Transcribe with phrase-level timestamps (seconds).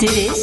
[0.00, 0.39] Dit is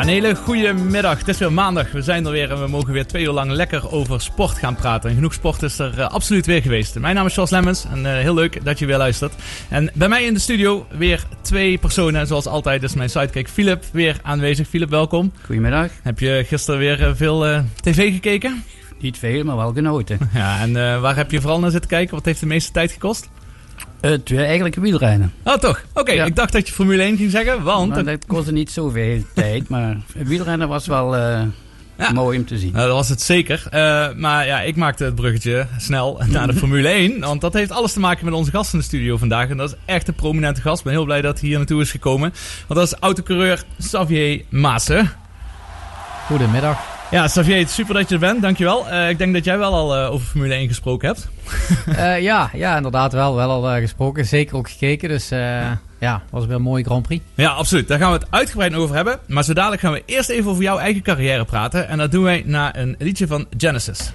[0.00, 1.18] Ja, een hele goede middag.
[1.18, 1.92] Het is weer maandag.
[1.92, 4.74] We zijn er weer en we mogen weer twee uur lang lekker over sport gaan
[4.74, 5.10] praten.
[5.10, 6.98] En genoeg sport is er eh, absoluut weer geweest.
[6.98, 9.34] Mijn naam is Charles Lemmens en eh, heel leuk dat je weer luistert.
[9.68, 12.26] En bij mij in de studio weer twee personen.
[12.26, 14.68] Zoals altijd is mijn sidekick Philip weer aanwezig.
[14.68, 15.32] Philip, welkom.
[15.44, 15.90] Goedemiddag.
[16.02, 18.64] Heb je gisteren weer eh, veel tv gekeken?
[19.00, 20.18] Niet veel, maar wel genoten.
[20.34, 22.14] Ja, en waar heb je vooral naar zitten kijken?
[22.14, 23.28] Wat heeft de meeste tijd gekost?
[24.00, 25.32] Het weer eigenlijk wielrennen.
[25.44, 25.82] Oh, toch?
[25.94, 26.24] Oké, Ja.
[26.24, 27.94] ik dacht dat je Formule 1 ging zeggen, want...
[27.94, 31.42] Maar dat kostte niet zoveel tijd, maar het wielrennen was wel eh,
[31.98, 32.12] Ja.
[32.12, 32.72] mooi om te zien.
[32.72, 33.66] Nou, dat was het zeker.
[33.70, 37.20] Eh, maar ja, ik maakte het bruggetje snel naar de Formule 1.
[37.20, 39.48] Want dat heeft alles te maken met onze gast in de studio vandaag.
[39.48, 40.78] En dat is echt een prominente gast.
[40.78, 42.32] Ik ben heel blij dat hij hier naartoe is gekomen.
[42.66, 45.10] Want dat is autocoureur Xavier Maassen.
[46.26, 46.78] Goedemiddag.
[47.10, 48.42] Ja, Xavier, super dat je er bent.
[48.42, 48.88] Dankjewel.
[48.88, 51.28] Eh ik denk dat jij wel al eh, over Formule 1 gesproken hebt.
[51.96, 54.26] Eh, ja, ja, inderdaad wel, wel al gesproken.
[54.26, 55.08] Zeker ook gekeken.
[55.08, 57.24] Dus eh, ja, was weer een mooie Grand Prix.
[57.34, 57.88] Ja, absoluut.
[57.88, 59.18] Daar gaan we het uitgebreid over hebben.
[59.26, 61.88] Maar zo dadelijk gaan we eerst even over jouw eigen carrière praten.
[61.88, 64.12] En dat doen wij na een liedje van Genesis.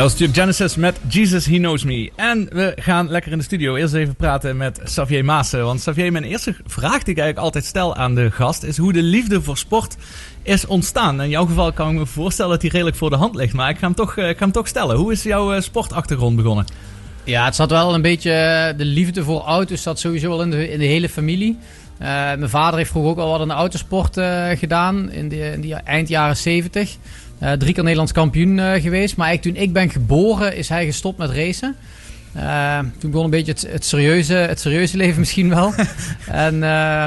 [0.00, 2.10] Dat was natuurlijk Genesis met Jesus He Knows Me.
[2.16, 5.64] En we gaan lekker in de studio eerst even praten met Xavier Maassen.
[5.64, 8.62] Want Xavier, mijn eerste vraag die ik eigenlijk altijd stel aan de gast...
[8.62, 9.96] is hoe de liefde voor sport
[10.42, 11.22] is ontstaan.
[11.22, 13.52] In jouw geval kan ik me voorstellen dat die redelijk voor de hand ligt.
[13.52, 14.96] Maar ik ga hem toch, eh, ik ga hem toch stellen.
[14.96, 16.64] Hoe is jouw eh, sportachtergrond begonnen?
[17.24, 18.32] Ja, het zat wel een beetje.
[18.32, 21.58] eh, De liefde voor auto's zat sowieso wel in de, in de hele familie.
[21.98, 24.20] Mijn vader heeft vroeger ook al wat aan de autosport
[24.58, 25.10] gedaan.
[25.10, 26.96] In de, in die eind jaren 70.
[27.40, 29.16] Eh, drie keer Nederlands kampioen eh, geweest.
[29.16, 31.76] Maar eigenlijk toen ik ben geboren is hij gestopt met racen.
[32.32, 35.72] Eh, toen begon een beetje het, het, serieuze, het serieuze leven misschien wel.
[36.46, 37.04] en, eh,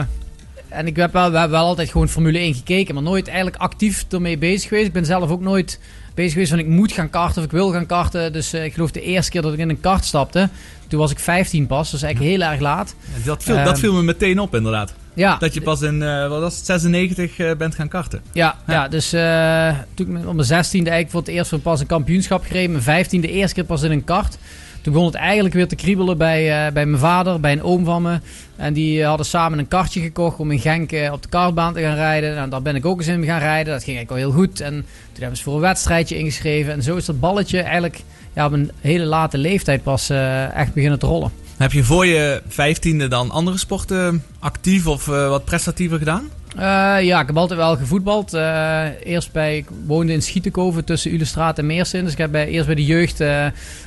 [0.67, 2.93] en ik heb wel, we hebben wel altijd gewoon Formule 1 gekeken.
[2.93, 4.87] Maar nooit eigenlijk actief ermee bezig geweest.
[4.87, 5.79] Ik ben zelf ook nooit
[6.13, 8.33] bezig geweest van ik moet gaan karten of ik wil gaan karten.
[8.33, 10.49] Dus eh, ik geloof de eerste keer dat ik in een kart stapte,
[10.87, 11.91] toen was ik 15 pas.
[11.91, 12.95] Dus eigenlijk heel erg laat.
[13.25, 14.93] Dat viel, dat viel me meteen op inderdaad.
[15.13, 18.21] Ja, Dat je pas in, eh, wat was het, 96 eh, bent gaan karten.
[18.31, 18.87] ja, ja.
[18.87, 22.43] dus eh, toen ik op mijn 16e eigenlijk voor het eerst voor pas een kampioenschap
[22.45, 22.71] gereden.
[22.71, 24.37] Mijn 15e eerste keer pas in een kart.
[24.81, 28.01] Toen begon het eigenlijk weer te kriebelen bij, bij mijn vader, bij een oom van
[28.01, 28.19] me.
[28.55, 31.95] En die hadden samen een kartje gekocht om in Genk op de kartbaan te gaan
[31.95, 32.35] rijden.
[32.35, 33.73] Nou, daar ben ik ook eens in gaan rijden.
[33.73, 34.59] Dat ging eigenlijk al heel goed.
[34.59, 34.73] En
[35.11, 36.73] toen hebben ze voor een wedstrijdje ingeschreven.
[36.73, 38.01] En zo is dat balletje eigenlijk
[38.33, 40.09] ja, op een hele late leeftijd pas
[40.53, 41.31] echt beginnen te rollen.
[41.57, 46.29] Heb je voor je vijftiende dan andere sporten actief of eh, wat prestatiever gedaan?
[46.55, 46.63] Eh,
[47.01, 48.33] ja, ik heb altijd wel gevoetbald.
[48.33, 52.03] Eh, eerst bij, ik woonde in Schietenkoven tussen Ulestraat en Meersen.
[52.03, 53.23] Dus ik heb bij, eerst bij de jeugd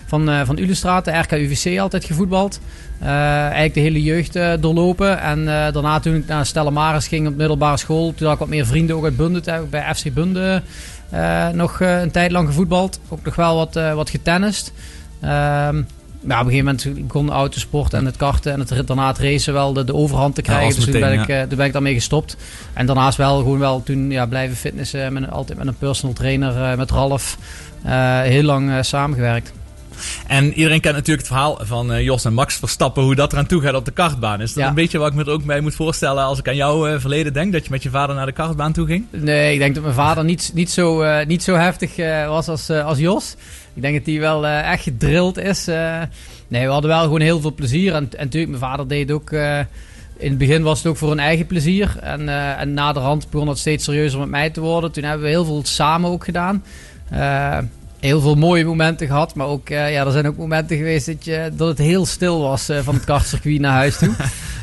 [0.06, 2.60] van, van Ulestraat, de RKUVC, altijd gevoetbald.
[3.00, 5.20] Eigenlijk de hele jeugd doorlopen.
[5.20, 8.48] En daarna toen ik naar Stella Maris ging op middelbare school, toen had ik wat
[8.48, 9.40] meer vrienden ook uit Bunde.
[9.40, 10.62] Toen heb ik bij FC Bunde
[11.52, 13.00] nog een tijd lang gevoetbald.
[13.08, 14.72] Ook nog wel wat, wat getennist.
[15.20, 15.82] Ehm,
[16.20, 19.18] maar op een gegeven moment begon de autosport en het karten en het, daarna het
[19.18, 20.74] racen wel de, de overhand te krijgen.
[20.74, 22.36] dus toen ben, ik, eh, toen ben ik daarmee gestopt.
[22.72, 25.12] En daarnaast wel gewoon wel toen ja, blijven fitnessen.
[25.12, 27.38] Met, altijd met een personal trainer, eh, met Ralf.
[27.82, 29.52] eh, heel lang eh, samengewerkt.
[30.26, 33.62] En iedereen kent natuurlijk het verhaal van Jos en Max Verstappen, hoe dat eraan toe
[33.62, 34.40] gaat op de kartbaan.
[34.40, 34.68] Is dat Ja.
[34.68, 37.32] een beetje wat ik me er ook bij moet voorstellen als ik aan jouw verleden
[37.32, 39.06] denk, dat je met je vader naar de kartbaan toe ging?
[39.10, 41.96] Nee, ik denk dat mijn vader niet, niet, zo, niet zo heftig
[42.28, 43.34] was als, als Jos.
[43.76, 45.68] Ik denk dat hij wel eh, echt gedrild is.
[45.68, 46.02] eh.
[46.48, 47.94] nee, we hadden wel gewoon heel veel plezier.
[47.94, 49.30] En, en natuurlijk, mijn vader deed ook...
[49.30, 49.58] eh,
[50.18, 51.96] in het begin was het ook voor hun eigen plezier.
[52.00, 52.28] En,
[52.58, 54.92] en naderhand begon het steeds serieuzer met mij te worden.
[54.92, 56.64] Toen hebben we heel veel samen ook gedaan.
[58.00, 59.34] Heel veel mooie momenten gehad.
[59.34, 62.40] Maar ook, eh, ja, er zijn ook momenten geweest dat, je, dat het heel stil
[62.40, 64.14] was eh, van het kartcircuit naar huis toe.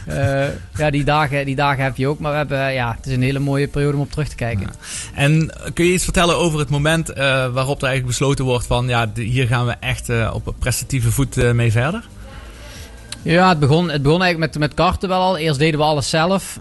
[0.07, 2.19] Eh, ja, die dagen, die dagen heb je ook.
[2.19, 4.67] Maar we hebben, ja, het is een hele mooie periode om op terug te kijken.
[5.13, 7.07] En kun je iets vertellen over het moment
[7.53, 11.71] waarop er eigenlijk besloten wordt van, ja, hier gaan we echt op prestatieve voet mee
[11.71, 12.07] verder?
[13.21, 15.37] Ja, het begon, het begon eigenlijk met, met karten wel al.
[15.37, 16.59] Eerst deden we alles zelf.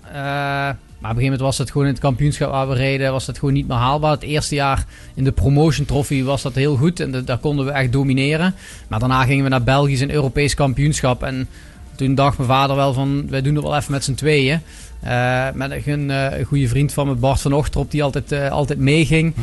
[1.03, 3.27] Maar op een gegeven moment was het gewoon in het kampioenschap waar we reden, was
[3.27, 4.11] het gewoon niet meer haalbaar.
[4.11, 4.85] Het eerste jaar
[5.15, 8.55] in de promotion trophy was dat heel goed en de- daar konden we echt domineren.
[8.89, 11.23] Maar daarna gingen we naar Belgisch en Europees kampioenschap.
[11.23, 11.49] En
[11.97, 14.61] toen dacht mijn vader wel van, wij doen het wel even met z'n tweeën.
[15.01, 18.51] Eh, met een, eh, een goede vriend van me, Bart van Ochterop, die altijd, eh,
[18.51, 19.35] altijd meeging.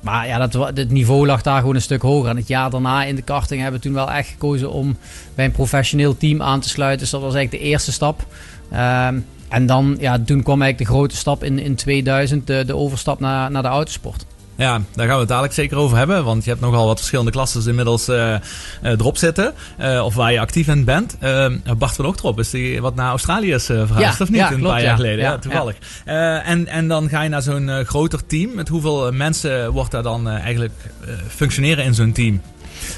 [0.00, 2.30] Maar ja, dat, het niveau lag daar gewoon een stuk hoger.
[2.30, 4.96] En het jaar daarna in de karting hebben we toen wel echt gekozen om
[5.34, 7.00] bij een professioneel team aan te sluiten.
[7.00, 8.26] Dus dat was eigenlijk de eerste stap.
[9.48, 13.20] En dan, ja, toen kwam eigenlijk de grote stap in, in 2000, de, de overstap
[13.20, 14.24] naar, naar de autosport.
[14.56, 16.24] Ja, daar gaan we het dadelijk zeker over hebben.
[16.24, 18.40] Want je hebt nogal wat verschillende klassen inmiddels eh, eh,
[18.82, 19.54] erop zitten.
[19.76, 21.16] eh, of waar je actief in bent.
[21.20, 21.46] Eh,
[21.78, 24.38] Bart van Ochterop, is die wat naar Australië is eh, verhuisd Ja, of niet?
[24.38, 24.96] ja, een klopt, paar jaar ja.
[24.96, 25.76] geleden, ja, toevallig.
[26.04, 28.54] Eh, en, en dan ga je naar zo'n eh, groter team.
[28.54, 30.74] Met hoeveel eh, mensen wordt daar dan eh, eigenlijk
[31.06, 32.40] eh, functioneren in zo'n team?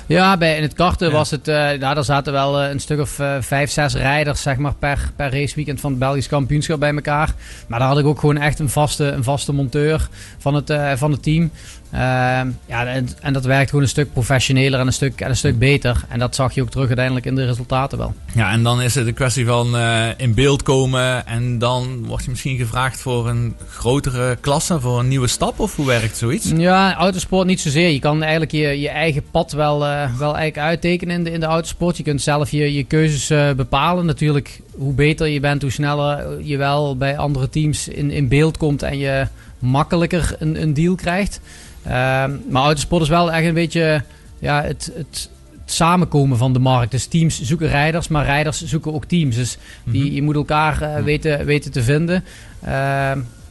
[0.07, 1.13] Ja, bij, in het karten Ja.
[1.13, 4.43] was het, eh nou, daar zaten wel eh, een stuk of eh, vijf, zes rijders
[4.43, 7.35] zeg maar, per, per raceweekend van het Belgisch kampioenschap bij elkaar.
[7.67, 11.11] Maar daar had ik ook gewoon echt een vaste, een vaste monteur van het, van
[11.11, 11.51] het team.
[11.93, 15.37] Ehm, ja, en, en dat werkt gewoon een stuk professioneler en een stuk, en een
[15.37, 16.05] stuk beter.
[16.09, 18.15] En dat zag je ook terug uiteindelijk in de resultaten wel.
[18.35, 21.27] Ja, en dan is het een kwestie van eh, in beeld komen.
[21.27, 25.59] En dan word je misschien gevraagd voor een grotere klasse, voor een nieuwe stap.
[25.59, 26.53] Of hoe werkt zoiets?
[26.57, 27.89] Ja, autosport niet zozeer.
[27.89, 31.41] Je kan eigenlijk je, je eigen pad wel, eh, wel eigenlijk uittekenen in de, in
[31.41, 31.97] de autosport.
[31.97, 34.07] Je kunt zelf je, je keuzes eh, bepalen.
[34.07, 38.57] Natuurlijk, hoe beter je bent, hoe sneller je wel bij andere teams in, in beeld
[38.57, 39.27] komt en je
[39.59, 41.41] makkelijker een, een deal krijgt.
[41.83, 44.03] Ehm, maar autosport is wel echt een beetje
[44.39, 45.31] ja, het, het,
[45.65, 46.91] het samenkomen van de markt.
[46.91, 49.37] Dus teams zoeken rijders, maar rijders zoeken ook teams.
[49.37, 52.25] Dus die, je moet elkaar eh, weten, weten te vinden.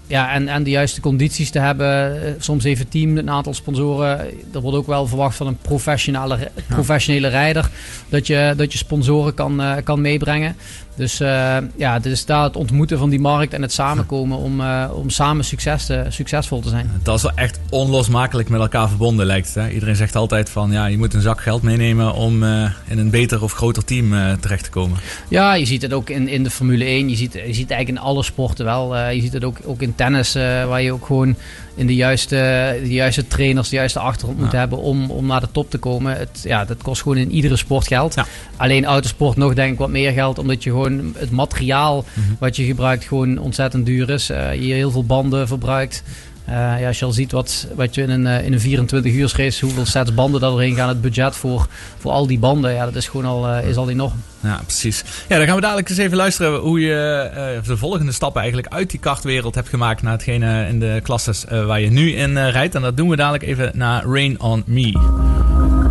[0.10, 2.24] Ja, en, en de juiste condities te hebben.
[2.25, 4.20] Eh, Soms het team een aantal sponsoren.
[4.54, 7.70] Er wordt ook wel verwacht van een professionele, professionele rijder.
[8.10, 10.56] Dat je, dat je sponsoren kan, eh, kan meebrengen.
[10.96, 14.62] Dus eh, ja, het is daar het ontmoeten van die markt en het samenkomen om,
[14.94, 16.92] om samen succes te, succesvol te zijn.
[17.04, 19.56] Dat is wel echt onlosmakelijk met elkaar verbonden lijkt het.
[19.56, 19.70] Hè?
[19.70, 22.44] Iedereen zegt altijd van ja, je moet een zak geld meenemen om
[22.88, 24.98] in een beter of groter team terecht te komen.
[25.28, 27.10] Ja, je ziet het ook in, in de Formule 1.
[27.10, 28.98] Je ziet, je ziet het eigenlijk in alle sporten wel.
[28.98, 31.36] Je ziet het ook, ook in tennis, eh, waar je ook gewoon
[31.75, 32.36] in de juiste,
[32.84, 36.18] de juiste trainers, de juiste achtergrond moet hebben om, om naar de top te komen.
[36.18, 38.13] Het, ja, dat kost gewoon in iedere sport geld.
[38.15, 38.25] Ja.
[38.58, 42.27] Alleen autosport nog denk ik wat meer geld, omdat je gewoon het materiaal Mhm.
[42.39, 44.29] wat je gebruikt gewoon ontzettend duur is.
[44.29, 46.03] Eh, je heel veel banden verbruikt.
[46.50, 49.13] Eh, ja, als je al ziet wat, wat je in een, eh, in een 24
[49.13, 52.74] uur race, hoeveel sets banden daar doorheen gaan, het budget voor, voor al die banden,
[52.74, 54.24] ja, dat is gewoon al, eh, is al enorm.
[54.39, 55.03] Ja, precies.
[55.27, 58.89] Ja, dan gaan we dadelijk eens even luisteren hoe je de volgende stappen eigenlijk uit
[58.89, 62.75] die kartwereld hebt gemaakt naar hetgene in de klasses waar je nu in rijdt.
[62.75, 65.88] En dat doen we dadelijk even naar Rain on Me.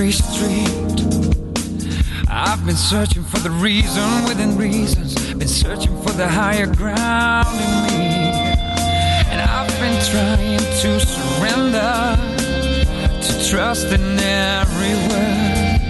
[0.00, 1.04] Every street.
[2.30, 5.14] I've been searching for the reason within reasons.
[5.34, 8.32] Been searching for the higher ground in me.
[9.30, 12.16] And I've been trying to surrender,
[13.26, 15.80] to trust in every word.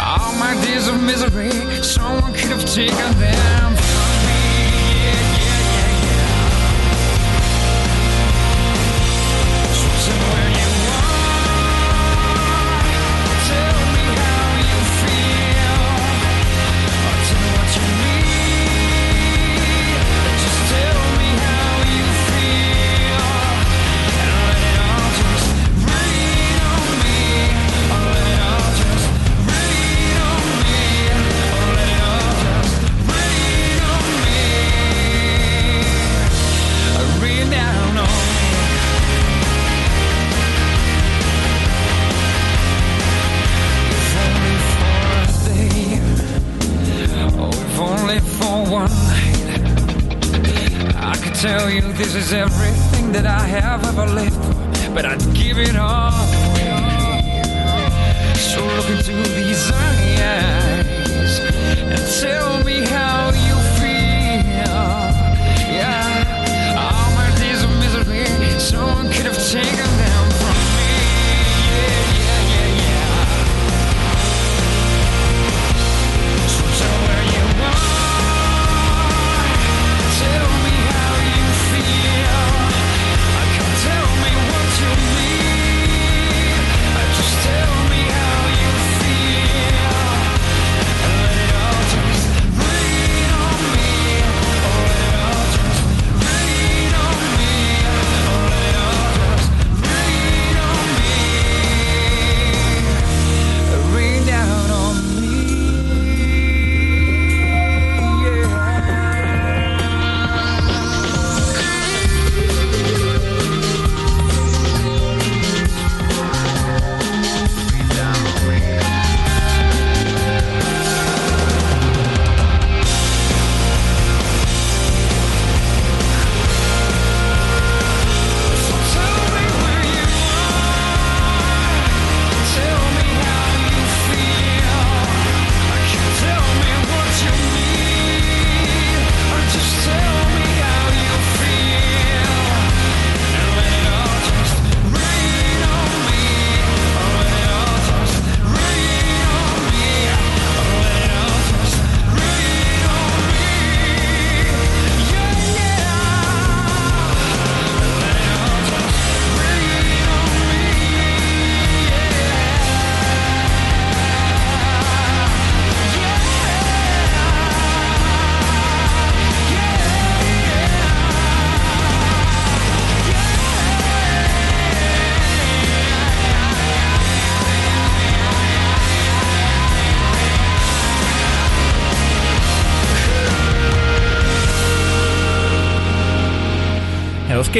[0.00, 3.81] All my days of misery, someone could have taken them
[52.32, 56.12] everything that I have ever lived for, but I'd give it all
[56.48, 57.42] away.
[58.36, 61.38] So look into these eyes
[61.92, 64.80] and tell me how you feel.
[65.76, 68.26] Yeah, all my days of misery,
[68.58, 69.91] someone could have taken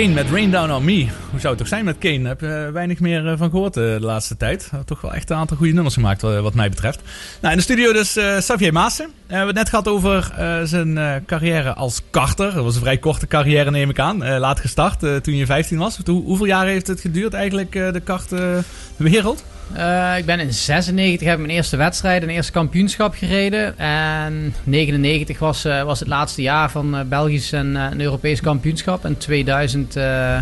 [0.02, 1.22] Kane met Rain Down On Me.
[1.33, 2.29] Hoe zou het toch zijn met Kane?
[2.29, 4.71] Heb je weinig meer eh, van gehoord eh, de laatste tijd.
[4.85, 7.01] Toch wel echt een aantal goede nummers gemaakt wat, mij betreft.
[7.41, 9.05] Nou, in de studio dus eh Xavier Maassen.
[9.05, 12.55] Eh, we hebben het net gehad over eh, zijn eh, carrière als karter.
[12.55, 14.23] Dat was een vrij korte carrière neem ik aan.
[14.25, 15.99] Eh, laat gestart eh, toen je 15 was.
[16.05, 19.45] Hoe, hoeveel jaar heeft het geduurd eigenlijk eh, de kartwereld?
[19.73, 23.79] Eh, ik ben in 96 heb mijn eerste wedstrijd, een eerste kampioenschap gereden.
[23.79, 28.41] En 99 was, eh, was het laatste jaar van eh, Belgisch en eh, een Europees
[28.41, 29.05] kampioenschap.
[29.05, 30.39] En 2000, eh,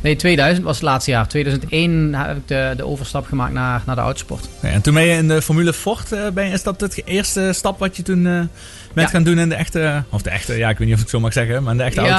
[0.00, 1.28] nee, 2000 was het laatste jaar.
[1.28, 4.48] 2001 heb ik de, de overstap gemaakt naar, naar de autosport.
[4.62, 6.12] Ja, en toen ben je in de Formule Ford.
[6.12, 8.48] eh, ben je, is dat het eerste stap wat je toen eh, bent
[8.94, 9.06] Ja.
[9.06, 10.02] gaan doen in de echte...
[10.10, 11.62] Of de echte, ja ik weet niet of ik zo mag zeggen.
[11.62, 12.18] Maar in de echte auto's.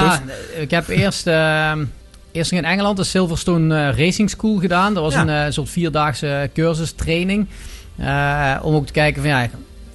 [0.54, 1.72] Ja, ik heb eerst, eh,
[2.32, 4.94] eerst in Engeland de Silverstone eh, Racing School gedaan.
[4.94, 5.20] Dat was Ja.
[5.20, 7.46] een eh, soort vierdaagse cursus, training.
[7.96, 9.48] Eh, om ook te kijken van ja,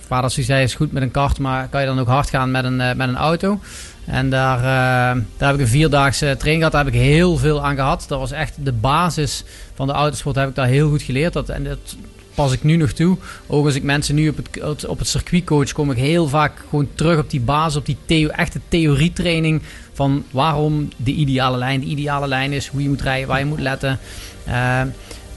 [0.08, 2.64] vader zei is goed met een kart, maar kan je dan ook hard gaan met
[2.64, 3.60] een, eh, met een auto?
[4.06, 6.72] En daar, eh, daar heb ik een vierdaagse training gehad.
[6.72, 8.06] Daar heb ik heel veel aan gehad.
[8.08, 9.44] Dat was echt de basis
[9.74, 10.36] van de autosport.
[10.36, 11.34] Heb ik daar heel goed geleerd.
[11.34, 11.96] Dat, en dat
[12.34, 13.18] pas ik nu nog toe.
[13.48, 16.52] Ook als ik mensen nu op het, op het circuit coach, kom ik heel vaak
[16.70, 19.62] gewoon terug op die basis, op die theo, echte theorietraining
[19.94, 23.46] van waarom de ideale lijn de ideale lijn is, hoe je moet rijden, waar je
[23.46, 24.00] moet letten.
[24.46, 24.82] Eh,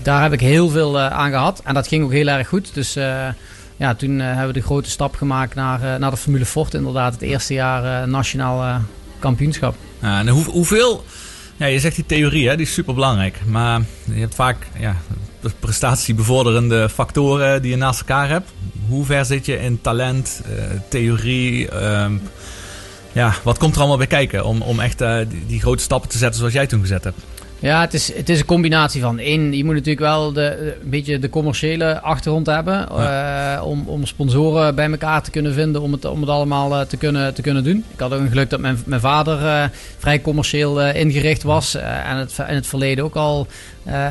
[0.02, 2.74] daar heb ik heel veel eh, aan gehad en dat ging ook heel erg goed.
[2.74, 2.96] Dus
[3.76, 6.74] ja, toen eh, hebben we de grote stap gemaakt naar, eh, naar de Formule Ford.
[6.74, 8.80] Inderdaad, het eerste jaar eh, nationaal
[9.18, 9.74] kampioenschap.
[10.02, 11.04] Ja, en hoe, hoeveel...
[11.56, 13.40] Ja, je zegt die theorie, hè, die is super belangrijk.
[13.46, 14.96] Maar je hebt vaak ja,
[15.60, 18.50] prestatiebevorderende factoren die je naast elkaar hebt.
[18.88, 20.42] Hoe ver zit je in talent,
[20.88, 21.68] theorie?
[21.68, 22.16] ehm,
[23.12, 25.02] ja, wat komt er allemaal bij kijken om, om echt
[25.46, 27.18] die grote stappen te zetten zoals jij toen gezet hebt?
[27.58, 29.18] Ja, het is, het is een combinatie van.
[29.18, 32.88] Eén, je moet natuurlijk wel de, een beetje de commerciële achtergrond hebben.
[32.88, 35.82] eh, om, om sponsoren bij elkaar te kunnen vinden.
[35.82, 37.84] Om het, om het allemaal eh, te, kunnen, te kunnen doen.
[37.92, 39.64] Ik had ook een geluk dat mijn, mijn vader eh,
[39.98, 41.74] vrij commercieel ingericht was.
[41.74, 43.46] en het, in het verleden ook al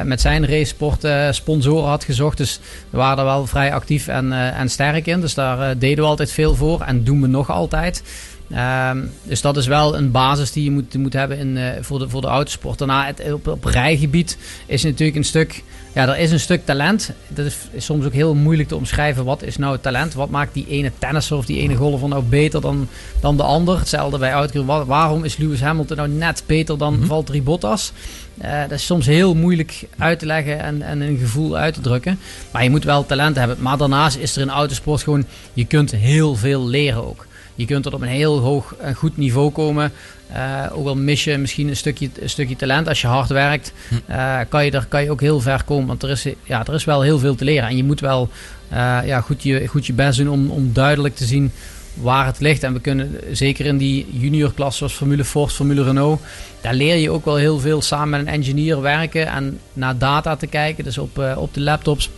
[0.04, 2.38] met zijn racesport eh, sponsoren had gezocht.
[2.38, 5.22] Dus we waren er wel vrij actief en, en sterk in.
[5.22, 6.82] Dus daar deden we altijd veel voor.
[6.82, 8.04] En doen we nog altijd.
[8.52, 12.00] Ehm, dus dat is wel een basis die je moet, moet hebben in, eh, voor,
[12.00, 12.78] de, voor de autosport.
[12.78, 15.64] Daarna het, op, op rijgebied is natuurlijk een stuk...
[15.94, 17.12] Ja, er is een stuk talent.
[17.28, 19.26] Dat is, is soms ook heel moeilijk te omschrijven.
[19.26, 20.14] Wat is nou talent?
[20.14, 22.88] Wat maakt die ene tennisser of die ene golfer nou beter dan,
[23.22, 23.78] dan de ander?
[23.80, 24.48] Hetzelfde bij.
[24.66, 27.92] Wa- Waarom is Lewis Hamilton nou net beter dan Valtteri Bottas?
[28.38, 31.82] Eh, dat is soms heel moeilijk uit te leggen en, en een gevoel uit te
[31.82, 32.20] drukken.
[32.52, 33.58] Maar je moet wel talent hebben.
[33.60, 35.26] Maar daarnaast is er in autosport gewoon...
[35.54, 37.26] Je kunt heel veel leren ook.
[37.56, 39.92] Je kunt tot op een heel hoog en goed niveau komen.
[40.32, 42.88] Eh, ook al mis je misschien een stukje, een stukje talent.
[42.88, 43.74] Als je hard werkt,
[44.06, 45.88] eh, kan, je er, kan je ook heel ver komen.
[45.88, 47.70] Want er is, ja, er is wel heel veel te leren.
[47.70, 48.30] En je moet wel
[48.70, 51.52] eh, ja, goed, je, goed je best doen om, om duidelijk te zien
[52.02, 52.64] waar het ligt.
[52.64, 56.22] En we kunnen zeker in die juniorklasse zoals Formule Ford, Formule Renault...
[56.62, 59.28] daar leer je ook wel heel veel samen met een engineer werken...
[59.28, 60.84] en naar data te kijken.
[60.84, 62.10] Dus op, eh, op de laptops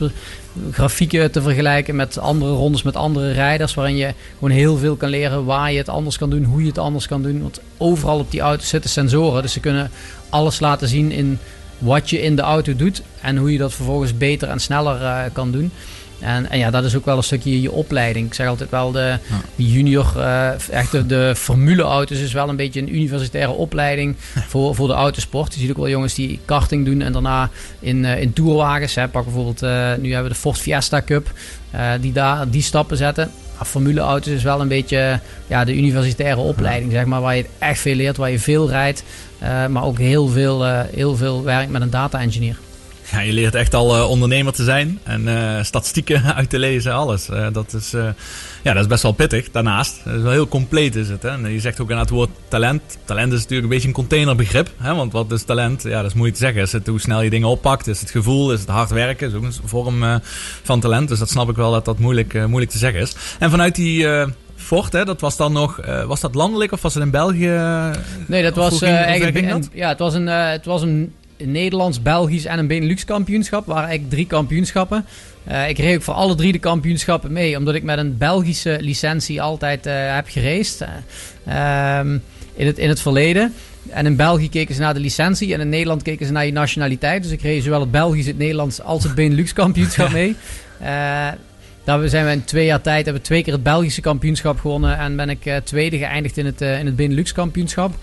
[0.72, 3.74] grafieken te vergelijken met andere rondes, met andere rijders...
[3.74, 6.44] waarin je gewoon heel veel kan leren waar je het anders kan doen...
[6.44, 7.42] hoe je het anders kan doen.
[7.42, 9.42] Want overal op die auto zitten sensoren.
[9.42, 9.92] Dus ze kunnen
[10.30, 11.40] alles laten zien in
[11.78, 13.02] wat je in de auto doet...
[13.22, 15.72] en hoe je dat vervolgens beter en sneller eh, kan doen...
[16.20, 18.28] En, en ja, dat is ook wel een stukje je opleiding.
[18.28, 19.18] Ik zeg altijd wel, de,
[19.56, 24.16] junior, eh echt de, de formuleauto's is wel een beetje een universitaire opleiding
[24.48, 25.54] voor, voor de autosport.
[25.54, 27.50] Je ziet ook wel jongens die karting doen en daarna
[27.80, 28.96] in, eh, in tourwagens.
[28.96, 29.08] Hè.
[29.08, 31.32] Pak bijvoorbeeld, eh, nu hebben we de Ford Fiesta Cup,
[32.02, 33.32] die daar die stappen zetten.
[33.58, 37.80] Maar formuleauto's is wel een beetje ja, de universitaire opleiding, zeg maar, waar je echt
[37.80, 39.04] veel leert, waar je veel rijdt.
[39.70, 42.58] maar ook heel veel, heel veel werkt met een data-engineer.
[43.12, 46.94] Ja, je leert echt al eh, ondernemer te zijn en eh, statistieken uit te lezen,
[46.94, 47.30] alles.
[47.30, 47.92] Eh, dat, is,
[48.62, 49.52] ja, dat is best wel pittig.
[49.52, 51.24] Daarnaast, is wel heel compleet is het.
[51.24, 51.30] Hè?
[51.30, 52.82] En je zegt ook aan het woord talent.
[53.06, 54.70] Talent is natuurlijk een beetje een containerbegrip.
[54.78, 54.96] Hè?
[54.96, 55.84] Want wat is talent?
[55.84, 56.62] Ja, dat is moeilijk te zeggen.
[56.62, 57.88] Is het hoe snel je dingen oppakt?
[57.88, 58.52] Is het gevoel?
[58.52, 59.28] Is het hard werken?
[59.28, 60.22] is ook een vorm
[60.64, 61.08] van talent.
[61.08, 63.16] Dus dat snap ik wel dat dat moeilijk, moeilijk te zeggen is.
[63.40, 64.08] En vanuit die...
[64.56, 67.62] Ford, hè, dat was dan nog, was dat landelijk of was het in België?
[68.26, 69.70] Nee, dat was ver eigenlijk dat?
[69.74, 73.66] ja, het was een, het was een Nederlands, Belgisch en een Benelux kampioenschap.
[73.66, 75.06] waren eigenlijk drie kampioenschappen.
[75.44, 78.78] Eh, ik reed ook voor alle drie de kampioenschappen mee, omdat ik met een Belgische
[78.82, 80.88] licentie altijd eh, heb geraced.
[81.44, 82.18] eh, ehm,
[82.54, 83.54] in, het, in het verleden.
[83.90, 86.52] En in België keken ze naar de licentie en in Nederland keken ze naar je
[86.52, 87.24] nationaliteit.
[87.24, 90.36] Dus ik reed zowel het Belgisch, het Nederlands als het Benelux kampioenschap mee.
[91.84, 94.98] Daar zijn we in twee jaar tijd hebben we twee keer het Belgische kampioenschap gewonnen.
[94.98, 97.96] En ben ik tweede geëindigd in het, in het Benelux kampioenschap.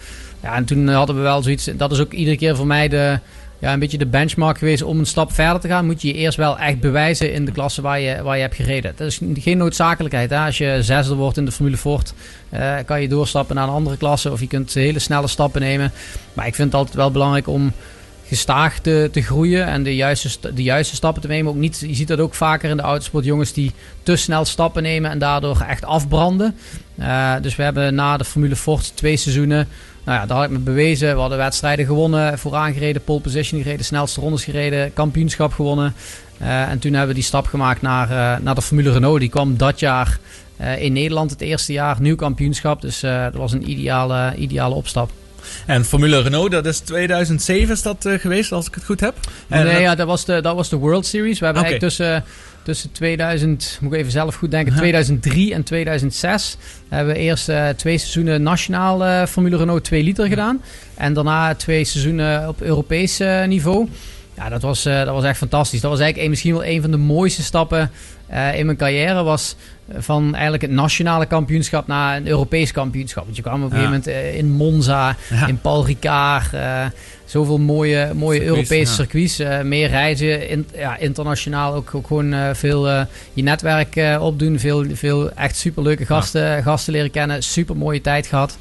[0.45, 1.69] Ja, en toen hadden we wel zoiets.
[1.77, 3.19] Dat is ook iedere keer voor mij de,
[3.59, 5.87] ja, een beetje de benchmark geweest om een stap verder te gaan.
[5.87, 8.55] Moet je je eerst wel echt bewijzen in de klasse waar je, waar je hebt
[8.55, 8.93] gereden.
[8.97, 10.31] Dat is geen noodzakelijkheid.
[10.31, 10.39] Hè?
[10.39, 12.15] Als je zesde wordt in de Formule Ford,
[12.49, 14.33] eh, kan je doorstappen naar een andere klasse.
[14.33, 15.93] Of je kunt hele snelle stappen nemen.
[16.33, 17.73] Maar ik vind het altijd wel belangrijk om
[18.27, 21.53] gestaag te, groeien en de juiste, de juiste stappen te nemen.
[21.53, 24.83] Ook niet, je ziet dat ook vaker in de autosport, jongens die te snel stappen
[24.83, 26.57] nemen en daardoor echt afbranden.
[26.97, 29.69] Eh, dus we hebben na de Formule Ford twee seizoenen,
[30.05, 31.15] nou ja, daar had ik me bewezen.
[31.15, 35.95] We hadden wedstrijden gewonnen, vooraan gereden, pole position gereden, snelste rondes gereden, kampioenschap gewonnen.
[36.39, 39.21] Eh, en toen hebben we die stap gemaakt naar, eh, naar de Formule Renault.
[39.21, 40.19] Die kwam dat jaar
[40.57, 42.81] eh, in Nederland het eerste jaar, nieuw kampioenschap.
[42.81, 45.11] Dus dat was een ideale, ideale opstap.
[45.67, 49.15] En Formule Renault, dat is 2007 is dat eh, geweest, als ik het goed heb.
[49.49, 51.39] En, nee, eh, ja, dat was, de, dat was de World Series.
[51.39, 52.25] We hebben eigenlijk tussen,
[52.63, 54.81] tussen 2000, moet ik even zelf goed denken, Aha.
[54.81, 56.57] 2003 en 2006
[56.89, 60.63] hebben we eerst eh, twee seizoenen nationaal eh, Formule Renault 2 liter gedaan.
[60.95, 63.89] En daarna twee seizoenen op Europees niveau.
[64.37, 65.81] Ja, dat was, dat was echt fantastisch.
[65.81, 67.91] Dat was eigenlijk misschien wel een van de mooiste stappen
[68.55, 69.23] in mijn carrière.
[69.23, 69.57] Was
[69.99, 73.25] van eigenlijk het nationale kampioenschap naar een Europees kampioenschap.
[73.25, 73.85] Want je kwam op een Ja.
[73.85, 75.47] gegeven moment eh, in Monza, Ja.
[75.47, 76.53] in Paul Ricard.
[76.53, 76.85] eh,
[77.25, 78.97] zoveel mooie, mooie Circuits, Europese ja.
[78.97, 79.39] circuits.
[79.39, 82.89] eh, meer reizen, in, ja, internationaal ook, ook gewoon veel
[83.33, 84.59] je netwerk opdoen.
[84.59, 87.43] Veel, veel echt superleuke gasten, gasten leren kennen.
[87.43, 88.59] Super mooie tijd gehad.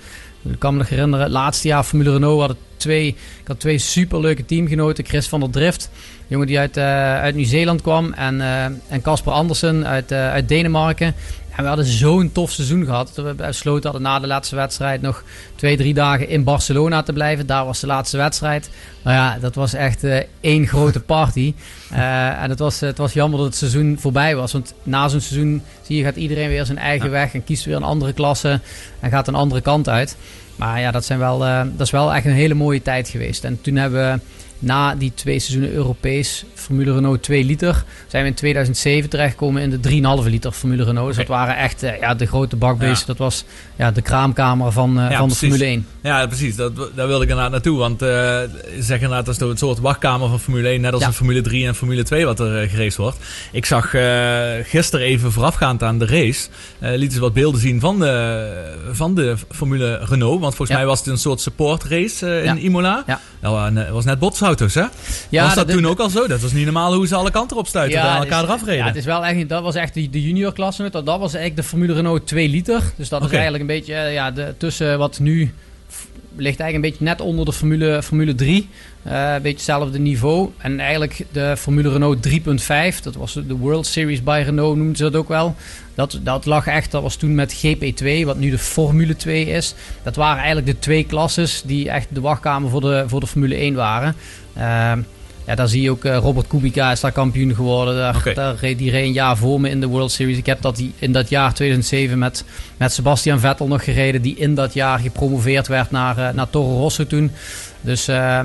[0.49, 3.77] Ik kan me nog herinneren, het laatste jaar Formule Renault hadden twee, ik had twee
[3.77, 5.05] superleuke teamgenoten.
[5.05, 5.89] Chris van der Drift,
[6.33, 8.13] jongen die uit, eh, uit Nieuw-Zeeland kwam.
[8.13, 11.15] En eh, en Casper Andersen uit, eh, uit Denemarken.
[11.55, 13.11] En we hadden zo'n tof seizoen gehad.
[13.15, 15.23] Dat we besloten hadden na de laatste wedstrijd nog
[15.55, 17.45] twee, drie dagen in Barcelona te blijven.
[17.45, 18.69] Daar was de laatste wedstrijd.
[19.03, 21.53] Nou ja, dat was echt eh, één grote party.
[22.43, 24.51] En het was, het was jammer dat het seizoen voorbij was.
[24.51, 27.11] Want na zo'n seizoen zie je, gaat iedereen weer zijn eigen Ja.
[27.11, 27.33] weg.
[27.33, 28.59] En kiest weer een andere klasse.
[28.99, 30.17] En gaat een andere kant uit.
[30.55, 31.39] Maar ja, dat, zijn wel,
[31.75, 33.43] dat is wel echt een hele mooie tijd geweest.
[33.43, 34.19] En toen hebben we
[34.63, 37.83] na die twee seizoenen Europees Formule Renault 2 liter...
[38.07, 41.07] zijn we in 2007 terechtgekomen in de 3,5 liter Formule Renault.
[41.07, 42.99] Dus dat waren echt eh, ja, de grote bakbeesten.
[42.99, 43.05] Ja.
[43.05, 43.45] Dat was
[43.75, 45.35] ja, de kraamkamer van, eh, Ja, van de.
[45.35, 45.87] Formule 1.
[46.01, 46.55] Ja, precies.
[46.55, 47.77] Dat, daar wilde ik inderdaad naartoe.
[47.77, 48.39] Want eh
[48.79, 50.81] zeg inderdaad, dat is een soort wachtkamer van Formule 1.
[50.81, 53.17] Net als in Formule 3 en Formule 2 wat er uh, geraced wordt.
[53.51, 53.89] Ik zag
[54.63, 56.47] gisteren even voorafgaand aan de race.
[56.79, 60.39] lieten ze wat beelden zien van de, van de Formule Renault.
[60.41, 62.57] Want volgens mij was het een soort support race in.
[62.57, 63.03] Imola.
[63.07, 63.19] Ja.
[63.39, 64.19] Dat waren- was net
[64.59, 64.85] hè?
[65.29, 66.27] Ja, was dat, dat- toen ook al zo?
[66.27, 68.75] Dat was niet normaal hoe ze alle kanten op stuiten en het elkaar eraf reden.
[68.75, 70.81] Ja, het is wel echt, dat was echt de, de junior klasse.
[70.89, 72.81] Dat, dat was eigenlijk de Formule Renault 2 liter.
[72.97, 75.53] Dus dat is eigenlijk een beetje eh, ja, de, tussen wat nu
[76.35, 78.69] ligt eigenlijk een beetje net onder de Formule, Formule 3.
[79.03, 80.49] Eh, een beetje hetzelfde niveau.
[80.57, 85.03] En eigenlijk de Formule Renault 3.5, dat was de World Series bij Renault, noemden ze
[85.03, 85.55] dat ook wel.
[85.95, 89.75] Dat, dat lag echt, dat was toen met GP2, wat nu de Formule 2 is.
[90.03, 93.55] Dat waren eigenlijk de twee klasses die echt de wachtkamer voor de, voor de Formule
[93.55, 94.15] 1 waren.
[94.53, 94.99] Ehm,
[95.45, 97.95] ja, daar zie je ook eh, Robert Kubica is daar kampioen geworden.
[97.95, 100.37] Daar, daar reed die reed een jaar voor me in de World Series.
[100.37, 102.43] Ik heb dat die, in dat jaar 2007 met,
[102.77, 104.21] met Sebastian Vettel nog gereden.
[104.21, 107.31] Die in dat jaar gepromoveerd werd naar, eh, naar Toro Rosso toen.
[107.81, 108.39] Dus eh,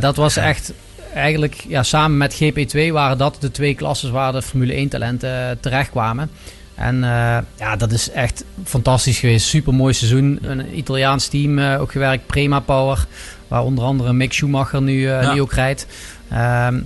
[0.00, 0.72] dat was echt
[1.14, 5.58] eigenlijk ja, samen met GP2 waren dat de twee klasses waar de Formule 1 talenten
[5.60, 6.30] terechtkwamen.
[6.74, 9.46] En eh, ja, dat is echt fantastisch geweest.
[9.46, 10.38] Super mooi seizoen.
[10.42, 13.06] Een Italiaans team eh, ook gewerkt, Prema Power.
[13.48, 15.32] Waar onder andere Mick Schumacher nu, Ja.
[15.32, 15.86] nu ook rijdt.
[16.30, 16.80] Ehm,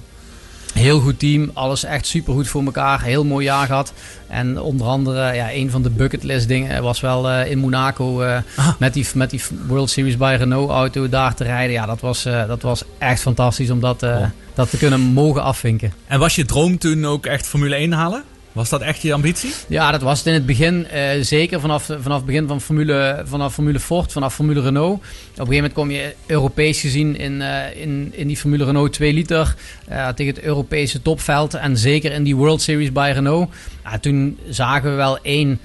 [0.75, 1.51] heel goed team.
[1.55, 3.03] Alles echt super goed voor elkaar.
[3.03, 3.93] Heel mooi jaar gehad.
[4.27, 8.69] En onder andere, ja, een van de bucketlist dingen was wel in Monaco Ah.
[8.79, 11.73] met, die, met die World Series bij Renault auto daar te rijden.
[11.73, 14.07] Ja, dat was, dat was echt fantastisch om dat,
[14.55, 15.93] dat te kunnen mogen afvinken.
[16.07, 18.23] En was je droom toen ook echt Formule 1 halen?
[18.59, 19.51] Was dat echt je ambitie?
[19.69, 23.23] Ja, dat was het in het begin eh, zeker vanaf, vanaf het begin van Formule,
[23.25, 24.95] vanaf Formule Ford, vanaf Formule Renault.
[24.95, 28.93] Op een gegeven moment kom je Europees gezien in, eh, in, in die Formule Renault
[28.93, 29.55] 2 liter
[29.87, 31.55] eh, tegen het Europese topveld.
[31.55, 33.51] En zeker in die World Series bij Renault.
[34.01, 35.61] Toen zagen we wel één,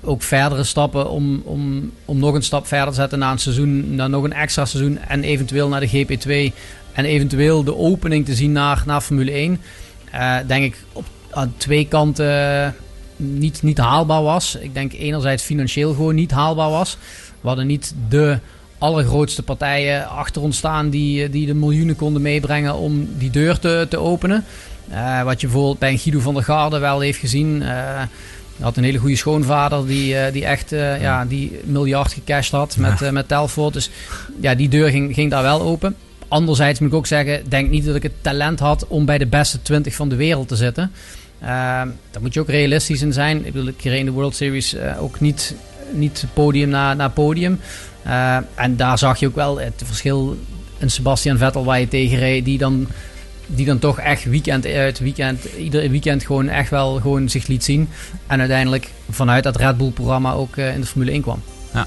[0.00, 3.94] ook verdere stappen om, om, om nog een stap verder te zetten na een seizoen,
[3.94, 6.54] naar nog een extra seizoen en eventueel naar de GP2
[6.92, 9.60] en eventueel de opening te zien naar, naar Formule 1.
[10.12, 11.04] Eh, denk ik op
[11.34, 12.74] aan twee kanten
[13.16, 14.56] niet, niet haalbaar was.
[14.60, 16.96] Ik denk enerzijds financieel gewoon niet haalbaar was.
[17.40, 18.38] We hadden niet de
[18.78, 23.58] allergrootste partijen achter ons staan die, eh, die de miljoenen konden meebrengen om die deur
[23.58, 24.44] te, te openen.
[24.90, 27.62] Eh, wat je bijvoorbeeld bij Guido van der Garde wel heeft gezien.
[27.62, 28.08] hij
[28.60, 33.28] had een hele goede schoonvader die, die echt ja, die miljard gecashed had met, met
[33.28, 33.72] Telfort.
[33.72, 33.90] Dus
[34.40, 35.96] ja, die deur ging, ging daar wel open.
[36.28, 39.26] Anderzijds moet ik ook zeggen, denk niet dat ik het talent had om bij de
[39.26, 40.92] beste 20 van de wereld te zitten.
[41.42, 41.48] Uh,
[42.10, 43.46] daar moet je ook realistisch in zijn.
[43.46, 45.54] Ik bedoel, ik reed in de World Series uh, ook niet,
[45.92, 47.60] niet podium na, podium.
[48.06, 50.36] Uh, en daar zag je ook wel het verschil
[50.78, 52.86] een Sebastian Vettel waar je tegen reed, die dan,
[53.46, 57.64] die dan toch echt weekend uit weekend, ieder weekend gewoon echt wel gewoon zich liet
[57.64, 57.88] zien.
[58.26, 61.42] En uiteindelijk vanuit dat Red Bull programma ook eh, in de Formule 1 kwam.
[61.72, 61.86] Ja,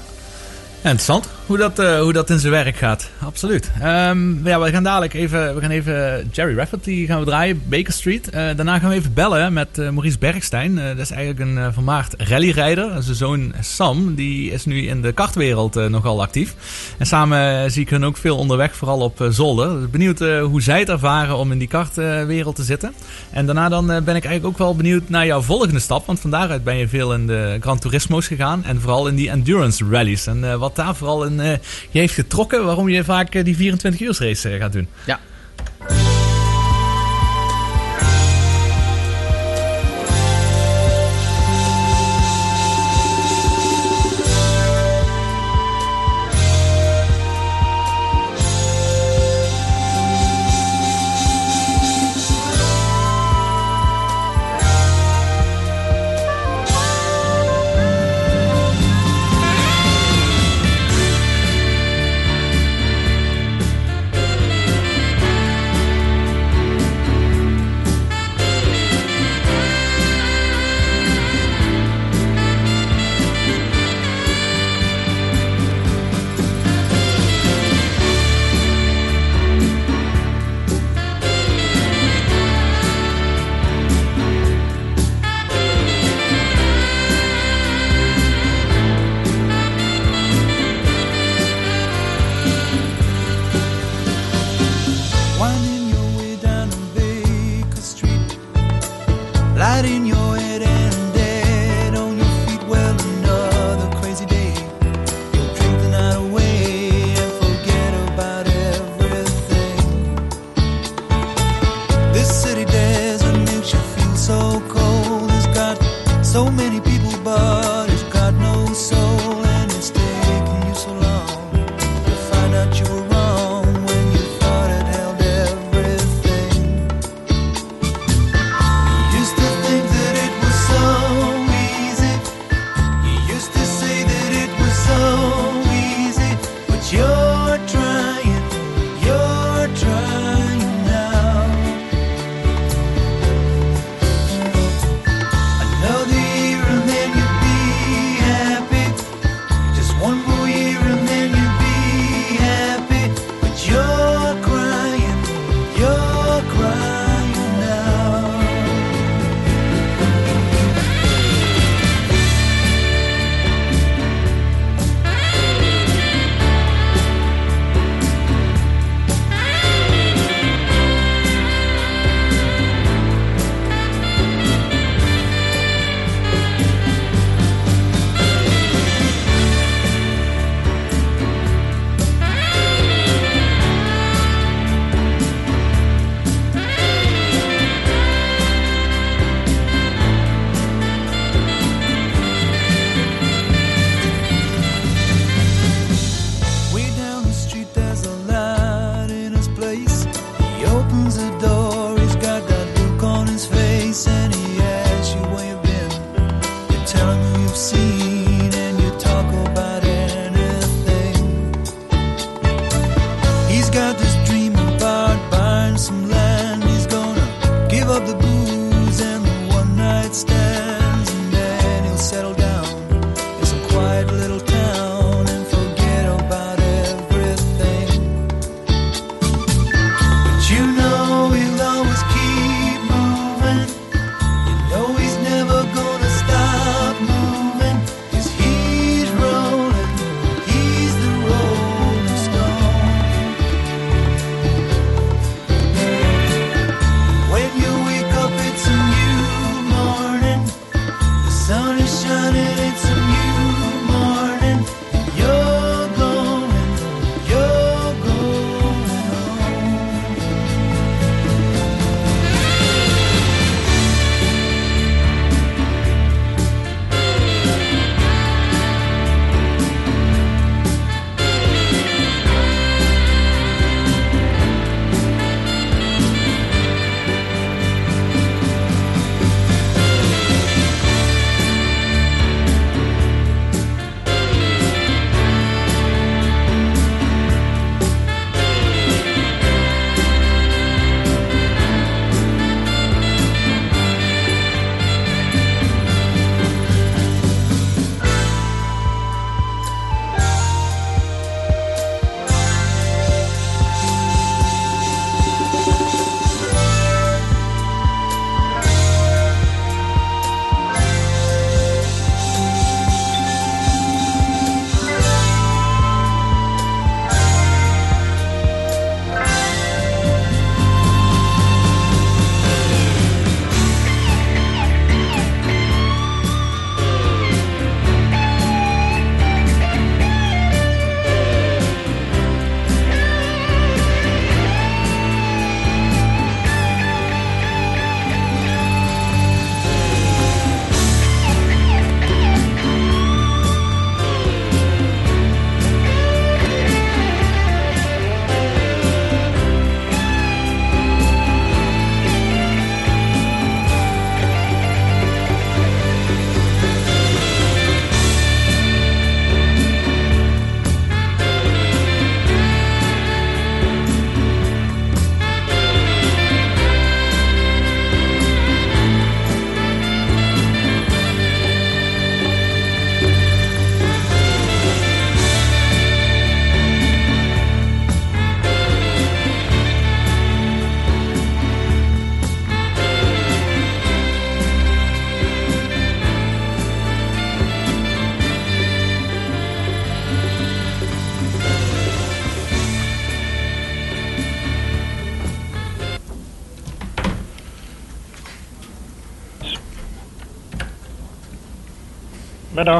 [0.76, 3.10] interessant hoe dat, eh, hoe dat in zijn werk gaat.
[3.22, 3.70] Absoluut.
[3.80, 7.92] Ehm, ja, we gaan dadelijk even, we gaan even Jerry Rafferty gaan we draaien, Baker
[7.92, 8.30] Street.
[8.30, 10.74] Eh, daarna gaan we even bellen met eh, Maurice Bergstein.
[10.74, 13.02] Dat is eigenlijk een uh, vermaard rallyrijder.
[13.02, 16.54] Zijn zoon Sam, die is nu in de kartwereld nogal actief.
[16.98, 19.80] En samen zie ik hun ook veel onderweg, vooral op zolder.
[19.80, 22.94] Dus benieuwd hoe zij het ervaren om in die kartwereld te zitten.
[23.30, 26.06] En daarna dan ben ik eigenlijk ook wel benieuwd naar jouw volgende stap.
[26.06, 28.64] Want van daaruit ben je veel in de Gran Turismo's gegaan.
[28.64, 30.26] En vooral in die endurance rallies.
[30.26, 31.58] En wat daar vooral in eh,
[31.90, 32.64] je heeft getrokken.
[32.64, 34.88] Waarom je vaak eh, die 24 uur race eh, gaat doen.
[35.06, 35.20] Ja.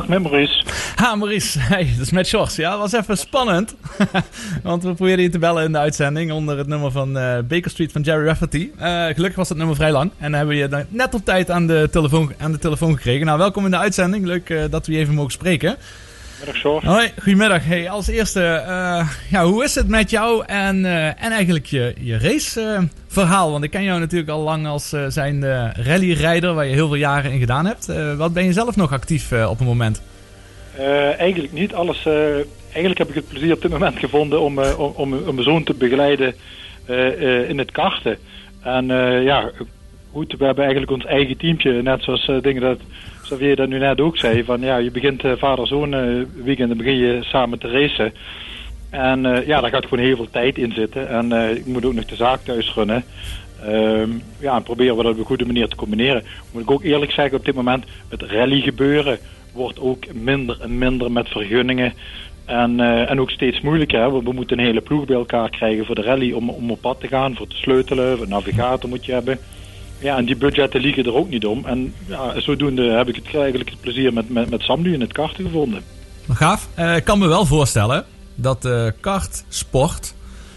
[0.06, 0.64] Met Maurice.
[0.94, 1.58] Ha, Maurice.
[1.68, 2.56] Dat is met Sjors.
[2.56, 3.74] Ja, dat was even spannend.
[4.62, 7.70] Want we probeerden je te bellen in de uitzending onder het nummer van eh, Baker
[7.70, 8.70] Street van Jerry Rafferty.
[8.78, 10.10] Eh, gelukkig was het nummer vrij lang.
[10.18, 13.26] En hebben we je net op tijd aan de telefoon, aan de telefoon gekregen.
[13.26, 14.24] Nou, welkom in de uitzending.
[14.24, 15.76] Leuk eh, dat we je even mogen spreken.
[16.46, 16.84] Middag, Sjors.
[16.84, 17.64] Hoi, goedemiddag.
[17.64, 21.94] Hey, als eerste, eh, ja, hoe is het met jou en, eh, en eigenlijk je,
[22.00, 23.50] je raceverhaal?
[23.50, 26.96] Want ik ken jou natuurlijk al lang als uh, zijn rallyrijder, waar je heel veel
[26.96, 27.88] jaren in gedaan hebt.
[27.88, 30.02] Eh, wat ben je zelf nog actief eh, op het moment?
[30.76, 32.06] Eh, eigenlijk niet alles.
[32.06, 32.14] eh,
[32.64, 35.42] eigenlijk heb ik het plezier op dit moment gevonden om, eh, om, om, om mijn
[35.46, 36.34] zoon te begeleiden
[36.86, 37.06] eh,
[37.40, 38.16] eh, in het karten.
[38.62, 39.50] En eh, ja,
[40.38, 41.82] we hebben eigenlijk ons eigen teampje.
[41.82, 42.78] Net zoals eh, dingen dat
[43.22, 44.44] Xavier dat nu net ook zei.
[44.44, 48.12] Van ja, je begint eh, vader-zoon eh, weekend, dan begin je samen te racen.
[48.90, 51.08] En eh, ja, daar gaat gewoon heel veel tijd in zitten.
[51.08, 53.04] En eh, ik moet ook nog de zaak thuis runnen.
[53.64, 56.22] Ehm, ja, en proberen we dat op een goede manier te combineren.
[56.52, 59.18] Moet ik ook eerlijk zeggen, op dit moment het rally gebeuren
[59.52, 61.92] wordt ook minder en minder met vergunningen.
[62.44, 64.24] En, eh, en ook steeds moeilijker.
[64.24, 67.00] We moeten een hele ploeg bij elkaar krijgen voor de rally om, om op pad
[67.00, 68.20] te gaan, voor te sleutelen.
[68.20, 69.38] Een navigator moet je hebben.
[69.98, 71.64] Ja, en die budgetten liegen er ook niet om.
[71.64, 75.00] En ja, zodoende heb ik het eigenlijk het plezier met, met, met Sam nu in
[75.00, 75.82] het karten gevonden.
[76.26, 76.68] Maar gaaf.
[76.74, 78.04] Eh, ik kan me wel voorstellen
[78.34, 80.14] dat de kartsport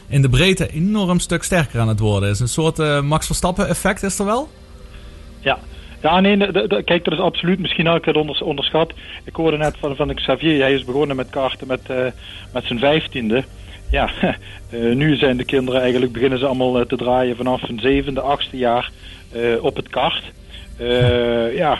[0.07, 2.39] in de breedte enorm stuk sterker aan het worden is.
[2.39, 4.49] Een soort eh, Max Verstappen effect is er wel?
[5.39, 5.59] Ja,
[6.01, 6.37] ja nee,
[6.83, 7.59] kijk, dat is absoluut.
[7.59, 8.93] Misschien het onders- onderschat.
[9.23, 12.05] Ik hoorde net van, van Xavier, hij is begonnen met karten met, eh,
[12.53, 13.43] met zijn vijftiende.
[13.91, 17.79] Ja, eh, nu zijn de kinderen eigenlijk, beginnen ze allemaal eh, te draaien vanaf hun
[17.79, 19.18] zevende, achtste jaar eh,
[19.61, 20.23] op het kart.
[20.79, 21.79] Eh, ja,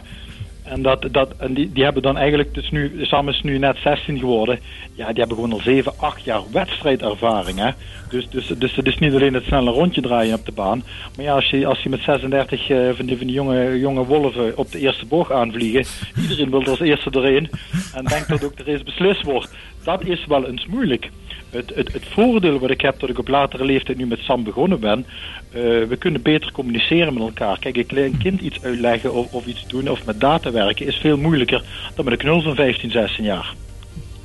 [0.64, 3.78] en, dat, dat, en die, die hebben dan eigenlijk, dus nu, Sam is nu net
[3.78, 4.60] 16 geworden.
[4.94, 7.60] Ja, die hebben gewoon al 7, 8 jaar wedstrijdervaring.
[7.60, 7.70] Hè?
[8.10, 10.84] Dus, dus, dus het is niet alleen het snelle rondje draaien op de baan.
[11.16, 14.06] Maar ja, als je, als je met 36 eh, van die, van die jonge, jonge
[14.06, 15.86] wolven op de eerste bocht aanvliegen.
[16.22, 17.50] Iedereen wil als eerste doorheen.
[17.94, 19.50] En denkt dat ook de race beslist wordt.
[19.84, 21.10] Dat is wel eens moeilijk.
[21.50, 24.44] Het, het, het voordeel wat ik heb dat ik op latere leeftijd nu met Sam
[24.44, 25.06] begonnen ben.
[25.52, 27.60] eh, we kunnen beter communiceren met elkaar.
[27.60, 30.96] Kijk, een klein kind iets uitleggen of, of iets doen of met data werken is
[30.96, 31.64] veel moeilijker
[31.96, 33.54] dan met een knul van 15, 16 jaar.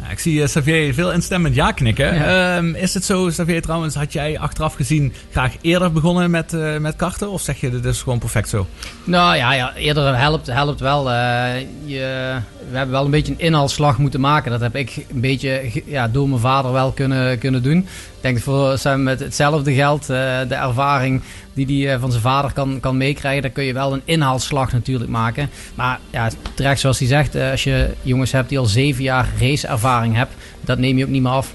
[0.04, 2.14] Ja, ik zie eh, Xavier veel instemmend ja knikken.
[2.14, 2.56] Ja.
[2.56, 6.76] Ehm, is het zo, Xavier trouwens, had jij achteraf gezien graag eerder begonnen met, eh,
[6.76, 7.30] met karten?
[7.30, 8.66] Of zeg je dit is gewoon perfect zo?
[9.04, 11.10] Nou ja, ja eerder helpt, helpt wel.
[11.10, 12.36] Eh, je,
[12.70, 14.50] we hebben wel een beetje een inhaalslag moeten maken.
[14.50, 17.78] Dat heb ik een beetje ja, door mijn vader wel kunnen, kunnen doen.
[17.78, 21.22] Ik denk dat voor Sam met hetzelfde geld, de ervaring
[21.54, 25.10] die hij van zijn vader kan, kan meekrijgen, dan kun je wel een inhaalslag natuurlijk
[25.10, 25.50] maken.
[25.74, 29.28] Maar ja, terecht zoals hij zegt, eh, als je jongens hebt die al zeven jaar
[29.40, 31.54] raceervaring hebben, dat neem je ook niet meer af.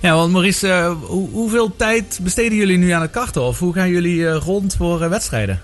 [0.00, 3.42] Ja, want Maurice, eh, hoe, hoeveel tijd besteden jullie nu aan het karten?
[3.42, 5.62] Of hoe gaan jullie eh, rond voor eh, wedstrijden?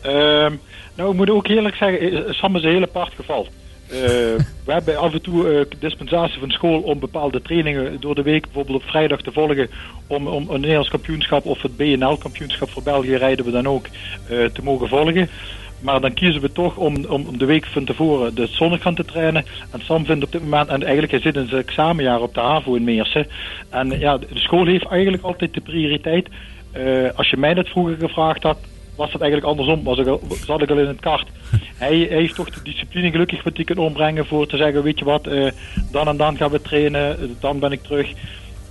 [0.00, 0.54] Ehm,
[0.94, 3.48] nou, ik moet ook eerlijk zeggen, eh, Sam is een heel apart geval.
[3.88, 3.98] Eh,
[4.64, 8.42] we hebben af en toe eh, dispensatie van school om bepaalde trainingen door de week,
[8.42, 9.70] bijvoorbeeld op vrijdag te volgen,
[10.06, 14.44] om, om een Nederlands kampioenschap of het BNL-kampioenschap voor België rijden we dan ook eh,
[14.44, 15.28] te mogen volgen.
[15.80, 19.04] Maar dan kiezen we toch om, om de week van tevoren de zonnig gaan te
[19.04, 19.44] trainen.
[19.72, 22.40] En Sam vindt op dit moment, en eigenlijk hij zit in zijn examenjaar op de
[22.40, 23.26] HAVO in Meersen.
[23.70, 26.28] En ja, de school heeft eigenlijk altijd de prioriteit.
[27.14, 28.58] Als je mij dat vroeger gevraagd had,
[28.98, 29.84] was dat eigenlijk andersom.
[29.84, 31.28] Was ik al, zat ik al in het kart.
[31.76, 34.98] Hij, hij heeft toch de discipline gelukkig wat hij kan ombrengen voor te zeggen, weet
[34.98, 35.50] je wat, eh,
[35.90, 38.12] dan en dan gaan we trainen, dan ben ik terug.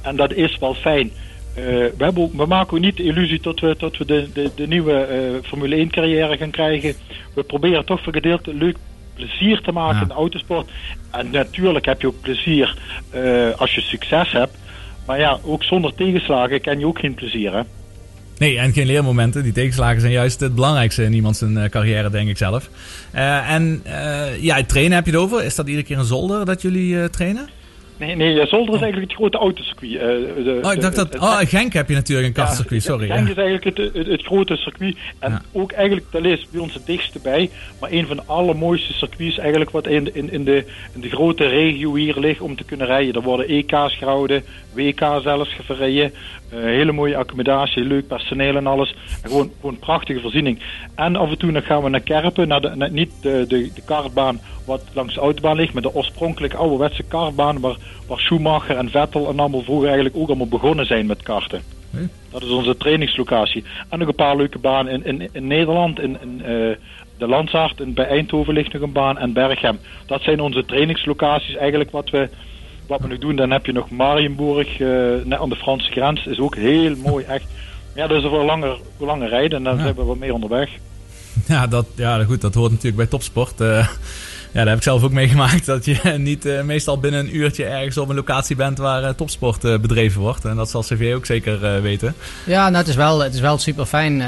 [0.02, 1.12] En dat is wel fijn.
[1.56, 4.52] Eh, we, hebben we maken ook niet de illusie dat we, dat we de, de,
[4.56, 6.94] de nieuwe eh, Formule 1 carrière gaan krijgen.
[7.36, 8.78] We proberen toch voor gedeelte leuk
[9.14, 10.02] plezier te maken Ja.
[10.02, 10.70] in de autosport.
[11.12, 12.78] En natuurlijk heb je ook plezier
[13.58, 14.58] als je succes hebt.
[15.06, 17.62] Maar ja, ook zonder tegenslagen ken je ook geen plezier hè.
[18.40, 19.44] Nee, en geen leermomenten.
[19.44, 22.70] Die tegenslagen zijn juist het belangrijkste in iemands zijn, eh, carrière, denk ik zelf.
[23.12, 25.44] Eh, en eh, ja, het trainen heb je het over.
[25.44, 27.50] Is dat iedere keer een zolder dat jullie trainen?
[28.00, 29.92] Nee, nee, Zolder is eigenlijk het grote autocircuit.
[29.92, 31.20] de- Oh, ik dacht dat...
[31.20, 33.08] Oh, Genk heb je natuurlijk een Ja, kartcircuit, sorry.
[33.08, 33.32] Genk ja.
[33.32, 34.96] is eigenlijk het, het, het grote circuit.
[35.20, 35.42] En Ja.
[35.52, 37.50] ook eigenlijk, dat is bij ons het dichtste bij.
[37.80, 41.48] Maar een van de allermooiste circuits eigenlijk wat in, in, in, de, in de grote
[41.48, 43.14] regio hier ligt om te kunnen rijden.
[43.14, 46.12] Er worden EK's gehouden, WK zelfs gereden.
[46.50, 48.96] Eh, hele mooie accommodatie, leuk personeel en alles.
[49.24, 50.60] En gewoon, gewoon een prachtige voorziening.
[50.96, 53.72] En af en toe dan gaan we naar Kerpen, naar de, naar, niet de, de,
[53.74, 57.76] de kartbaan wat langs de autobaan ligt, maar de oorspronkelijke ouderwetse kartbaan waar,
[58.08, 61.62] waar Schumacher en Vettel en allemaal vroeger eigenlijk ook allemaal begonnen zijn met karten.
[62.32, 63.64] Dat is onze trainingslocatie.
[63.90, 66.76] En nog een paar leuke banen in, in, in Nederland, in, in eh,
[67.18, 69.80] de Landsaart, en bij Eindhoven ligt nog een baan en Berghem.
[70.06, 72.30] Dat zijn onze trainingslocaties eigenlijk wat we,
[72.88, 73.36] wat we nog doen.
[73.36, 74.88] Dan heb je nog Marienburg, eh,
[75.24, 77.46] net aan de Franse grens, is ook heel mooi, echt.
[77.96, 79.82] Ja, dat is wel langer, langer rijden en dan Ja.
[79.84, 80.70] zijn we wat meer onderweg.
[81.48, 83.62] Ja, dat, ja, goed, dat hoort natuurlijk bij topsport.
[83.62, 83.88] Eh,
[84.52, 85.66] Ja, dat heb ik zelf ook meegemaakt.
[85.66, 89.10] Dat je niet eh, meestal binnen een uurtje ergens op een locatie bent waar eh,
[89.10, 90.46] topsport eh, bedreven wordt.
[90.46, 92.16] En dat zal CV ook zeker weten.
[92.46, 94.24] Ja, nou, het is wel, het is wel super fijn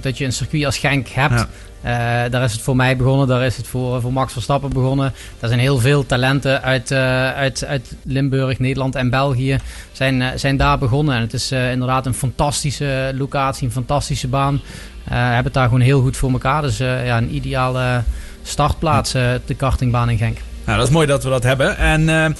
[0.00, 1.46] dat je een circuit als Genk hebt.
[1.82, 2.28] Ja.
[2.28, 5.12] Daar is het voor mij begonnen, daar is het voor, voor Max Verstappen begonnen.
[5.40, 9.58] Er zijn heel veel talenten uit, uit, uit Limburg, Nederland en België
[9.92, 11.14] zijn, zijn daar begonnen.
[11.14, 14.60] En het is inderdaad een fantastische locatie, een fantastische baan.
[15.04, 16.62] Hebben het daar gewoon heel goed voor elkaar.
[16.62, 18.02] Dus ja, een ideale
[18.48, 20.38] startplaats, eh, de kartingbaan in Genk.
[20.64, 21.76] Nou, dat is mooi dat we dat hebben.
[21.76, 22.30] En eh,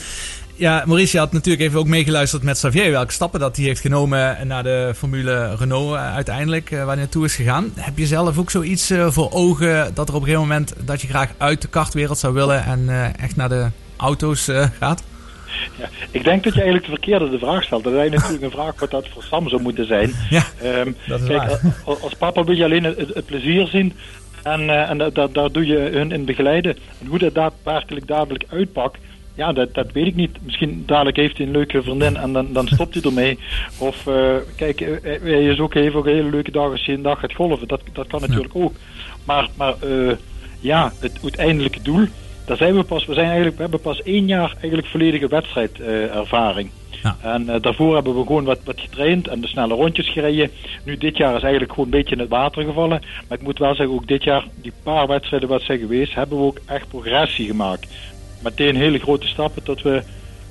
[0.55, 2.91] ja, Maurice je had natuurlijk even ook meegeluisterd met Xavier.
[2.91, 6.97] Welke stappen dat hij heeft genomen naar de Formule Renault eh, uiteindelijk, eh, waar hij
[6.97, 7.73] naartoe is gegaan.
[7.75, 11.09] Heb je zelf ook zoiets voor ogen dat er op een gegeven moment dat je
[11.09, 15.03] graag uit de kartwereld zou willen en eh, echt naar de auto's eh, gaat?
[15.79, 17.85] Ja, ik denk dat je eigenlijk de verkeerde de vraag stelt.
[17.85, 20.13] Dat is natuurlijk een vraag wat dat voor Sam zou moeten zijn.
[20.31, 21.61] Ja, Ehm, dat is kijk, waar.
[21.85, 23.93] als, als papa wil je alleen het, het plezier zien.
[24.43, 26.77] En, eh, en dat, dat- daar doe je hun in begeleiden.
[27.01, 28.99] En hoe dat daadwerkelijk dadelijk uitpakt,
[29.35, 30.37] ja, dat, dat weet ik niet.
[30.45, 33.39] Misschien dadelijk heeft hij een leuke vriendin en dan, dan stopt hij ermee.
[33.79, 36.95] Of eh, kijk, eh, hij is ook, heeft ook een hele leuke dag als hij
[36.95, 37.69] een dag gaat golven.
[37.69, 38.75] Dat, dat kan natuurlijk ook.
[39.25, 39.75] Maar, maar
[40.61, 42.07] ja, het uiteindelijke doel,
[42.49, 43.07] daar zijn we pas.
[43.07, 46.71] We, zijn eigenlijk, we hebben pas één jaar eigenlijk volledige wedstrijdervaring.
[47.03, 47.17] Ja.
[47.23, 50.51] En eh, daarvoor hebben we gewoon wat, wat getraind en de snelle rondjes gereden.
[50.85, 53.03] Nu dit jaar is eigenlijk gewoon een beetje in het water gevallen.
[53.29, 56.39] Maar ik moet wel zeggen, ook dit jaar, die paar wedstrijden wat zijn geweest, hebben
[56.39, 57.87] we ook echt progressie gemaakt.
[58.43, 60.03] Meteen hele grote stappen tot we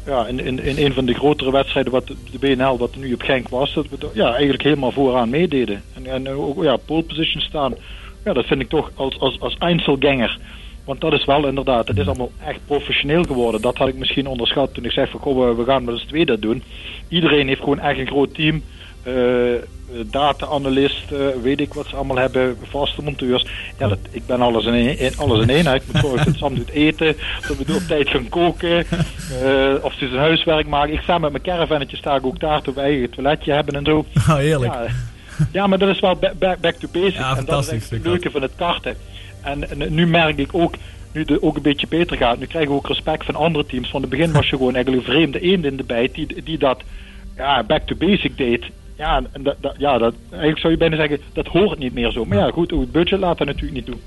[0.06, 3.22] ja, in, in, in een van de grotere wedstrijden wat de BNL, wat nu op
[3.22, 5.82] Genk was, dat we ja, eigenlijk helemaal vooraan meededen.
[5.94, 7.76] En, en ook ja, pole position staan.
[8.24, 10.40] Ja, dat vind ik toch als, als, als Einzelganger.
[10.88, 13.62] Want dat is wel inderdaad, het is allemaal echt professioneel geworden.
[13.62, 16.26] Dat had ik misschien onderschat toen ik zei van goh, we- gaan met z'n tweeën
[16.26, 16.64] dat doen.
[17.10, 18.64] Iedereen heeft gewoon echt een groot team.
[19.04, 19.60] eh, eh,
[20.12, 23.46] data-analyst, eh, weet ik wat ze allemaal hebben, vaste monteurs.
[23.80, 25.00] Ja, dat, ik ben alles in één.
[25.00, 25.76] in- alles in één hè.
[25.76, 27.16] Ik moet zorgen dat Sam doet eten,
[27.48, 28.86] dat we op tijd gaan koken,
[29.82, 30.94] of ze zijn huiswerk maken.
[30.94, 34.06] Ik sta met mijn caravannetje, sta ik ook daar, we eigen toiletje hebben en zo.
[34.18, 34.74] Oh, heerlijk.
[34.74, 34.86] Ja,
[35.52, 37.18] ja, maar dat is wel ba- ba- back to basics.
[37.18, 38.96] Ja, en dat is het leuke van het karten.
[39.48, 40.76] En, nu merk ik ook,
[41.12, 43.90] nu het ook een beetje beter gaat, nu krijgen we ook respect van andere teams.
[43.90, 46.58] Van het begin was je gewoon eigenlijk een vreemde eend in de bijt die, die
[46.58, 46.82] dat
[47.36, 48.66] ja, back to basic deed.
[48.98, 52.26] Ja, en dat, ja dat, eigenlijk zou je bijna zeggen, dat hoort niet meer zo.
[52.26, 53.98] Maar ja, goed, het budget laat dat natuurlijk niet toe.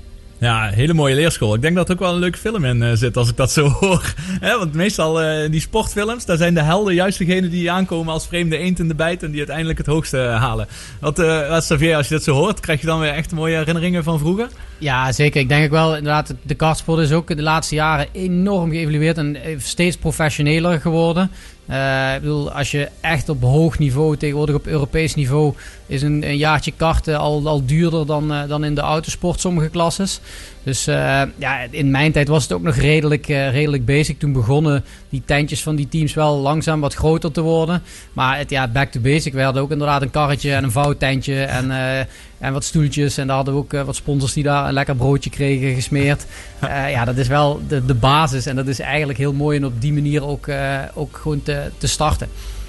[0.41, 1.53] Ja, hele mooie leerschool.
[1.53, 3.51] Ik denk dat er ook wel een leuke film in eh, zit als ik dat
[3.51, 4.13] zo hoor.
[4.39, 8.57] Want meestal eh, die sportfilms, daar zijn de helden juist degenen die aankomen als vreemde
[8.57, 10.67] eend in de bijt en die uiteindelijk het hoogste eh, halen.
[10.99, 14.03] Wat, wat Xavier, als je dit zo hoort, krijg je dan weer echt mooie herinneringen
[14.03, 14.47] van vroeger?
[14.77, 15.41] Ja, zeker.
[15.41, 19.37] Ik denk ook wel, inderdaad, de kartsport is ook de laatste jaren enorm geëvalueerd en
[19.57, 21.31] steeds professioneler geworden.
[21.65, 25.53] Eh, ik bedoel, als je echt op hoog niveau, tegenwoordig op Europees niveau,
[25.85, 29.69] is een, een jaartje karten al, al duurder dan, eh, dan in de autosport sommige
[29.69, 30.19] klasses.
[30.63, 34.19] Dus eh, ja, in mijn tijd was het ook nog redelijk, eh, redelijk basic.
[34.19, 37.83] Toen begonnen die tentjes van die teams wel langzaam wat groter te worden.
[38.13, 39.33] Maar het, ja, back to basic.
[39.33, 41.99] We hadden ook inderdaad een karretje en een vouwtentje en, eh,
[42.37, 43.17] en wat stoeltjes.
[43.17, 46.25] En daar hadden we ook wat sponsors die daar een lekker broodje kregen gesmeerd.
[46.87, 48.45] Ja, dat is wel de, de basis.
[48.45, 50.47] En dat is eigenlijk heel mooi om op die manier ook,
[50.93, 52.27] ook gewoon te, te starten.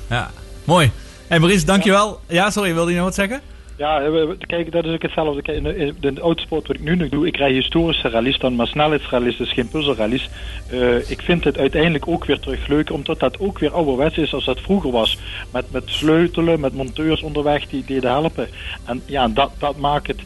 [0.09, 0.31] Ja,
[0.65, 0.91] mooi.
[1.27, 2.21] Hey Maurice, dankjewel.
[2.27, 3.41] Ja, sorry, wilde je nog wat zeggen?
[3.83, 4.11] Ja,
[4.47, 5.55] kijk, dat is ook hetzelfde.
[5.55, 8.67] In de, de autosport wat ik nu nog doe, ik rij historische rallies dan, maar
[8.67, 10.29] snelheidsrallies, dus geen puzzelrallies.
[10.71, 14.35] Eh, ik vind het uiteindelijk ook weer terug leuk, omdat dat ook weer ouderwets is
[14.35, 15.19] als dat vroeger was.
[15.53, 18.49] Met, met sleutelen, met monteurs onderweg die deden helpen.
[18.85, 20.21] En ja, dat, dat maakt het...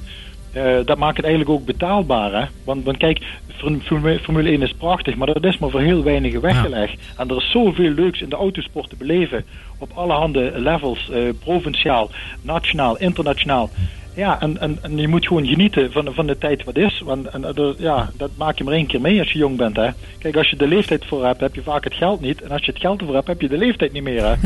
[0.57, 2.33] eh, dat maakt het eigenlijk ook betaalbaar.
[2.33, 2.47] Hè?
[2.65, 3.21] Want, want kijk,
[3.57, 7.01] Form- Formule Formule 1 is prachtig, maar dat is maar voor heel weinigen weggelegd.
[7.17, 9.45] En er is zoveel leuks in de autosport te beleven.
[9.79, 12.11] Op allerhande levels, eh, provinciaal,
[12.43, 13.71] nationaal, internationaal.
[14.15, 17.01] Ja, en, en, en je moet gewoon genieten van, van de tijd wat is.
[17.05, 19.77] Want en, ja, dat maak je maar één keer mee als je jong bent.
[19.77, 19.89] Hè.
[20.19, 22.43] Kijk, als je de leeftijd voor hebt, heb je vaak het geld niet.
[22.43, 24.23] En als je het geld ervoor hebt, heb je de leeftijd niet meer.
[24.25, 24.35] Hè.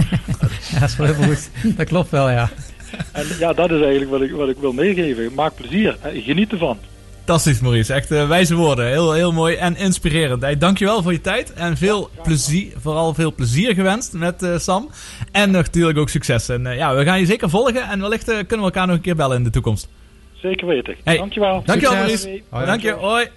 [0.73, 1.51] Ja, dat is wel heel goed.
[1.77, 2.49] Dat klopt wel, ja.
[3.13, 5.35] en ja, dat is eigenlijk wat ik, wat ik wil meegeven.
[5.35, 6.21] Maak plezier, hè.
[6.21, 6.79] geniet ervan.
[7.17, 8.87] Fantastisch Maurice, echt eh, wijze woorden.
[8.87, 10.43] Heel, heel mooi en inspirerend.
[10.43, 14.91] Hey, dankjewel voor je tijd en veel plezier, vooral veel plezier gewenst met eh, Sam.
[15.33, 16.49] En natuurlijk ook succes.
[16.49, 18.97] En eh, ja, we gaan je zeker volgen en wellicht eh, kunnen we elkaar nog
[18.97, 19.89] een keer bellen in de toekomst.
[20.33, 20.97] Zeker weten.
[21.05, 21.63] Hey, Dankjewel.
[21.65, 22.25] Dankjewel Succes.
[22.25, 22.43] Maurice.
[22.51, 22.67] Hoi.
[22.67, 23.29] Dank je, hoi.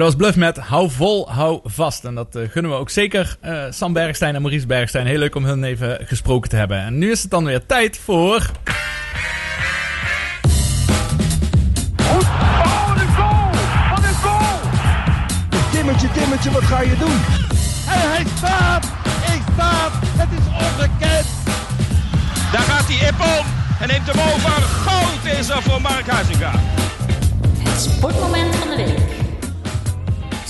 [0.00, 2.04] Dat was Bluff met Hou vol, hou vast.
[2.04, 5.06] En dat eh, gunnen we ook zeker eh, Sam Bergstein en Maurice Bergstein.
[5.06, 6.78] Heel leuk om hun even gesproken te hebben.
[6.78, 8.50] En nu is het dan weer tijd voor...
[15.70, 17.18] Timmetje, Timmetje, wat ga je doen?
[17.94, 18.84] En hij staat!
[19.34, 19.92] Ik staat!
[19.92, 21.26] Het is ongekend!
[22.52, 23.46] Daar gaat hij Ippon
[23.80, 24.62] en neemt hem over.
[24.62, 26.52] Goud is er voor Mark Huizinga.
[27.58, 29.29] Het sportmoment van de week.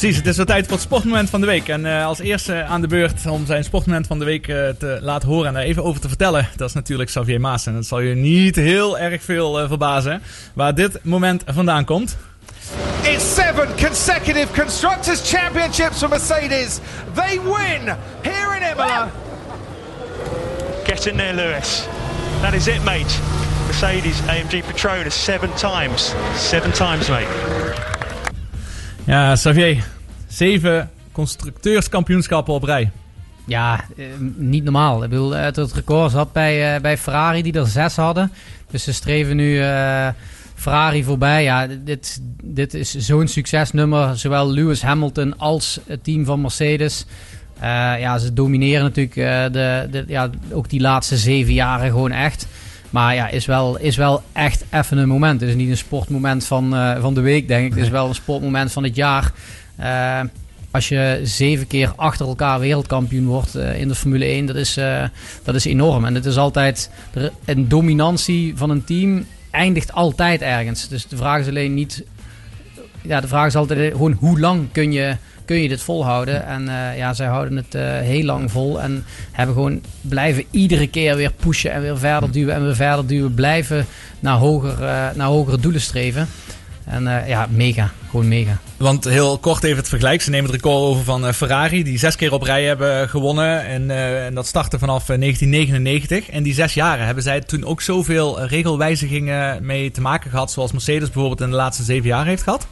[0.00, 1.68] Precies, het is weer tijd voor het sportmoment van de week.
[1.68, 4.98] En eh, als eerste aan de beurt om zijn sportmoment van de week eh, te
[5.00, 6.48] laten horen en daar even over te vertellen.
[6.56, 7.66] Dat is natuurlijk Xavier Maas.
[7.66, 10.22] En dat zal je niet heel erg veel eh, verbazen
[10.54, 12.16] waar dit moment vandaan komt.
[13.02, 16.78] It's seven consecutive Constructors' Championships for Mercedes.
[17.14, 19.10] They win here in Imola.
[20.84, 21.82] Get in there, Lewis.
[22.40, 23.14] That is it, mate.
[23.66, 26.14] Mercedes AMG Petronas seven times.
[26.36, 27.89] Seven times, mate.
[29.10, 29.84] Ja, Xavier,
[30.28, 32.90] zeven constructeurskampioenschappen op rij.
[33.46, 34.04] Ja, eh,
[34.36, 35.02] niet normaal.
[35.04, 38.32] Ik bedoel, het, het record zat bij, eh, bij Ferrari, die er zes hadden.
[38.70, 40.08] Dus ze streven nu eh,
[40.54, 41.42] Ferrari voorbij.
[41.42, 44.18] Ja, dit, dit is zo'n succesnummer.
[44.18, 47.06] Zowel Lewis Hamilton als het team van Mercedes.
[47.60, 52.12] Eh, ja, ze domineren natuurlijk eh, de, de, ja, ook die laatste zeven jaren gewoon
[52.12, 52.46] echt.
[52.90, 55.40] Maar ja, is wel, is wel echt even een moment.
[55.40, 57.74] Het is niet een sportmoment van, eh, van de week, denk ik.
[57.74, 59.32] Het is wel een sportmoment van het jaar.
[59.76, 60.20] Eh,
[60.70, 64.78] als je zeven keer achter elkaar wereldkampioen wordt eh, in de Formule 1, dat is,
[65.42, 66.04] dat is enorm.
[66.04, 66.90] En het is altijd
[67.44, 70.88] een dominantie van een team eindigt altijd ergens.
[70.88, 72.04] Dus de vraag is alleen niet.
[73.02, 75.16] Ja, de vraag is altijd gewoon hoe lang kun je,
[75.50, 76.46] kun je dit volhouden?
[76.46, 78.80] En eh, ja, zij houden het eh, heel lang vol.
[78.80, 83.06] En hebben gewoon blijven iedere keer weer pushen en weer verder duwen en weer verder
[83.06, 83.34] duwen.
[83.34, 83.86] Blijven
[84.20, 86.28] naar, hoger, eh, naar hogere doelen streven.
[86.84, 87.90] En ja, mega.
[88.10, 88.58] Gewoon mega.
[88.76, 90.22] Want heel kort even het vergelijk.
[90.22, 93.64] Ze nemen het record over van Ferrari, die zes keer op rij hebben gewonnen.
[93.64, 93.90] En,
[94.24, 96.30] en dat startte vanaf eh, 1999.
[96.30, 100.50] En die zes jaren hebben zij toen ook zoveel regelwijzigingen mee te maken gehad.
[100.50, 102.66] Zoals Mercedes bijvoorbeeld in de laatste zeven jaar heeft gehad.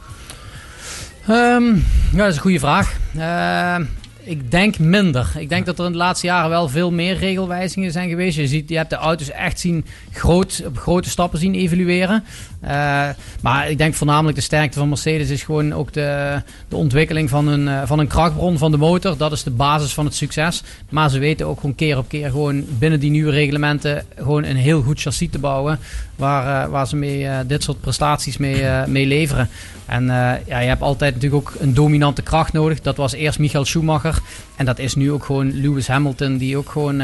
[1.29, 1.75] Ehm,
[2.11, 2.97] ja, dat is een goede vraag.
[3.17, 3.85] Ehm,
[4.23, 5.31] ik denk minder.
[5.37, 8.37] Ik denk dat er in de laatste jaren wel veel meer regelwijzigingen zijn geweest.
[8.37, 12.23] Je, ziet, je hebt de auto's echt zien groot, op grote stappen zien evolueren.
[12.61, 13.09] Eh,
[13.41, 17.47] maar ik denk voornamelijk de sterkte van Mercedes is gewoon ook de, de ontwikkeling van
[17.47, 19.17] een, eh, van een krachtbron van de motor.
[19.17, 20.63] Dat is de basis van het succes.
[20.89, 24.55] Maar ze weten ook gewoon keer op keer gewoon binnen die nieuwe reglementen gewoon een
[24.55, 25.79] heel goed chassis te bouwen.
[26.15, 29.49] Waar, eh, waar ze mee, dit soort prestaties mee, mee leveren.
[29.85, 30.05] En
[30.45, 32.81] ja, je hebt altijd natuurlijk ook een dominante kracht nodig.
[32.81, 34.19] Dat was eerst Michael Schumacher.
[34.55, 37.01] En dat is nu ook gewoon Lewis Hamilton, die ook gewoon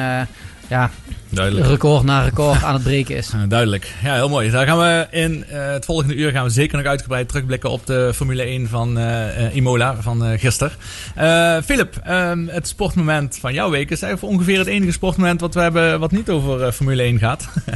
[0.68, 0.92] ja,
[1.30, 1.68] Duidelijk.
[1.68, 3.30] record na record aan het breken is.
[3.34, 3.94] Eh, duidelijk.
[4.04, 4.52] Ja, heel mooi.
[4.52, 7.86] Daar gaan we in eh, het volgende uur gaan we zeker nog uitgebreid terugblikken op
[7.86, 10.74] de Formule 1 van eh, Imola van eh gisteren.
[11.16, 15.54] Eh, Philip, ehm, het sportmoment van jouw week is eigenlijk ongeveer het enige sportmoment wat
[15.54, 17.48] we hebben wat niet over eh, Formule 1 gaat.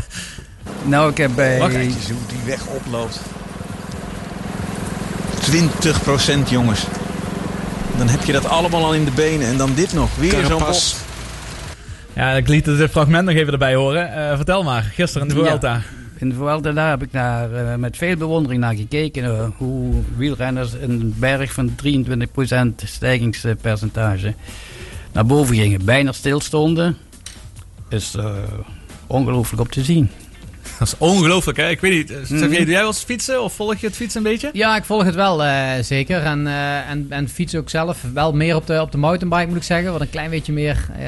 [0.84, 1.60] Nou, ik heb bij...
[1.60, 1.74] Wacht.
[1.74, 3.20] Eens hoe die weg oploopt.
[6.46, 6.86] 20% jongens.
[7.98, 9.48] Dan heb je dat allemaal al in de benen.
[9.48, 10.10] En dan dit nog.
[10.16, 10.96] Weer zo'n Carapaz.
[12.20, 14.14] Ja, ik liet het fragment nog even erbij horen.
[14.14, 15.46] Eh, vertel maar, gisteren in de Ja.
[15.48, 15.82] Vuelta.
[16.18, 19.24] In de Vuelta daar heb ik naar, eh, met veel bewondering naar gekeken.
[19.24, 24.34] eh, hoe wielrenners een berg van 23% stijgingspercentage
[25.14, 25.86] naar boven gingen.
[25.86, 26.98] Bijna stilstonden.
[27.90, 28.34] Is eh,
[29.08, 30.10] ongelooflijk op te zien.
[30.80, 31.70] Dat is ongelooflijk, hè?
[31.70, 32.20] Ik weet niet.
[32.22, 32.56] Xavier, Mhm.
[32.56, 34.50] doe jij wel eens fietsen of volg je het fietsen een beetje?
[34.54, 36.22] Ja, ik volg het wel eh, zeker.
[36.22, 37.98] En, eh, en, en fiets ook zelf.
[38.14, 39.92] Wel meer op de, op de mountainbike moet ik zeggen.
[39.92, 40.88] Wat een klein beetje meer...
[40.98, 41.04] eh,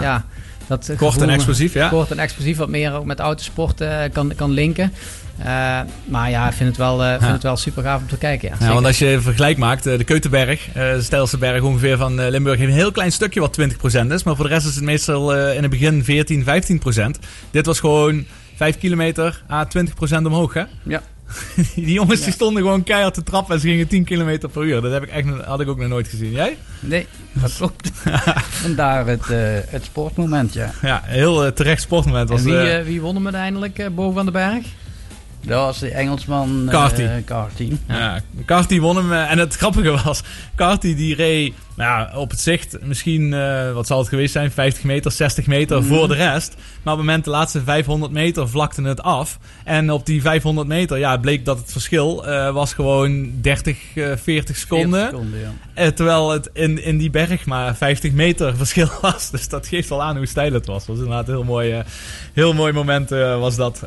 [0.00, 0.24] ja.
[0.66, 1.88] Dat Kort gevoel- en explosief, ja.
[1.88, 2.56] Kort en explosief.
[2.56, 4.92] Wat meer ook met autosport eh, kan, kan linken.
[5.38, 7.32] Eh, maar ja, ik vind het wel, eh, vind Ja.
[7.32, 8.52] het wel super gaaf om te kijken.
[8.60, 12.58] Ja, want als je een vergelijk maakt, de Keutenberg, de steilste berg ongeveer van Limburg,
[12.58, 14.22] heeft een heel klein stukje wat 20% is.
[14.22, 17.18] Maar voor de rest is het meestal in het begin 14, 15%.
[17.50, 18.24] Dit was gewoon
[18.56, 20.62] 5 kilometer à 20% omhoog, hè?
[20.82, 21.02] Ja.
[21.74, 24.80] die jongens die stonden gewoon keihard te trappen en ze gingen 10 kilometer per uur.
[24.80, 26.30] Dat heb ik echt, had ik ook nog nooit gezien.
[26.30, 26.58] Jij?
[26.80, 27.90] Nee, dat klopt.
[28.62, 30.72] Vandaar het, eh, het sportmoment, ja.
[30.82, 32.28] Ja, heel eh, terecht sportmoment.
[32.28, 34.64] Was, En wie, eh, wie won hem uiteindelijk boven aan de berg?
[35.40, 37.08] Dat was de Engelsman Carty.
[37.24, 37.72] Carty.
[37.88, 39.12] Ja, Carty won hem.
[39.12, 40.22] En het grappige was,
[40.56, 44.50] Carty die reed Nou ja, op het zicht misschien, eh, wat zal het geweest zijn,
[44.50, 45.86] 50 meter, 60 meter Mhm.
[45.88, 46.54] voor de rest.
[46.82, 49.38] Maar op het moment de laatste 500 meter vlakte het af.
[49.64, 54.12] En op die 500 meter, ja, bleek dat het verschil eh, was gewoon 30, eh
[54.22, 55.00] 40 seconden.
[55.00, 55.52] 40 seconden, ja.
[55.74, 59.30] Eh, terwijl het in, in die berg maar 50 meter verschil was.
[59.30, 60.86] Dus dat geeft wel aan hoe steil het was.
[60.86, 61.82] Dat was inderdaad een heel mooi,
[62.32, 63.82] heel mooi moment was dat.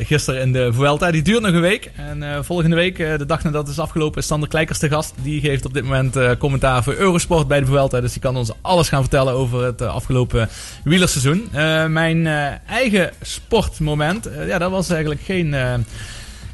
[0.00, 1.10] gisteren in de Vuelta.
[1.10, 1.90] Die duurt nog een week.
[1.96, 5.14] En volgende week, de dag nadat het is afgelopen, is Sander Kleikers te gast.
[5.22, 8.00] Die geeft op dit moment commentaar voor Eurosport bij de Vuelta.
[8.00, 10.48] Dus die kan ons alles gaan vertellen over het eh, afgelopen
[10.84, 11.48] wielerseizoen.
[11.52, 15.54] Eh, mijn eh, eigen sportmoment, ja, dat was eigenlijk geen...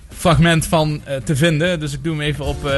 [0.09, 1.81] fragment van te vinden.
[1.81, 2.71] Dus ik doe hem even op,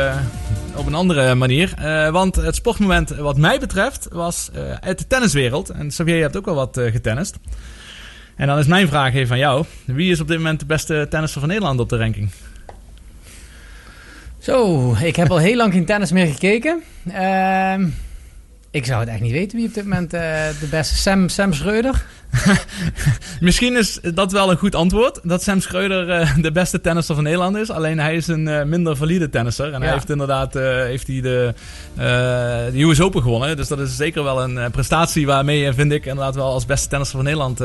[0.74, 1.74] op een andere manier.
[2.12, 5.70] Want het sportmoment wat mij betreft was uit de tenniswereld.
[5.70, 7.36] En Xavier, je hebt ook wel wat getennist.
[8.36, 9.64] En dan is mijn vraag even aan jou.
[9.84, 12.30] Wie is op dit moment de beste tennisser van Nederland op de ranking?
[14.50, 16.82] Zo, ik heb al heel lang geen tennis meer gekeken.
[17.12, 17.88] Ehm,
[18.70, 20.20] ik zou het echt niet weten wie op dit moment eh,
[20.60, 20.96] de beste...
[20.96, 22.04] Sam, Sam Schreuder?
[23.40, 25.20] Misschien is dat wel een goed antwoord.
[25.22, 27.70] Dat Sam Schreuder eh, de beste tennisser van Nederland is.
[27.70, 29.72] Alleen hij is een eh, minder valide tennisser.
[29.72, 31.54] En hij heeft inderdaad eh, heeft hij de,
[32.72, 33.56] de US Open gewonnen.
[33.56, 37.16] Dus dat is zeker wel een prestatie waarmee, vind ik, inderdaad wel als beste tennisser
[37.16, 37.60] van Nederland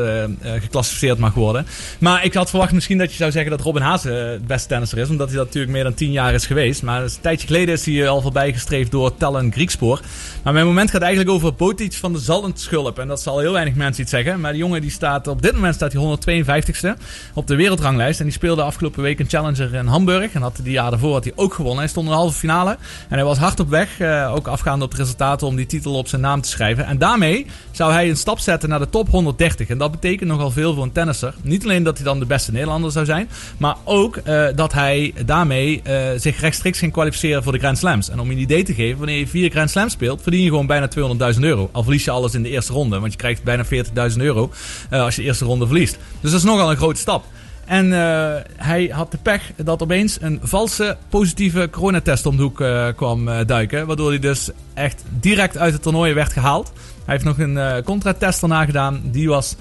[0.62, 1.66] geclassificeerd mag worden.
[2.00, 4.98] Maar ik had verwacht misschien dat je zou zeggen dat Robin Haase het beste tennisser
[4.98, 5.10] is.
[5.10, 6.84] Omdat hij dat natuurlijk meer dan tien jaar is geweest.
[6.84, 10.02] Maar een tijdje geleden is hij al voorbij gestreefd door Tellen Griekspoor.
[10.44, 13.00] Maar mijn moment gaat eigenlijk over Botic van de Zaltschulp.
[13.00, 14.40] En dat zal heel weinig mensen iets zeggen.
[14.40, 17.02] Maar jongen die staat op dit moment staat hij 152ste
[17.34, 18.20] op de wereldranglijst.
[18.20, 20.34] En die speelde afgelopen week een challenger in Hamburg.
[20.34, 21.80] En had die jaar daarvoor had hij ook gewonnen.
[21.80, 22.78] Hij stond in de halve finale.
[23.10, 25.94] En hij was hard op weg, eh, ook afgaande op de resultaten, om die titel
[25.94, 26.86] op zijn naam te schrijven.
[26.86, 29.68] En daarmee zou hij een stap zetten naar de top 130.
[29.68, 31.34] En dat betekent nogal veel voor een tennisser.
[31.42, 35.14] Niet alleen dat hij dan de beste Nederlander zou zijn, maar ook eh, dat hij
[35.26, 38.10] daarmee eh, zich rechtstreeks ging kwalificeren voor de Grand Slams.
[38.10, 40.50] En om je een idee te geven, wanneer je vier Grand Slams speelt, verdien je
[40.50, 40.88] gewoon bijna
[41.34, 41.70] 200.000 euro.
[41.72, 44.45] Al verlies je alles in de eerste ronde, want je krijgt bijna 40.000 euro
[44.90, 45.98] eh, als je de eerste ronde verliest.
[46.22, 47.26] Dus dat is nogal een grote stap.
[47.66, 52.62] En eh, hij had de pech dat opeens een valse positieve coronatest om de hoek
[52.62, 53.88] eh, kwam duiken.
[53.88, 56.72] Waardoor hij dus echt direct uit het toernooi werd gehaald.
[57.06, 59.02] Hij heeft nog een contratest erna gedaan.
[59.04, 59.56] Die was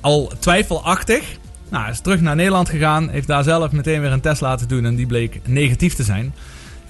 [0.00, 1.38] al twijfelachtig.
[1.68, 3.08] Nou, hij is terug naar Nederland gegaan.
[3.08, 4.84] Heeft daar zelf meteen weer een test laten doen.
[4.84, 6.34] En die bleek negatief te zijn.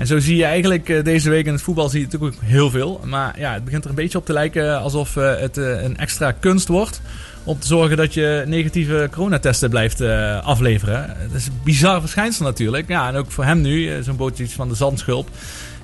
[0.01, 2.71] En zo zie je eigenlijk eh, deze week in het voetbal zie je natuurlijk heel
[2.71, 3.01] veel.
[3.05, 5.97] Maar ja, het begint er een beetje op te lijken alsof eh, het eh, een
[5.97, 7.01] extra kunst wordt.
[7.45, 10.01] Om te zorgen dat je negatieve coronatesten blijft
[10.43, 11.17] afleveren.
[11.29, 12.89] Dat is een bizar verschijnsel natuurlijk.
[12.89, 15.29] Ja, en ook voor hem nu, zo'n bootje van de zandschulp.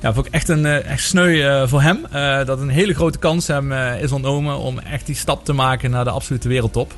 [0.00, 2.06] Ja, vond ik echt een eh, echt sneu eh, voor hem.
[2.10, 5.90] eh, dat een hele grote kans hem is ontnomen om echt die stap te maken
[5.90, 6.92] naar de absolute wereldtop.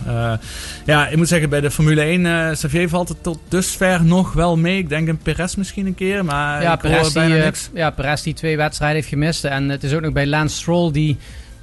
[0.84, 4.32] Ja, ik moet zeggen, bij de Formule 1, eh Xavier valt het tot dusver nog
[4.32, 4.78] wel mee.
[4.78, 7.70] Ik denk een Perez misschien een keer, maar ja, Perez die, bijna niks.
[7.74, 9.44] ja, Perez die twee wedstrijden heeft gemist.
[9.44, 11.16] En het is ook nog bij Lance Stroll die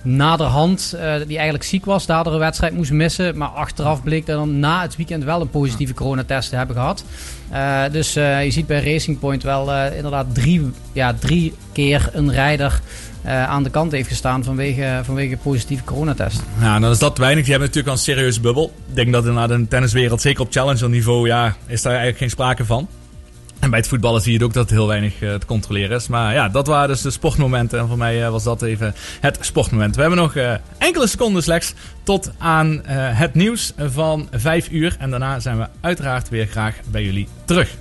[0.06, 3.38] naderhand, eh, die eigenlijk ziek was, daardoor een wedstrijd moest missen.
[3.38, 7.06] Maar achteraf bleek er dan na het weekend wel een positieve coronatest te hebben gehad.
[7.50, 12.32] Eh, dus eh, je ziet bij Racing Point wel inderdaad drie, ja, drie keer een
[12.32, 12.82] rijder
[13.26, 16.42] aan de kant heeft gestaan vanwege, vanwege positieve coronatest.
[16.60, 17.44] Ja, dan is dat weinig.
[17.44, 18.74] Die hebben natuurlijk al een serieuze bubbel.
[18.90, 22.30] Ik denk dat in de tenniswereld, zeker op challenger niveau, ja, is daar eigenlijk geen
[22.30, 22.88] sprake van.
[23.60, 26.08] En bij het voetballen zie je ook dat het heel weinig eh, te controleren is.
[26.08, 27.80] Maar ja, dat waren dus de sportmomenten.
[27.80, 29.96] En voor mij eh, was dat even het sportmoment.
[29.96, 34.96] We hebben nog eh, enkele seconden slechts tot aan het nieuws van 5 uur.
[35.00, 37.76] En daarna zijn we uiteraard weer graag bij jullie terug.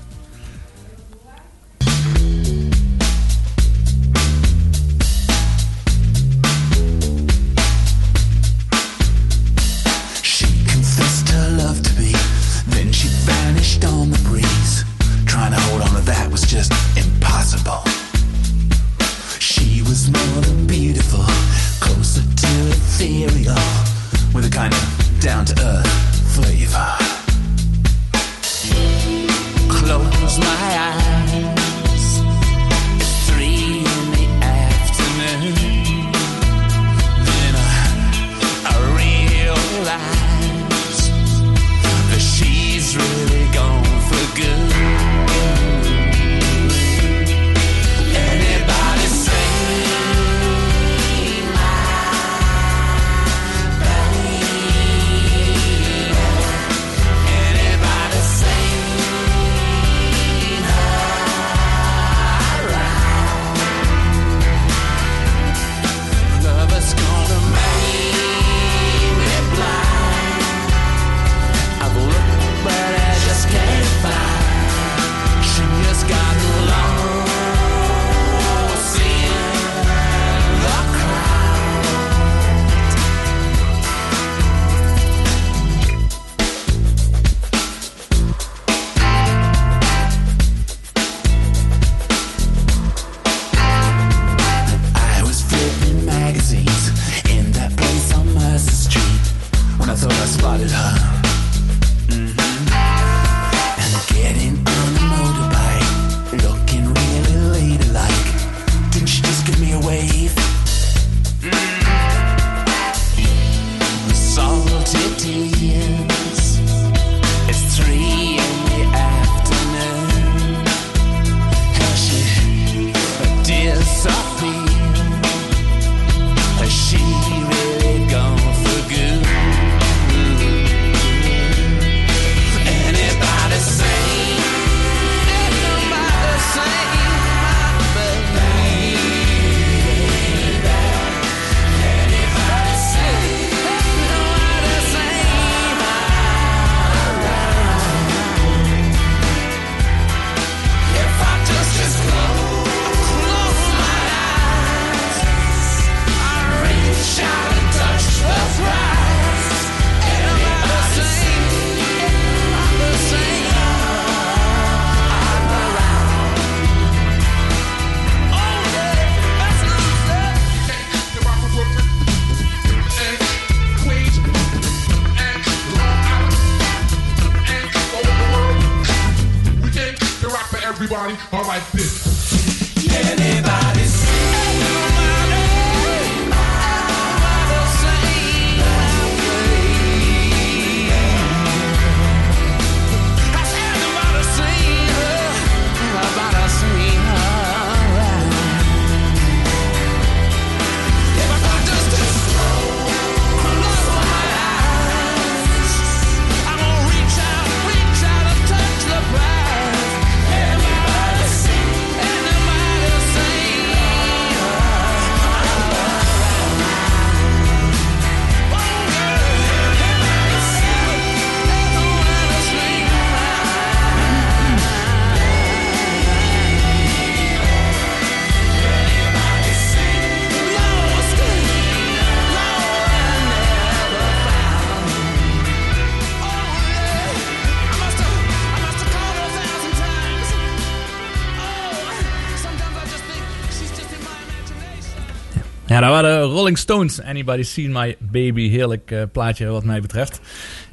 [246.45, 247.01] Rolling Stones.
[247.01, 248.49] Anybody Seen My Baby.
[248.49, 250.21] Heerlijk eh, plaatje wat mij betreft.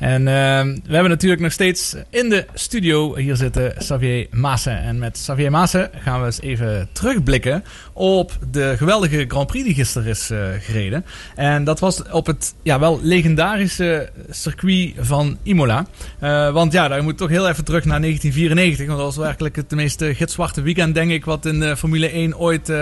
[0.02, 0.34] En eh,
[0.64, 4.82] we hebben natuurlijk nog steeds in de studio hier zitten Xavier Maassen.
[4.82, 9.74] En met Xavier Maassen gaan we eens even terugblikken op de geweldige Grand Prix die
[9.74, 11.06] gisteren is eh, gereden.
[11.36, 15.86] En dat was op het ja, wel legendarische circuit van Imola.
[16.20, 18.86] Eh, want ja, daar moet toch heel even terug naar 1994.
[18.86, 22.10] Want dat was werkelijk het meest eh, gitzwarte weekend, denk ik, wat in de Formule
[22.10, 22.74] 1 ooit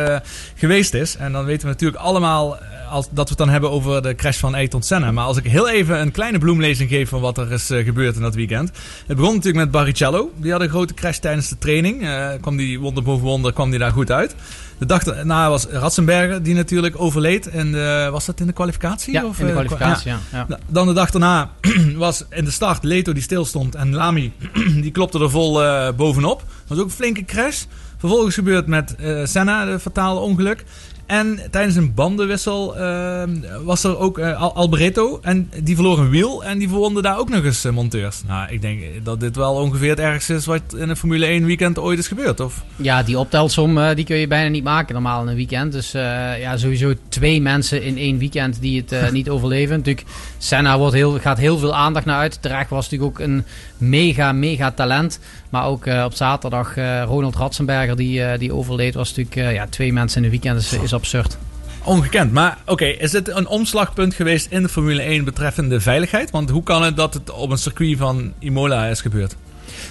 [0.55, 1.15] geweest is.
[1.15, 2.57] En dan weten we natuurlijk allemaal
[2.89, 5.11] als, dat we het dan hebben over de crash van Ayrton Senna.
[5.11, 8.15] Maar als ik heel even een kleine bloemlezing geef van wat er is eh, gebeurd
[8.15, 8.71] in dat weekend.
[9.07, 10.31] Het begon natuurlijk met Barrichello.
[10.35, 12.07] Die had een grote crash tijdens de training.
[12.07, 14.35] Eh, kwam die wonder boven wonder, kwam die daar goed uit.
[14.77, 17.47] De dag daarna was Ratzenberger, die natuurlijk overleed.
[17.47, 17.71] En
[18.11, 19.13] was dat in de kwalificatie?
[19.13, 20.59] Ja, of, in de eh, kwalificatie, ja, ja.
[20.67, 21.51] Dan de dag daarna
[21.95, 23.75] was in de start Leto die stilstond.
[23.75, 24.31] En Lamy
[24.85, 25.61] die klopte er vol
[25.95, 26.39] bovenop.
[26.39, 27.63] Dat was ook een flinke crash.
[27.97, 30.65] Vervolgens gebeurt met Senna de fatale ongeluk.
[31.09, 33.23] En tijdens een bandenwissel eh,
[33.63, 35.19] was er ook eh, Al- Alboreto.
[35.21, 36.43] En die verloor een wiel.
[36.43, 38.21] En die verwonden daar ook nog eens eh, monteurs.
[38.27, 41.45] Nou, ik denk dat dit wel ongeveer het ergste is wat in een Formule 1
[41.45, 42.39] weekend ooit is gebeurd.
[42.39, 42.63] Of?
[42.75, 45.71] Ja, die optelsom eh, die kun je bijna niet maken normaal in een weekend.
[45.71, 49.77] Dus ja, sowieso twee mensen in één weekend die het niet overleven.
[49.77, 50.07] Natuurlijk,
[50.41, 52.41] Senna wordt heel, gaat heel veel aandacht naar uit.
[52.41, 53.45] Terecht was natuurlijk ook een
[53.77, 55.19] mega, mega talent.
[55.49, 58.93] Maar ook eh, op zaterdag eh, Ronald Ratzenberger die, eh, die overleed.
[58.93, 61.37] Was natuurlijk ja, twee mensen in een weekend is absurd.
[61.83, 62.31] Ongekend.
[62.31, 66.31] Maar oké, is dit een omslagpunt geweest in de Formule 1 betreffende veiligheid?
[66.31, 69.35] Want hoe kan het dat het op een circuit van Imola is gebeurd?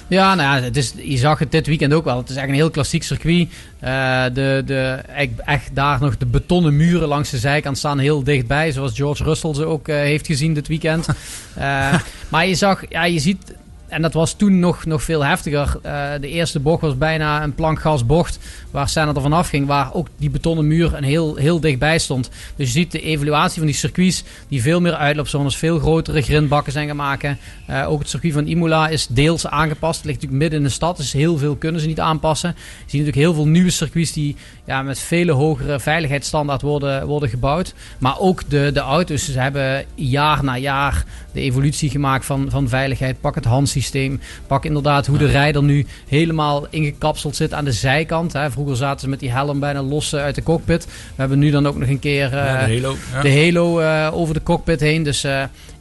[0.08, 2.16] Ja, nou ja, het is, je zag het dit weekend ook wel.
[2.16, 3.48] Het is echt een heel klassiek circuit.
[3.80, 5.00] Eh, de, de,
[5.44, 8.72] echt, daar nog de betonnen muren langs de zijkant staan heel dichtbij.
[8.72, 11.06] Zoals George Russell ze ook eh, heeft gezien dit weekend.
[11.54, 11.94] Eh,
[12.28, 13.54] maar je zag, ja, je ziet...
[13.88, 15.78] En dat was toen nog, nog veel heftiger.
[15.82, 18.38] Eh, de eerste bocht was bijna een plankgasbocht.
[18.70, 19.66] Waar Senna er vanaf ging.
[19.66, 22.30] Waar ook die betonnen muur een heel, heel dichtbij stond.
[22.56, 24.24] Dus je ziet de evaluatie van die circuits.
[24.48, 27.38] Die veel meer uitloopzones, veel grotere grindbakken zijn maken.
[27.66, 29.96] Eh, ook het circuit van Imola is deels aangepast.
[29.96, 30.96] Het ligt natuurlijk midden in de stad.
[30.96, 32.54] Dus heel veel kunnen ze niet aanpassen.
[32.56, 34.12] Je ziet natuurlijk heel veel nieuwe circuits.
[34.12, 37.74] Die ja, met vele hogere veiligheidsstandaard worden, worden gebouwd.
[37.98, 39.24] Maar ook de, de auto's.
[39.24, 43.20] Ze hebben jaar na jaar de evolutie gemaakt van, van veiligheid.
[43.20, 43.44] Pak het
[43.78, 44.20] handsysteem.
[44.46, 48.32] Pak inderdaad hoe de rijder nu helemaal ingekapseld zit aan de zijkant.
[48.32, 48.50] Hè.
[48.50, 50.84] Vroeger zaten ze met die helm bijna los eh, uit de cockpit.
[50.84, 53.22] We hebben nu dan ook nog een keer eh, Ja, de halo, ja.
[53.22, 55.02] de halo eh, over de cockpit heen.
[55.02, 55.26] Dus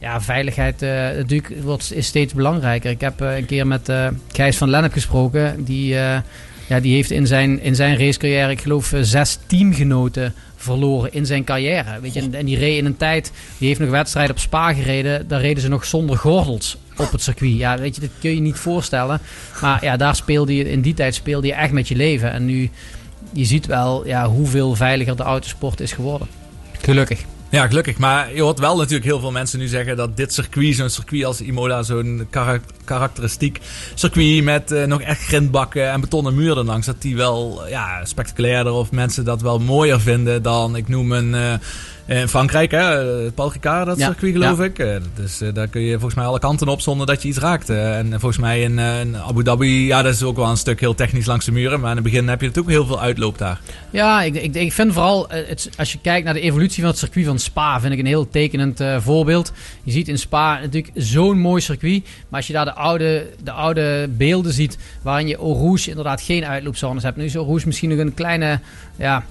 [0.00, 0.80] ja, veiligheid
[1.16, 2.90] natuurlijk wordt, is steeds belangrijker.
[2.90, 3.92] Ik heb een keer met
[4.32, 5.64] Gijs van Lennep gesproken.
[5.64, 5.94] Die,
[6.68, 11.44] ja, die heeft in zijn, in zijn racecarrière, ik geloof, zes teamgenoten verloren in zijn
[11.44, 12.00] carrière.
[12.00, 15.28] Weet je, en, die reed in een tijd, die heeft nog wedstrijden op Spa gereden.
[15.28, 17.56] Daar reden ze nog zonder gordels op het circuit.
[17.56, 19.20] Ja, weet je, dat kun je niet voorstellen.
[19.60, 22.32] Maar ja, daar speelde je, in die tijd speelde je echt met je leven.
[22.32, 22.70] En nu,
[23.32, 26.28] je ziet wel ja, hoeveel veiliger de autosport is geworden.
[26.80, 27.24] Gelukkig.
[27.50, 27.98] Ja, gelukkig.
[27.98, 31.24] Maar je hoort wel natuurlijk heel veel mensen nu zeggen dat dit circuit, zo'n circuit
[31.24, 33.60] als Imola, zo'n karak- karakteristiek
[33.94, 38.72] circuit met eh, nog echt grindbakken en betonnen muren langs, dat die wel ja, spectaculairder
[38.72, 41.34] of mensen dat wel mooier vinden dan, ik noem een...
[41.34, 41.52] eh,
[42.08, 42.78] in Frankrijk, hè,
[43.24, 44.64] het Paul Ricard, dat Ja, circuit geloof ja.
[44.64, 44.78] ik.
[44.78, 47.38] Eh, Dus eh, daar kun je volgens mij alle kanten op zonder dat je iets
[47.38, 47.70] raakt.
[47.70, 50.56] Eh, En volgens mij in, eh, in Abu Dhabi, ja, dat is ook wel een
[50.56, 51.80] stuk heel technisch langs de muren.
[51.80, 53.60] Maar in het begin heb je natuurlijk heel veel uitloop daar.
[53.90, 56.90] Ja, ik, ik, ik vind vooral, eh, het, als je kijkt naar de evolutie van
[56.90, 59.52] het circuit van Spa, vind ik een heel tekenend eh, voorbeeld.
[59.82, 62.02] Je ziet in Spa natuurlijk zo'n mooi circuit.
[62.02, 66.44] Maar als je daar de oude, de oude beelden ziet, waarin je Rouge inderdaad geen
[66.44, 67.16] uitloopzones hebt.
[67.16, 68.60] Nu is Rouge misschien nog een kleine,
[68.96, 69.24] ja,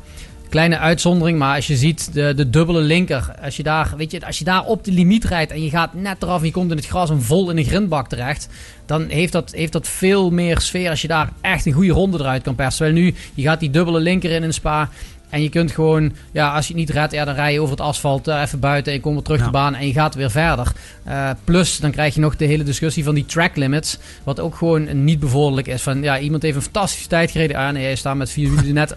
[0.49, 3.35] Kleine uitzondering, maar als je ziet de, de dubbele linker.
[3.41, 5.93] Als je, daar, weet je, als je daar op de limiet rijdt en je gaat
[5.93, 8.49] net eraf en je komt in het gras en vol in een grindbak terecht.
[8.85, 12.19] Dan heeft dat, heeft dat veel meer sfeer als je daar echt een goede ronde
[12.19, 12.85] eruit kan persen.
[12.85, 14.89] Terwijl nu, je gaat die dubbele linker in een spa.
[15.29, 17.71] En je kunt gewoon, ja, als je het niet redt, ja, dan rij je over
[17.71, 20.15] het asfalt eh, even buiten en je komt weer terug de baan en je gaat
[20.15, 20.71] weer verder.
[21.03, 24.55] Eh, plus, dan krijg je nog de hele discussie van die track limits, wat ook
[24.55, 25.81] gewoon niet bevorderlijk is.
[25.81, 27.57] Van, ja, iemand heeft een fantastische tijd gereden.
[27.57, 28.95] Ah nee, hij staat met vier wielen net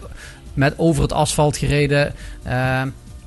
[0.53, 2.13] met over het asfalt gereden.
[2.43, 2.81] eh,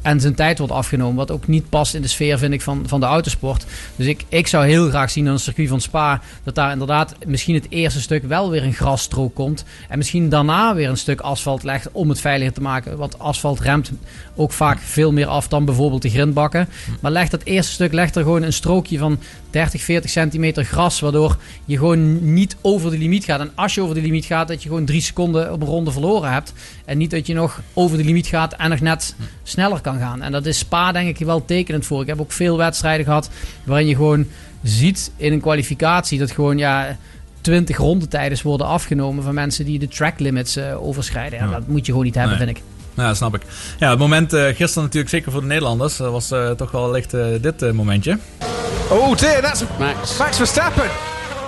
[0.05, 1.17] en zijn tijd wordt afgenomen.
[1.17, 3.67] Wat ook niet past in de sfeer, vind ik, van, van de autosport.
[3.97, 6.21] Dus ik, ik zou heel graag zien aan het circuit van Spa.
[6.43, 9.65] dat daar inderdaad misschien het eerste stuk wel weer een grasstrook komt.
[9.89, 12.97] En misschien daarna weer een stuk asfalt legt om het veiliger te maken.
[12.97, 13.91] Want asfalt remt
[14.35, 16.69] ook vaak veel meer af dan bijvoorbeeld de grindbakken.
[17.01, 19.19] Maar leg dat eerste stuk, leg er gewoon een strookje van
[19.55, 21.01] 30, 40 centimeter gras.
[21.01, 23.41] Waardoor je gewoon niet over de limiet gaat.
[23.41, 25.91] En als je over de limiet gaat, dat je gewoon drie seconden op een ronde
[25.93, 26.53] verloren hebt.
[26.85, 30.23] En niet dat je nog over de limiet gaat en nog net sneller kan gaan.
[30.23, 32.01] En dat is Spa denk ik wel tekenend voor.
[32.01, 33.31] Ik heb ook veel wedstrijden gehad
[33.65, 34.27] waarin je gewoon
[34.63, 36.97] ziet in een kwalificatie dat gewoon ja
[37.41, 41.39] 20 rondetijden worden afgenomen van mensen die de track limits eh, overschrijden.
[41.39, 41.51] Ja, Ja.
[41.51, 42.47] Dat moet je gewoon niet hebben, Nee.
[42.47, 42.65] vind ik.
[42.95, 43.43] Ja, dat snap ik.
[43.79, 46.91] Ja, het moment eh, gisteren natuurlijk zeker voor de Nederlanders eh, was eh, toch wel
[46.91, 48.19] licht eh, dit eh, momentje.
[48.89, 50.17] Oh dear, that's Max.
[50.19, 50.89] Max Verstappen.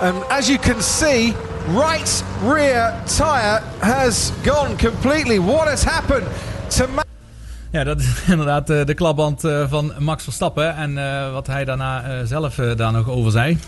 [0.01, 1.33] And as you can see,
[1.75, 2.23] right
[2.53, 5.39] rear tyre has gone completely.
[5.41, 6.23] What has happened
[6.67, 7.07] to Max?
[7.71, 10.75] Ja, dat is inderdaad eh, de klapband eh, van Max Verstappen.
[10.75, 13.59] En eh, wat hij daarna eh, zelf daar nog over zei.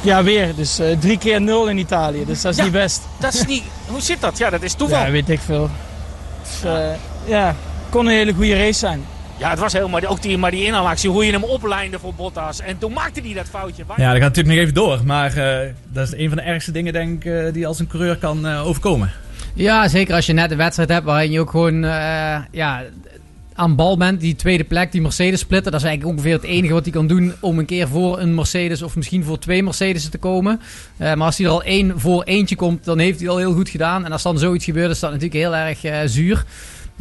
[0.00, 0.54] Ja, weer.
[0.54, 2.24] Dus eh, drie keer nul in Italië.
[2.24, 3.00] Dus dat is Ja, niet best.
[3.18, 3.62] Dat is niet...
[3.86, 4.38] Hoe zit dat?
[4.38, 5.04] Ja, dat is toeval.
[5.04, 5.70] Ja, weet ik veel.
[6.60, 6.88] Dus, eh,
[7.24, 7.54] ja,
[7.90, 9.04] kon een hele goede race zijn.
[9.38, 10.00] Ja, het was helemaal...
[10.06, 12.60] Ook die, maar die inhaalactie, hoe je hem opleidde voor Bottas.
[12.60, 13.84] En toen maakte hij dat foutje.
[13.88, 15.00] Ja, dat gaat natuurlijk nog even door.
[15.04, 17.86] Maar eh, dat is een van de ergste dingen, denk ik, eh, die als een
[17.86, 19.10] coureur kan eh, overkomen.
[19.54, 22.82] Ja, zeker als je net een wedstrijd hebt waarin je ook gewoon eh, ja,
[23.62, 24.20] aan bal bent.
[24.20, 25.72] Die tweede plek, die Mercedes splitten.
[25.72, 28.34] Dat is eigenlijk ongeveer het enige wat hij kan doen om een keer voor een
[28.34, 30.60] Mercedes of misschien voor twee Mercedes te komen.
[30.96, 33.52] Eh, maar als hij er al één voor eentje komt, dan heeft hij al heel
[33.52, 34.04] goed gedaan.
[34.04, 36.44] En als dan zoiets gebeurt, is dat natuurlijk heel erg eh, zuur.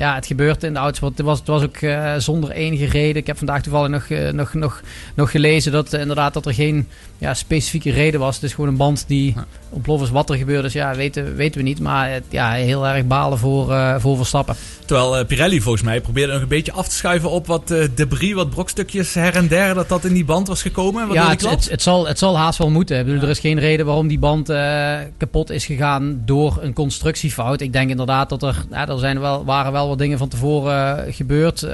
[0.01, 1.17] Ja, het gebeurt in de autosport.
[1.17, 3.21] Het was, het was ook eh, zonder enige reden.
[3.21, 4.81] Ik heb vandaag toevallig nog, eh, nog, nog,
[5.15, 6.87] nog gelezen dat eh, inderdaad dat er geen
[7.17, 8.35] ja, specifieke reden was.
[8.35, 9.35] Het is gewoon een band die
[9.69, 10.09] ontploft is.
[10.09, 11.79] Wat er gebeurd is, ja, weten, weten we niet.
[11.79, 14.55] Maar ja, heel erg balen voor, voor Verstappen.
[14.85, 18.49] Terwijl Pirelli volgens mij probeerde nog een beetje af te schuiven op wat debris, wat
[18.49, 19.73] brokstukjes her en der.
[19.73, 21.13] Dat dat in die band was gekomen.
[21.13, 22.99] Ja, het, het, het, zal, het zal haast wel moeten.
[22.99, 24.47] Ik bedoel, Er is geen reden waarom die band
[25.17, 27.61] kapot is gegaan door een constructiefout.
[27.61, 31.05] Ik denk inderdaad dat er, ja, er zijn wel, waren wel wat dingen van tevoren
[31.07, 31.63] eh, gebeurd.
[31.63, 31.73] Eh,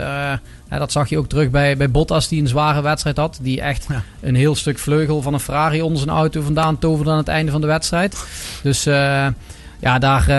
[0.69, 3.39] ja, dat zag je ook terug bij, bij Bottas, die een zware wedstrijd had.
[3.41, 3.87] Die echt
[4.21, 7.51] een heel stuk vleugel van een Ferrari onder zijn auto vandaan toverde aan het einde
[7.51, 8.25] van de wedstrijd.
[8.63, 9.27] Dus eh,
[9.79, 10.29] ja, daar,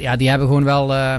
[0.00, 0.94] ja, die hebben gewoon wel...
[0.94, 1.14] eh,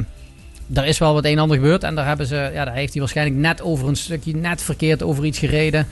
[0.74, 1.84] er is wel wat een en ander gebeurd.
[1.84, 5.04] En daar, hebben ze, ja, daar heeft hij waarschijnlijk net over een stukje, net verkeerd
[5.04, 5.88] over iets gereden.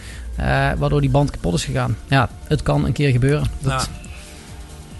[0.77, 1.97] waardoor die band kapot is gegaan.
[2.07, 3.47] Ja, het kan een keer gebeuren.
[3.59, 4.02] Dat, Ja.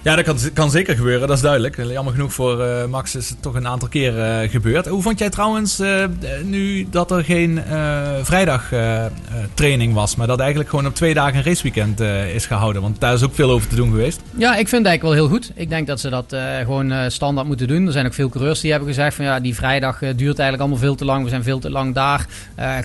[0.04, 1.78] Ja, dat kan, kan zeker gebeuren, dat is duidelijk.
[1.84, 4.88] Jammer genoeg voor eh, Max is het toch een aantal keer eh, gebeurd.
[4.88, 6.06] Hoe vond jij trouwens eh,
[6.44, 9.12] nu dat er geen eh, vrijdag eh, eh,
[9.54, 12.00] training was, maar dat eigenlijk gewoon op twee dagen een raceweekend
[12.34, 12.82] is gehouden?
[12.82, 14.22] Want daar is ook veel over te doen geweest.
[14.38, 15.52] Ja, ik vind het eigenlijk wel heel goed.
[15.56, 17.86] Ik denk dat ze dat gewoon standaard moeten doen.
[17.86, 20.78] Er zijn ook veel coureurs die hebben gezegd van ja, die vrijdag duurt eigenlijk allemaal
[20.78, 21.24] veel te lang.
[21.24, 22.26] We zijn veel te lang daar.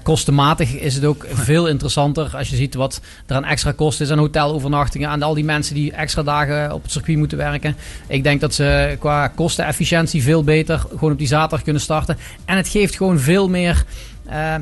[0.03, 4.13] Kostenmatig is het ook veel interessanter als je ziet wat er aan extra kosten is
[4.13, 5.09] aan hotelovernachtingen.
[5.09, 7.77] Aan al die mensen die extra dagen op het circuit moeten werken.
[8.07, 12.19] Ik denk dat ze qua kostenefficiëntie veel beter gewoon op die zaterdag kunnen starten.
[12.45, 13.85] En het geeft gewoon veel meer...
[14.27, 14.55] eh,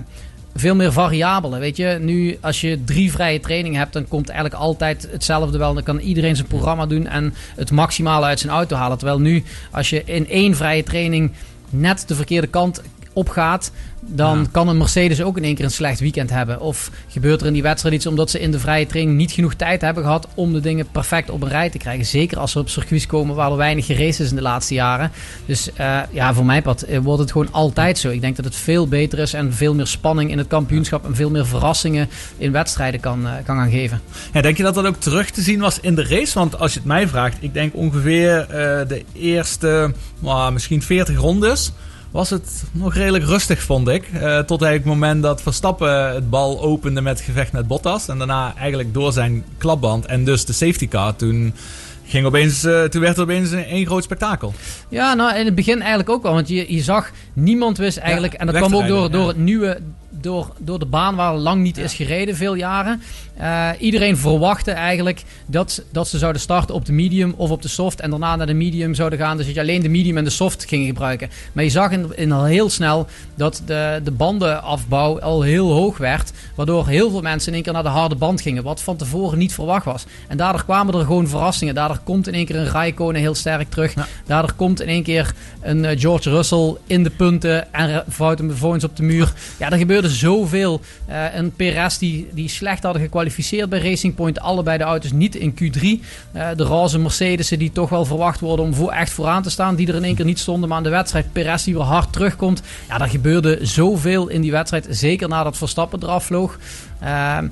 [0.54, 1.60] veel meer variabelen.
[1.60, 5.74] Weet je, nu als je drie vrije trainingen hebt, dan komt eigenlijk altijd hetzelfde wel.
[5.74, 8.98] Dan kan iedereen zijn programma doen en het maximale uit zijn auto halen.
[8.98, 11.32] Terwijl nu, als je in één vrije training
[11.70, 12.82] net de verkeerde kant
[13.16, 16.60] opgaat, dan kan een Mercedes ook in één keer een slecht weekend hebben.
[16.60, 19.54] Of gebeurt er in die wedstrijd iets omdat ze in de vrije training niet genoeg
[19.54, 22.06] tijd hebben gehad om de dingen perfect op een rij te krijgen.
[22.06, 25.10] Zeker als ze op circuits komen waar er weinig geraced is in de laatste jaren.
[25.46, 28.10] Dus eh, ja, voor mij pad eh, wordt het gewoon altijd zo.
[28.10, 31.14] Ik denk dat het veel beter is en veel meer spanning in het kampioenschap en
[31.14, 34.00] veel meer verrassingen in wedstrijden kan, eh, kan gaan geven.
[34.32, 36.38] Ja, denk je dat dat ook terug te zien was in de race?
[36.38, 38.46] Want als je het mij vraagt, ik denk ongeveer
[38.88, 41.72] de eerste nou, misschien 40 rondes
[42.16, 44.02] was het nog redelijk rustig, vond ik.
[44.02, 48.08] Eh, tot eigenlijk het moment dat Verstappen het bal opende met gevecht met Bottas.
[48.08, 51.16] En daarna eigenlijk door zijn klapband en dus de safety car.
[51.16, 51.54] Toen,
[52.06, 54.54] ging opeens, eh, toen werd het opeens een één groot spektakel.
[54.88, 56.32] Ja, nou in het begin eigenlijk ook wel.
[56.32, 58.32] Want je, je zag, niemand wist eigenlijk.
[58.32, 59.28] Ja, en dat kwam ook door, door ja.
[59.28, 59.80] het nieuwe.
[60.20, 63.02] Door, door de baan waar lang niet is gereden, veel jaren.
[63.36, 67.68] Eh, iedereen verwachtte eigenlijk dat, dat ze zouden starten op de medium of op de
[67.68, 68.00] soft.
[68.00, 69.36] En daarna naar de medium zouden gaan.
[69.36, 71.30] Dus dat je alleen de medium en de soft gingen gebruiken.
[71.52, 75.98] Maar je zag in, in al heel snel dat de, de bandenafbouw al heel hoog
[75.98, 76.32] werd.
[76.54, 78.62] Waardoor heel veel mensen in één keer naar de harde band gingen.
[78.62, 80.04] Wat van tevoren niet verwacht was.
[80.28, 81.74] En daardoor kwamen er gewoon verrassingen.
[81.74, 83.94] Daardoor komt in één keer een Raikkonen heel sterk terug.
[84.26, 87.72] Daardoor komt in één keer een eh, George Russell in de punten.
[87.72, 89.32] En vouwt hem vervolgens op de muur.
[89.58, 90.80] Ja, er gebeurde zoveel.
[91.06, 93.24] Eh, een Perez die, die slecht hadden gekwalificeerd
[93.68, 94.40] bij Racing Point.
[94.40, 95.80] Allebei de auto's niet in Q3.
[96.32, 99.74] Eh, de roze Mercedes'en die toch wel verwacht worden om voor, echt vooraan te staan.
[99.74, 100.68] Die er in één keer niet stonden.
[100.68, 102.62] Maar aan de wedstrijd Perez die weer hard terugkomt.
[102.88, 104.86] Ja, er gebeurde zoveel in die wedstrijd.
[104.90, 106.58] Zeker nadat Verstappen eraf vloog.
[107.00, 107.48] Ehm,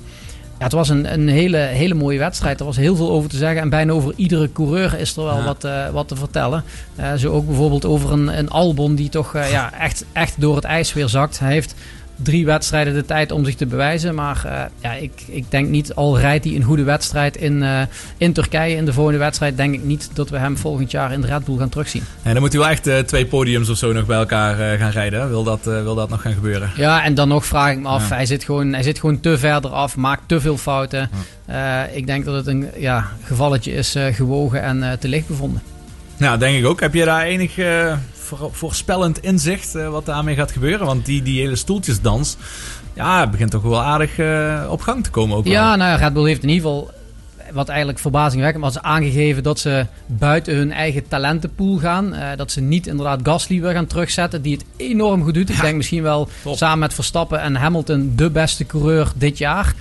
[0.59, 2.59] ja, het was een, een hele, hele mooie wedstrijd.
[2.59, 3.61] Er was heel veel over te zeggen.
[3.61, 5.43] En bijna over iedere coureur is er wel Ja.
[5.43, 6.63] wat, eh, wat te vertellen.
[6.95, 10.55] Eh, zo ook bijvoorbeeld over een, een Albon die toch eh, ja, echt, echt door
[10.55, 11.39] het ijs weer zakt.
[11.39, 11.75] Hij heeft
[12.15, 14.15] drie wedstrijden de tijd om zich te bewijzen.
[14.15, 17.81] Maar eh, ja, ik, ik denk niet, al rijdt hij een goede wedstrijd in, eh,
[18.17, 21.21] in Turkije in de volgende wedstrijd, denk ik niet dat we hem volgend jaar in
[21.21, 22.03] de Red Bull gaan terugzien.
[22.23, 24.91] En dan moet hij wel echt eh, twee podiums of zo nog bij elkaar gaan
[24.91, 25.29] rijden.
[25.29, 26.71] Wil dat, wil dat nog gaan gebeuren?
[26.75, 28.09] Ja, en dan nog vraag ik me af.
[28.09, 28.15] Ja.
[28.15, 31.09] Hij, zit gewoon, hij zit gewoon te verder af, maakt te veel fouten.
[31.93, 35.61] Ik denk dat het een ja, gevalletje is gewogen en te licht bevonden.
[36.17, 36.79] Nou, denk ik ook.
[36.79, 37.55] Heb je daar enig
[38.51, 40.85] voorspellend inzicht eh, wat daarmee gaat gebeuren?
[40.85, 42.37] Want die, die hele stoeltjesdans,
[42.93, 45.53] ja, begint toch wel aardig eh, op gang te komen ook wel.
[45.53, 46.91] Ja, nou, Red Bull heeft in ieder geval,
[47.51, 52.13] wat eigenlijk verbazingwekkend was, aangegeven dat ze buiten hun eigen talentenpool gaan.
[52.13, 55.49] Eh, dat ze niet inderdaad Gasly weer gaan terugzetten, die het enorm goed doet.
[55.49, 59.73] Ik denk misschien wel samen met Verstappen en Hamilton de beste coureur dit jaar.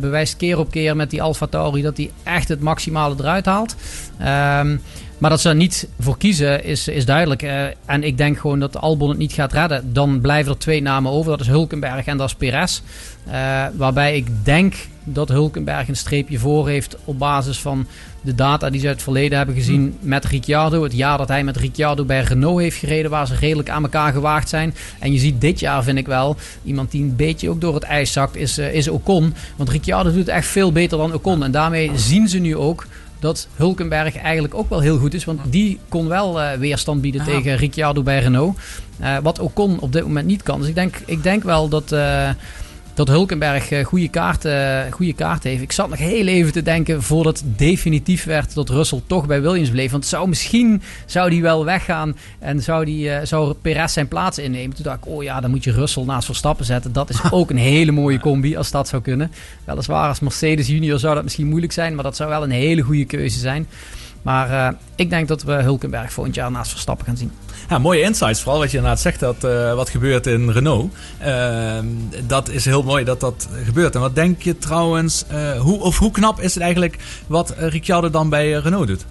[0.00, 3.76] Bewijst keer op keer met die Alfa Tauri dat hij echt het maximale eruit haalt.
[4.18, 4.76] Ehm,
[5.18, 7.42] maar dat ze er niet voor kiezen is, is duidelijk.
[7.42, 9.92] Eh, en ik denk gewoon dat Albon het niet gaat redden.
[9.92, 11.30] Dan blijven er twee namen over.
[11.30, 12.80] Dat is Hulkenberg en dat is Perez.
[13.26, 17.86] Eh, waarbij ik denk dat Hulkenberg een streepje voor heeft op basis van
[18.20, 20.82] de data die ze uit het verleden hebben gezien met Ricciardo.
[20.82, 24.12] Het jaar dat hij met Ricciardo bij Renault heeft gereden, waar ze redelijk aan elkaar
[24.12, 24.74] gewaagd zijn.
[24.98, 27.82] En je ziet dit jaar, vind ik wel, iemand die een beetje ook door het
[27.82, 29.34] ijs zakt, is, eh, is Ocon.
[29.56, 31.44] Want Ricciardo doet echt veel beter dan Ocon.
[31.44, 32.86] En daarmee zien ze nu ook
[33.20, 35.24] dat Hulkenberg eigenlijk ook wel heel goed is.
[35.24, 37.26] Want die kon wel eh, weerstand bieden Ja.
[37.26, 38.58] tegen Ricciardo bij Renault.
[38.98, 40.58] Eh, wat Ocon op dit moment niet kan.
[40.60, 42.30] Dus ik denk, ik denk wel dat, eh,
[42.96, 45.62] dat Hulkenberg eh, goede kaarten goede kaart heeft.
[45.62, 49.42] Ik zat nog heel even te denken voordat het definitief werd dat Russell toch bij
[49.42, 49.90] Williams bleef.
[49.90, 54.38] Want zou, misschien zou die wel weggaan en zou, die, eh, zou Perez zijn plaats
[54.38, 54.76] innemen.
[54.76, 56.92] Toen dacht ik, oh ja, dan moet je Russell naast Verstappen zetten.
[56.92, 59.32] Dat is ook een hele mooie combi als dat zou kunnen.
[59.64, 62.82] Weliswaar als Mercedes junior zou dat misschien moeilijk zijn, maar dat zou wel een hele
[62.82, 63.66] goede keuze zijn.
[64.26, 67.32] Maar eh, ik denk dat we Hulkenberg volgend jaar naast Verstappen gaan zien.
[67.68, 68.42] Ja, mooie insights.
[68.42, 70.94] Vooral wat je inderdaad zegt, dat eh, wat gebeurt in Renault.
[71.18, 71.86] Ehm,
[72.26, 73.94] dat is heel mooi dat dat gebeurt.
[73.94, 76.96] En wat denk je trouwens, eh, hoe, of hoe knap is het eigenlijk
[77.26, 79.06] wat Ricciardo dan bij Renault doet?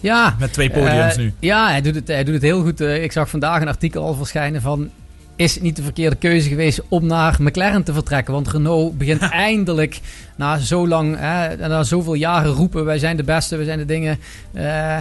[0.00, 0.36] Ja.
[0.38, 1.34] Met twee podiums nu.
[1.38, 2.80] Ja, hij doet, het, hij doet het heel goed.
[2.80, 4.90] Ik zag vandaag een artikel al verschijnen van...
[5.36, 8.34] Is het niet de verkeerde keuze geweest om naar McLaren te vertrekken?
[8.34, 10.00] Want Renault begint eindelijk,
[10.36, 12.84] na zo lang, hè, na zoveel jaren roepen...
[12.84, 14.18] wij zijn de beste, wij zijn de dingen...
[14.52, 14.98] eh,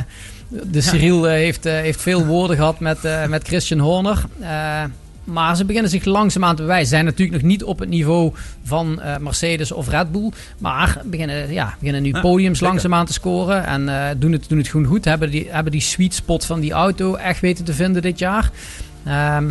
[0.47, 2.99] de Cyril eh, heeft, eh, heeft veel woorden gehad met,
[3.29, 4.23] met Christian Horner.
[5.23, 6.87] Maar ze beginnen zich langzaamaan te bewijzen.
[6.87, 8.33] Ze zijn natuurlijk nog niet op het niveau
[8.63, 10.31] van Mercedes of Red Bull.
[10.57, 12.73] Maar beginnen, ja, beginnen nu podiums zeker.
[12.73, 13.65] langzaamaan te scoren.
[13.65, 15.05] En doen, het, doen het gewoon goed.
[15.05, 18.51] Hebben die, hebben die sweet spot van die auto echt weten te vinden dit jaar.
[19.03, 19.49] Ehm,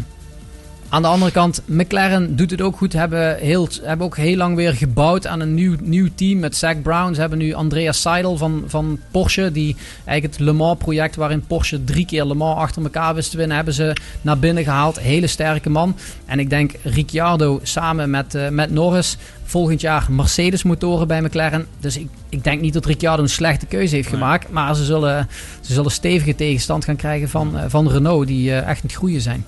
[0.93, 2.93] aan de andere kant, McLaren doet het ook goed.
[2.93, 6.82] Hebben, heel, hebben ook heel lang weer gebouwd aan een nieuw, nieuw team met Zach
[6.82, 7.14] Brown.
[7.14, 9.52] Ze hebben nu Andreas Seidel van, van Porsche.
[9.52, 13.31] Die eigenlijk het Le Mans project waarin Porsche drie keer Le Mans achter elkaar wist
[13.31, 13.56] te winnen.
[13.56, 15.01] Hebben ze naar binnen gehaald.
[15.01, 15.97] Hele sterke man.
[16.27, 19.16] En ik denk Ricciardo samen met, eh, met Norris.
[19.44, 21.66] Volgend jaar Mercedes motoren bij McLaren.
[21.81, 24.51] Dus ik, ik denk niet dat Ricciardo een slechte keuze heeft gemaakt.
[24.51, 25.28] Maar ze zullen,
[25.60, 28.27] ze zullen stevige tegenstand gaan krijgen van, eh, van Renault.
[28.27, 29.44] Die eh, echt aan het groeien zijn.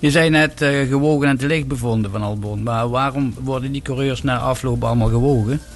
[0.00, 2.62] Je zei net eh, gewogen en te licht bevonden van Albon.
[2.62, 5.60] Maar waarom worden die coureurs na afloop allemaal gewogen?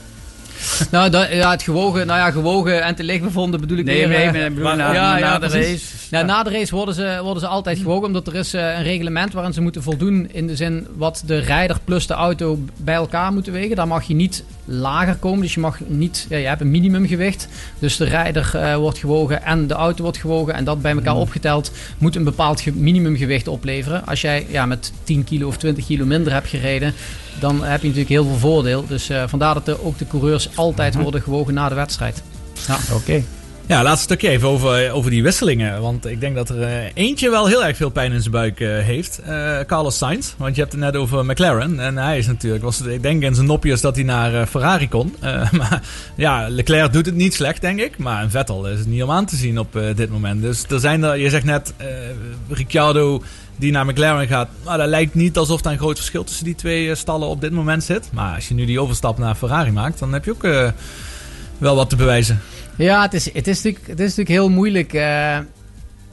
[0.91, 4.09] Nou, dat, ja, het gewogen, nou ja, gewogen en te licht bevonden bedoel ik Nee,
[4.09, 4.33] weer.
[4.33, 5.71] nee, eh, bedoel na- de precies.
[5.71, 6.17] race.
[6.17, 8.83] Ja, na de race worden ze, worden ze altijd gewogen, omdat er is eh, een
[8.83, 12.95] reglement waarin ze moeten voldoen in de zin wat de rijder plus de auto bij
[12.95, 13.77] elkaar moeten wegen.
[13.77, 17.49] Daar mag je niet lager komen, dus je mag niet, ja, je hebt een minimumgewicht.
[17.79, 21.17] Dus de rijder eh, wordt gewogen en de auto wordt gewogen en dat bij elkaar
[21.17, 24.07] opgeteld moet een bepaald ge- minimumgewicht opleveren.
[24.07, 26.93] Als jij ja, met 10 kilo of 20 kilo minder hebt gereden,
[27.41, 28.85] dan heb je natuurlijk heel veel voordeel.
[28.87, 32.23] Dus eh, vandaar dat ook de coureurs altijd worden gewogen na de wedstrijd.
[32.67, 32.77] Ja.
[32.95, 33.23] Oké.
[33.67, 35.81] Ja, laatste stukje even over, over die wisselingen.
[35.81, 38.61] Want ik denk dat er eh, eentje wel heel erg veel pijn in zijn buik
[38.61, 39.19] eh, heeft.
[39.19, 40.35] Eh, Carlos Sainz.
[40.37, 41.81] Want je hebt het net over McLaren.
[41.81, 45.15] En hij is natuurlijk, was, ik denk in zijn nopjes dat hij naar Ferrari kon.
[45.59, 45.83] Maar
[46.15, 47.99] ja, Leclerc doet het niet slecht, denk ik.
[47.99, 50.43] Maar een Vettel is het niet om aan te zien op dit moment.
[50.43, 51.73] Dus er zijn er, je zegt net,
[52.49, 53.23] Ricciardo
[53.57, 54.49] die naar McLaren gaat.
[54.65, 57.53] Nou, dat lijkt niet alsof er een groot verschil tussen die twee stallen op dit
[57.53, 58.09] moment zit.
[58.13, 60.73] Maar als je nu die overstap naar Ferrari maakt, dan heb je ook
[61.59, 62.41] wel wat te bewijzen.
[62.77, 64.93] Ja, het is, het is, natuurlijk, het is natuurlijk heel moeilijk.
[64.93, 65.39] eh,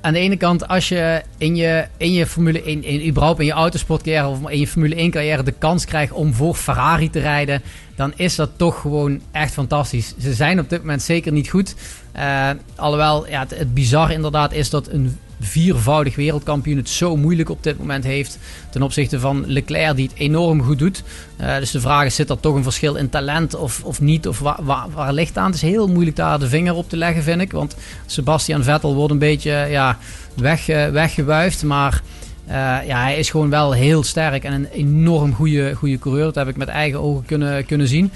[0.02, 3.46] aan de ene kant, als je in je, in je Formule 1, in, überhaupt in
[3.46, 7.20] je autosportcarrière of in je Formule 1 carrière de kans krijgt om voor Ferrari te
[7.20, 7.62] rijden,
[7.96, 10.14] dan is dat toch gewoon echt fantastisch.
[10.20, 11.76] Ze zijn op dit moment zeker niet goed.
[12.12, 17.50] Eh, alhoewel, ja, het, het bizar inderdaad is dat een viervoudig wereldkampioen het zo moeilijk
[17.50, 18.40] op dit moment heeft.
[18.70, 21.04] Ten opzichte van Leclerc, die het enorm goed doet.
[21.38, 24.28] Eh, dus de vraag is: zit er toch een verschil in talent of, of niet?
[24.28, 25.46] Of waar, ligt aan?
[25.46, 27.52] Het is heel moeilijk daar de vinger op te leggen, vind ik.
[27.52, 29.98] Want Sebastian Vettel wordt een beetje ja,
[30.36, 31.64] weg, eh, weggewuifd.
[31.64, 32.02] Maar
[32.46, 32.56] eh,
[32.86, 36.24] ja, hij is gewoon wel heel sterk en een enorm goede, goede coureur.
[36.24, 38.12] Dat heb ik met eigen ogen kunnen, kunnen zien.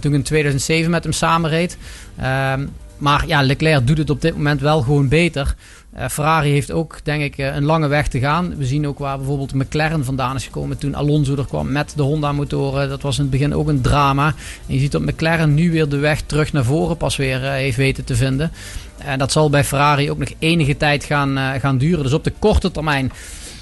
[0.00, 1.76] Toen ik in 2007 met hem samenreed.
[2.16, 2.66] Ehm,
[3.00, 5.54] maar ja, Leclerc doet het op dit moment wel gewoon beter.
[5.92, 8.56] Eh, Ferrari heeft ook, denk ik, eh, een lange weg te gaan.
[8.56, 12.02] We zien ook waar bijvoorbeeld McLaren vandaan is gekomen toen Alonso er kwam met de
[12.02, 12.88] Honda-motoren.
[12.88, 14.26] Dat was in het begin ook een drama.
[14.66, 17.50] En je ziet dat McLaren nu weer de weg terug naar voren pas weer eh,
[17.50, 18.52] heeft weten te vinden.
[18.98, 22.02] En dat zal bij Ferrari ook nog enige tijd gaan, gaan duren.
[22.02, 23.12] Dus op de korte termijn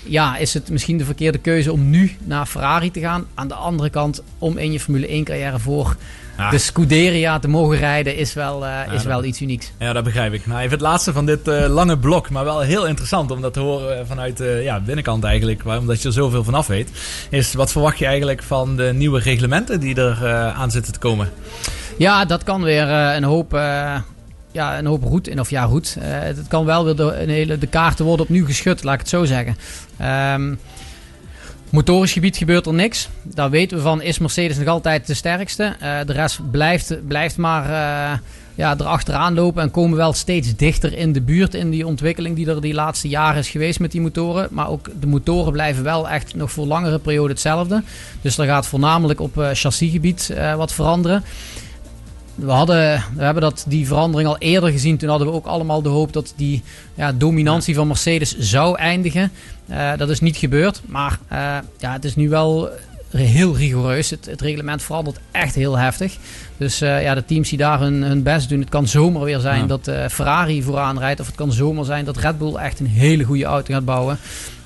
[0.05, 3.26] ja, is het misschien de verkeerde keuze om nu naar Ferrari te gaan.
[3.34, 5.96] Aan de andere kant, om in je Formule 1 carrière voor
[6.39, 6.51] Ja.
[6.51, 9.73] de Scuderia te mogen rijden, is wel, eh, is dat- wel iets unieks.
[9.78, 10.47] Ja, dat begrijp ik.
[10.47, 13.52] Nou, even het laatste van dit eh, lange blok, maar wel heel interessant om dat
[13.52, 16.90] te horen vanuit de ja, binnenkant eigenlijk, omdat je er zoveel vanaf weet.
[17.31, 20.98] Is wat verwacht je eigenlijk van de nieuwe reglementen die er eh, aan zitten te
[20.98, 21.31] komen?
[21.98, 23.55] Ja, dat kan weer eh, een hoop.
[23.55, 23.94] eh,
[24.52, 25.40] ja, een hoop roet in.
[25.40, 25.97] Of ja, roet.
[26.01, 29.01] Eh, het kan wel weer de, een hele, de kaarten worden opnieuw geschud, laat ik
[29.01, 29.56] het zo zeggen.
[29.97, 30.55] Ehm
[31.70, 33.08] motorisch gebied gebeurt er niks.
[33.22, 35.76] Daar weten we van, is Mercedes nog altijd de sterkste.
[35.80, 38.18] Eh, de rest blijft, blijft maar eh,
[38.54, 42.50] ja, erachteraan lopen en komen wel steeds dichter in de buurt in die ontwikkeling die
[42.50, 44.48] er die laatste jaren is geweest met die motoren.
[44.50, 47.82] Maar ook de motoren blijven wel echt nog voor langere periode hetzelfde.
[48.20, 51.24] Dus er gaat voornamelijk op eh, chassisgebied wat veranderen.
[52.38, 54.96] We, hadden, we hebben dat, die verandering al eerder gezien.
[54.96, 56.62] Toen hadden we ook allemaal de hoop dat die
[56.94, 59.30] ja, dominantie van Mercedes zou eindigen.
[59.68, 60.80] Eh, dat is niet gebeurd.
[60.86, 61.38] Maar eh,
[61.78, 62.68] ja, het is nu wel
[63.10, 64.10] heel rigoureus.
[64.10, 66.16] Het, het reglement verandert echt heel heftig.
[66.56, 68.60] Dus eh, ja, de teams die daar hun, hun best doen.
[68.60, 69.66] Het kan zomaar weer zijn Ja.
[69.66, 71.20] dat Ferrari vooraan rijdt.
[71.20, 74.18] Of het kan zomaar zijn dat Red Bull echt een hele goede auto gaat bouwen.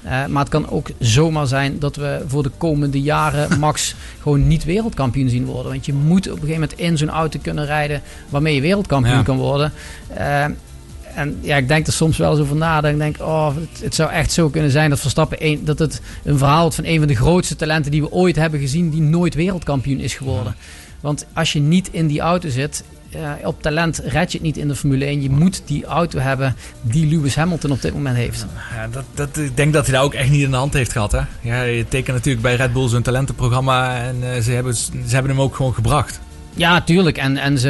[0.03, 4.65] Maar het kan ook zomaar zijn dat we voor de komende jaren Max gewoon niet
[4.65, 5.73] wereldkampioen zien worden.
[5.73, 9.17] Want je moet op een gegeven moment in zo'n auto kunnen rijden waarmee je wereldkampioen
[9.17, 9.23] Ja.
[9.23, 9.73] kan worden.
[11.15, 12.81] En ja, ik denk er soms wel eens over na.
[12.81, 15.79] Dat ik denk, oh, het, het zou echt zo kunnen zijn dat Verstappen een, dat
[15.79, 18.91] het een verhaal wordt van een van de grootste talenten die we ooit hebben gezien,
[18.91, 20.55] die nooit wereldkampioen is geworden.
[21.01, 22.85] Want als je niet in die auto zit,
[23.45, 25.23] op talent red je het niet in de Formule 1.
[25.23, 28.47] Je moet die auto hebben die Lewis Hamilton op dit moment heeft.
[28.75, 30.93] Ja, dat, dat, ik denk dat hij daar ook echt niet in de hand heeft
[30.93, 31.13] gehad.
[31.13, 31.21] Hè?
[31.41, 35.31] Ja, je tekent natuurlijk bij Red Bull zo'n talentenprogramma en eh, ze, hebben, ze hebben
[35.31, 36.21] hem ook gewoon gebracht.
[36.55, 37.19] Ja, tuurlijk.
[37.19, 37.69] En, en, ze,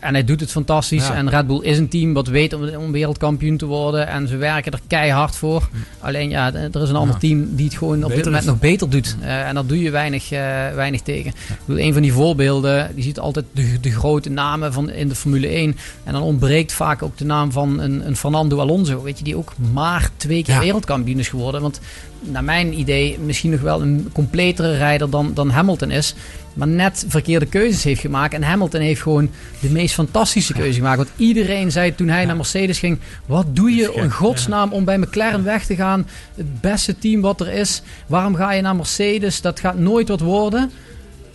[0.00, 1.06] en hij doet het fantastisch.
[1.06, 1.14] Ja.
[1.14, 4.06] En Red Bull is een team wat weet om, om wereldkampioen te worden.
[4.08, 5.68] En ze werken er keihard voor.
[5.98, 7.20] Alleen ja, er is een ander Ja.
[7.20, 8.48] team die het gewoon op dit moment is.
[8.48, 9.16] nog beter doet.
[9.20, 10.40] Eh, en daar doe je weinig, eh,
[10.74, 11.30] weinig tegen.
[11.30, 15.08] Ik bedoel, een van die voorbeelden, die ziet altijd de, de grote namen van in
[15.08, 15.76] de Formule 1.
[16.04, 19.02] En dan ontbreekt vaak ook de naam van een, een Fernando Alonso.
[19.02, 21.60] Weet je, die ook maar twee keer wereldkampioen is geworden.
[21.60, 21.80] Want
[22.22, 26.14] naar mijn idee misschien nog wel een completere rijder dan, dan Hamilton is.
[26.54, 28.34] Maar net verkeerde keuzes heeft gemaakt.
[28.34, 29.30] En Hamilton heeft gewoon
[29.60, 30.96] de meest fantastische keuze gemaakt.
[30.96, 34.98] Want iedereen zei toen hij naar Mercedes ging: Wat doe je in godsnaam om bij
[34.98, 36.06] McLaren weg te gaan?
[36.34, 37.82] Het beste team wat er is.
[38.06, 39.40] Waarom ga je naar Mercedes?
[39.40, 40.70] Dat gaat nooit wat worden.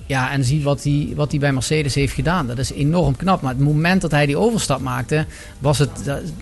[0.07, 2.47] Ja, en zie wat hij, wat hij bij Mercedes heeft gedaan.
[2.47, 3.41] Dat is enorm knap.
[3.41, 5.25] Maar het moment dat hij die overstap maakte,
[5.59, 5.89] was het,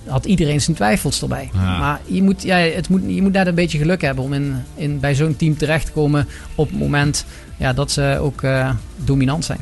[0.05, 1.49] had iedereen zijn twijfels erbij.
[1.53, 1.79] Ja.
[1.79, 4.55] Maar je moet, ja, het moet, je moet net een beetje geluk hebben om in,
[4.75, 7.25] in, bij zo'n team terecht te komen op het moment
[7.57, 9.59] ja, dat ze ook eh, dominant zijn.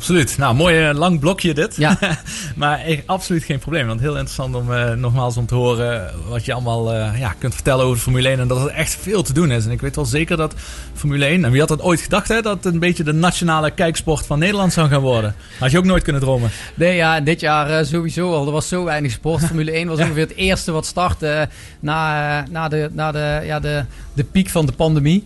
[0.00, 0.38] Absoluut.
[0.38, 1.76] Nou, mooi eh, lang blokje dit.
[1.76, 1.98] Ja.
[2.56, 3.86] maar absoluut geen probleem.
[3.86, 7.54] Want heel interessant om eh, nogmaals om te horen wat je allemaal eh, ja, kunt
[7.54, 8.40] vertellen over Formule 1.
[8.40, 9.64] En dat er echt veel te doen is.
[9.64, 10.54] En ik weet wel zeker dat
[10.94, 13.70] Formule 1, en wie had dat ooit gedacht hè, dat het een beetje de nationale
[13.70, 15.34] kijksport van Nederland zou gaan worden.
[15.58, 16.50] Had je ook nooit kunnen dromen.
[16.74, 18.46] Nee, ja, dit jaar sowieso al.
[18.46, 19.44] Er was zo weinig sport.
[19.46, 21.48] Formule 1 was ongeveer het eerste wat startte
[21.80, 25.24] na, na, de, na de, ja, de, de piek van de pandemie.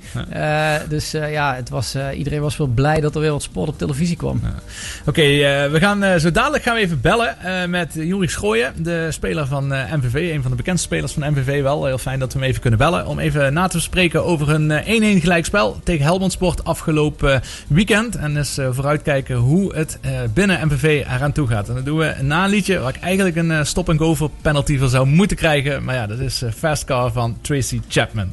[0.89, 4.17] Dus ja, het was, iedereen was wel blij dat er weer wat sport op televisie
[4.17, 4.41] kwam.
[5.07, 8.73] Oké, eh, we gaan eh, zo dadelijk gaan we even bellen eh, met Juri Schooien,
[8.77, 10.32] de speler van MVV.
[10.35, 11.85] Een van de bekendste spelers van MVV wel.
[11.85, 13.07] Heel fijn dat we hem even kunnen bellen.
[13.07, 18.16] Om even na te spreken over een eh, 1-1 gelijkspel tegen Helmond Sport afgelopen weekend.
[18.16, 19.99] En dus vooruitkijken hoe het
[20.35, 21.69] binnen MVV eraan toe gaat.
[21.69, 24.89] En dat doen we na een liedje waar ik eigenlijk een stop-and-go voor penalty voor
[24.89, 25.85] zou moeten krijgen.
[25.85, 28.32] Maar ja, dat is Fast Car van Tracy Chapman.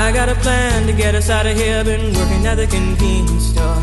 [0.00, 1.84] I got a plan to get us out of here.
[1.84, 3.82] Been working at the convenience store.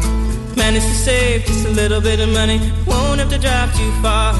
[0.55, 2.59] Managed to save just a little bit of money.
[2.87, 4.33] Won't have to drive too far.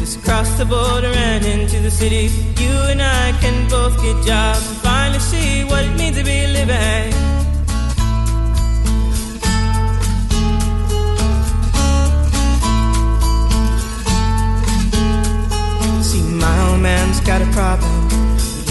[0.00, 2.24] Just cross the border and into the city.
[2.60, 6.44] You and I can both get jobs and finally see what it means to be
[6.48, 7.12] living.
[16.02, 18.02] See, my old man's got a problem.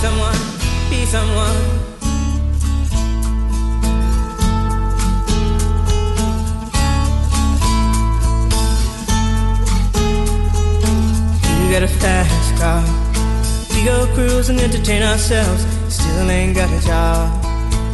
[0.00, 0.40] Someone,
[0.88, 1.56] be someone.
[11.58, 12.82] You got a fast car.
[13.74, 15.66] We go cruise and entertain ourselves.
[15.94, 17.44] Still ain't got a job.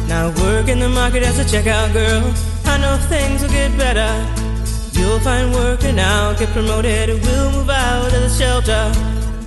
[0.07, 2.23] Now work in the market as a checkout girl.
[2.65, 4.11] I know things will get better.
[4.93, 7.09] You'll find work and I'll get promoted.
[7.21, 8.83] We'll move out of the shelter,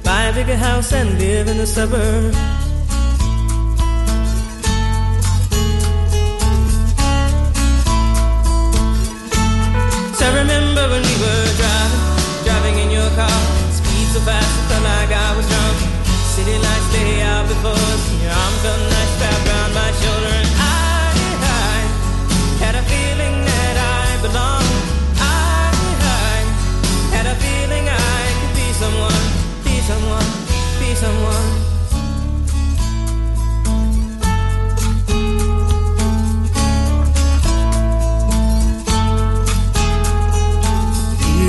[0.05, 2.50] buy a bigger house and live in the suburbs.
[10.23, 11.20] I remember when we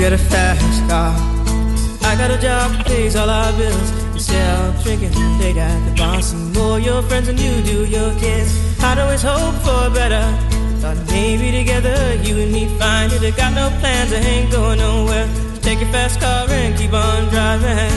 [0.02, 1.14] got a fast car.
[2.10, 3.90] I got a job that pays all our bills.
[4.14, 8.10] Instead of drinking late at the bar, see more your friends than you do your
[8.18, 8.50] kids.
[8.82, 10.26] I'd always hope for better.
[10.80, 13.22] Thought maybe together you and me find it.
[13.22, 15.28] I got no plans, I ain't going nowhere.
[15.60, 17.92] Take your fast car and keep on driving.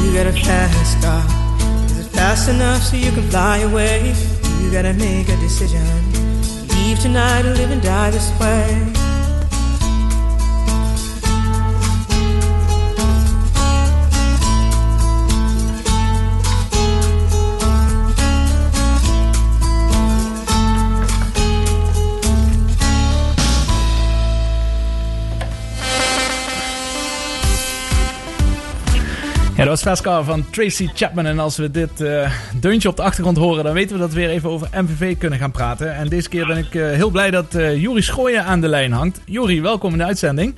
[0.00, 1.31] You got a fast car.
[2.32, 4.14] Fast enough so you can fly away?
[4.62, 5.84] You gotta make a decision.
[6.68, 9.01] Leave tonight or live and die this way.
[29.64, 31.26] Dat was Fast Car van Tracy Chapman.
[31.26, 34.20] En als we dit eh, deuntje op de achtergrond horen, dan weten we dat we
[34.20, 35.94] weer even over MVV kunnen gaan praten.
[35.94, 38.92] En deze keer ben ik eh, heel blij dat eh Jori Schooien aan de lijn
[38.92, 39.20] hangt.
[39.24, 40.54] Jori, welkom in de uitzending.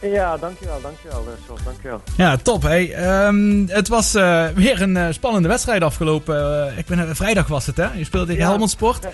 [0.00, 2.02] Ja, dankjewel, dankjewel, Sjors, dankjewel.
[2.16, 2.62] Ja, top.
[2.62, 2.92] Hey.
[2.94, 4.12] Ehm, het was
[4.54, 6.72] weer een spannende wedstrijd afgelopen.
[6.76, 7.86] ik ben, vrijdag was het, hè?
[7.94, 9.08] Je speelde tegen Ja, Helmond Sport.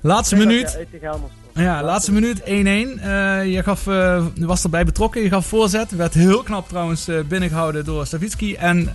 [0.00, 0.72] Laatste Vrijdag, minuut.
[0.72, 1.32] Ja, tegen Helmond.
[1.54, 2.44] Ja, laatste minuut 1-1.
[2.44, 5.96] Eh, je gaf, eh, was erbij betrokken, je gaf voorzet.
[5.96, 8.54] Werd heel knap trouwens eh, binnengehouden door Stavitski.
[8.54, 8.94] En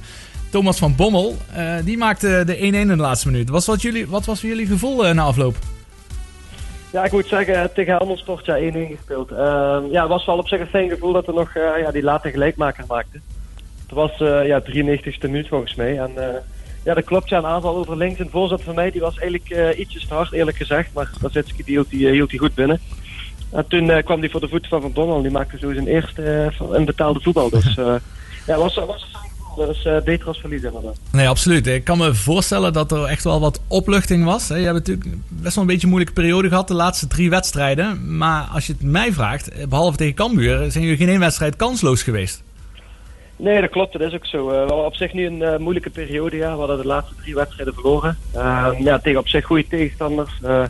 [0.50, 1.36] Thomas van Bommel,
[1.84, 3.50] die maakte de 1-1 in de laatste minuut.
[3.50, 5.56] Was wat, jullie, wat was jullie gevoel na afloop?
[6.92, 9.32] Ja, ik moet zeggen, tegen Helmond Sport ja, 1-1 gespeeld.
[9.32, 12.04] Ehm, ja, het was wel op zich een fijn gevoel dat we nog ja, die
[12.04, 13.22] late gelijkmaker maakten.
[13.88, 14.12] Het was
[14.46, 16.00] ja, 93ste minuut volgens mij.
[16.00, 16.12] En
[16.84, 17.30] ja, dat klopt.
[17.30, 18.20] Ja, een aanval over links.
[18.20, 20.94] Een voorzet van mij die was eigenlijk eh, ietsjes te hard, eerlijk gezegd.
[20.94, 22.80] Maar die hield, die, eh, hield die goed binnen.
[23.52, 25.22] En toen eh, kwam hij voor de voet van Van Bommel.
[25.22, 27.50] Die maakte zo zijn eerste in betaalde voetbal.
[27.50, 27.76] Dus
[28.48, 29.28] ja, was, was een.
[29.56, 30.98] Dat is beter als verliezen inderdaad.
[31.12, 31.68] Nee, absoluut.
[31.68, 34.48] Ik kan me voorstellen dat er echt wel wat opluchting was.
[34.48, 38.18] Je hebt natuurlijk best wel een beetje een moeilijke periode gehad, de laatste drie wedstrijden.
[38.18, 41.56] Maar als je het mij vraagt, eh, behalve tegen Cambuur, zijn jullie geen één wedstrijd
[41.56, 42.44] kansloos geweest.
[43.40, 43.94] Nee, dat klopt.
[43.94, 44.48] Dat is ook zo.
[44.48, 46.38] We hadden op zich nu een eh, moeilijke periode.
[46.38, 46.52] Ja.
[46.52, 48.18] We hadden de laatste drie wedstrijden verloren.
[48.34, 50.32] Eh, ja, tegen op zich goede tegenstanders.
[50.44, 50.64] Eh,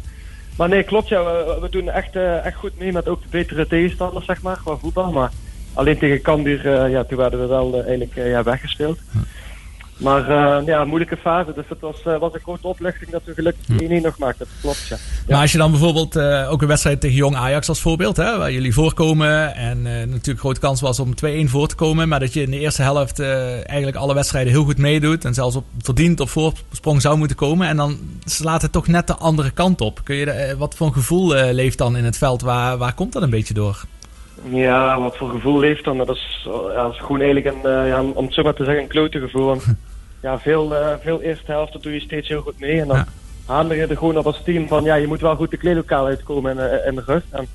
[0.58, 1.08] maar nee, klopt.
[1.08, 1.24] Ja,
[1.62, 5.12] we, doen echt, echt goed mee met ook de betere tegenstanders, zeg maar, qua voetbal.
[5.12, 5.32] Maar
[5.74, 9.00] alleen tegen Cambuur, ja, toen werden we wel eigenlijk ja, weggespeeld.
[10.00, 11.54] Maar eh, ja, moeilijke fase.
[11.54, 14.46] Dus het was, eh, was een grote opluchting dat we gelukkig 1-1 nog maakten.
[14.46, 14.98] Dat klopt, ja.
[15.28, 18.38] Maar als je dan bijvoorbeeld eh, ook een wedstrijd tegen Jong Ajax als voorbeeld, hè,
[18.38, 22.34] waar jullie voorkomen en natuurlijk grote kans was om 2-1 voor te komen, maar dat
[22.34, 26.20] je in de eerste helft eigenlijk alle wedstrijden heel goed meedoet en zelfs op verdiend
[26.20, 30.00] op voorsprong zou moeten komen en dan slaat het toch net de andere kant op.
[30.04, 32.42] Kun je, wat voor een gevoel leeft dan in het veld?
[32.42, 33.86] Waar, waar komt dat een beetje door?
[34.44, 35.98] Ja, wat voor gevoel heeft dan?
[35.98, 38.64] Dat is, ja, dat is gewoon eigenlijk een, eh, ja, om het zo maar te
[38.64, 39.46] zeggen, een klote gevoel.
[39.46, 39.66] Want
[40.22, 42.82] ja, veel, eh, veel eerste helft dat doe je steeds heel goed mee.
[42.82, 43.06] En dan
[43.46, 46.06] handel je er gewoon op als team van, ja, je moet wel goed de kleedlokaal
[46.06, 47.26] uitkomen in, eh, de rust.
[47.30, 47.48] En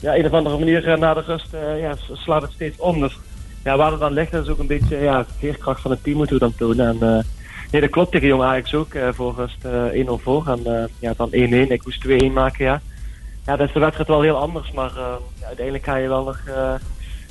[0.00, 1.48] ja, een of andere manier na de rust
[1.80, 3.00] ja, slaat het steeds om.
[3.00, 3.18] Dus
[3.64, 6.02] ja, waar het dan ligt, dat is ook een beetje ja, de veerkracht van het
[6.02, 6.86] team moeten we dan tonen.
[6.88, 7.24] En eh,
[7.70, 10.48] nee, dat klopt tegen Jong Ajax ook, voor rust eh 1-0 voor.
[10.48, 11.32] En ja, dan 1-1.
[11.32, 12.80] Ik moest 2-1 maken, ja.
[13.46, 16.24] Ja, dat is de wedstrijd wel heel anders, maar eh, ja, uiteindelijk ga je wel
[16.24, 16.74] nog eh,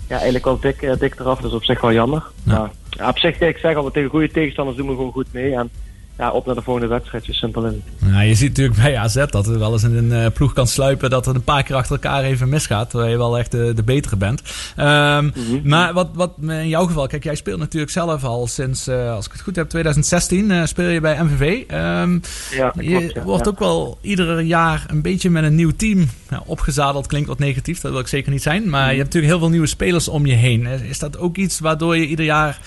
[0.07, 1.39] ja, eigenlijk wel dik, eh, dik eraf.
[1.39, 2.23] Dus op zich wel jammer.
[2.43, 5.55] Maar ja, op zich, ik zeg al, tegen goede tegenstanders doen we gewoon goed mee.
[5.55, 5.69] En
[6.17, 7.61] ja, op naar de volgende wedstrijd, zo simpel.
[7.99, 10.67] Nou, je ziet natuurlijk bij AZ dat er wel eens in een eh, ploeg kan
[10.67, 13.71] sluipen dat er een paar keer achter elkaar even misgaat, terwijl je wel echt de,
[13.75, 14.41] de betere bent.
[14.75, 15.29] Ehm,
[15.63, 19.25] Maar wat, wat in jouw geval, kijk, jij speelt natuurlijk zelf al sinds, eh, als
[19.25, 21.63] ik het goed heb, 2016 eh, speel je bij MVV.
[21.67, 22.19] Ehm,
[22.51, 23.23] Ja, je klopt, ja.
[23.23, 23.51] wordt Ja.
[23.51, 27.07] ook wel ieder jaar een beetje met een nieuw team ja, opgezadeld.
[27.07, 28.69] Klinkt wat negatief, dat wil ik zeker niet zijn.
[28.69, 30.65] Maar je hebt natuurlijk heel veel nieuwe spelers om je heen.
[30.65, 32.59] Is dat ook iets waardoor je ieder jaar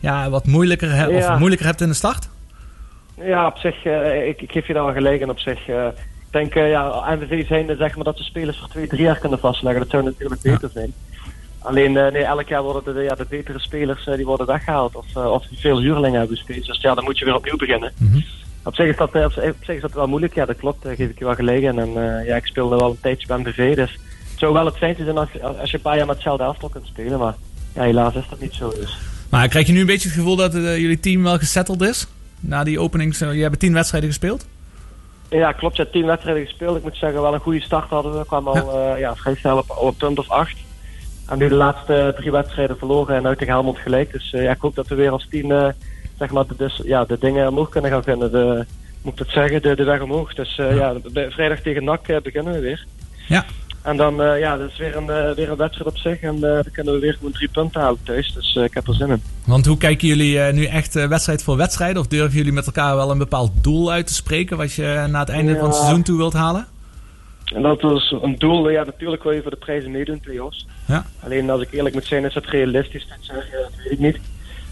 [0.00, 2.28] ja, wat moeilijker, he- of moeilijker hebt in de start?
[3.22, 5.68] Ja, op zich, eh, ik, ik geef je daar wel gelijk in op zich.
[5.68, 9.02] eh, ik denk, eh, ja, MVV zijn zeg maar dat ze spelers voor twee, drie
[9.02, 9.80] jaar kunnen vastleggen.
[9.82, 10.92] Dat zou natuurlijk beter zijn.
[11.58, 14.96] Alleen, nee, elk jaar worden de, ja, de betere spelers die worden weggehaald.
[14.96, 16.66] Of, of die veel huurlingen hebben steeds.
[16.66, 17.92] Dus ja, dan moet je weer opnieuw beginnen.
[18.64, 20.34] Op zich, is dat, op zich is dat wel moeilijk.
[20.34, 20.82] Ja, dat klopt.
[20.82, 21.78] Daar geef ik je wel gelijk in.
[21.78, 21.92] En
[22.24, 23.74] ja, ik speelde wel een tijdje bij MVV.
[23.76, 23.92] Dus
[24.30, 25.28] het zou wel het fijnste zijn als,
[25.58, 27.18] als je een paar jaar met hetzelfde elftal kunt spelen.
[27.18, 27.34] Maar
[27.74, 28.70] ja, helaas is dat niet zo.
[28.70, 28.98] Dus.
[29.30, 32.06] Maar krijg je nu een beetje het gevoel dat jullie team wel gesetteld is?
[32.40, 34.46] Na die openings, eh, je hebt tien wedstrijden gespeeld.
[35.30, 35.76] Ja, klopt.
[35.76, 36.76] Ja, tien wedstrijden gespeeld.
[36.76, 38.18] Ik moet zeggen, wel een goede start hadden we.
[38.18, 38.96] We kwamen al ja.
[38.96, 40.56] ja, vrij snel op, op punt of acht.
[41.28, 44.12] En nu de laatste drie wedstrijden verloren en nu tegen Helmond gelijk.
[44.12, 45.68] Dus eh, ja, ik hoop dat we weer als team eh,
[46.18, 48.32] zeg maar, de, dus, ja, de dingen omhoog kunnen gaan vinden.
[48.32, 48.66] De,
[49.02, 50.34] moet ik het zeggen, de, de weg omhoog.
[50.34, 52.86] Dus eh, ja, vrijdag tegen NAC eh, beginnen we weer.
[53.28, 53.44] Ja.
[53.86, 56.20] En dan, eh, ja, dat is weer een, eh, weer een wedstrijd op zich.
[56.20, 58.32] En eh, dan kunnen we weer gewoon drie punten halen thuis.
[58.34, 59.22] Dus ik heb er zin in.
[59.44, 61.98] Want hoe kijken jullie nu echt wedstrijd voor wedstrijd?
[61.98, 65.18] Of durven jullie met elkaar wel een bepaald doel uit te spreken wat je na
[65.20, 66.66] het einde van het seizoen toe wilt halen?
[67.54, 70.66] En dat is een doel, ja, natuurlijk wil je voor de prijzen meedoen, play-offs.
[70.86, 71.04] Ja.
[71.24, 73.06] Alleen als ik eerlijk moet zijn, is dat realistisch?
[73.08, 74.18] Dat, zeg, ja, dat weet ik niet.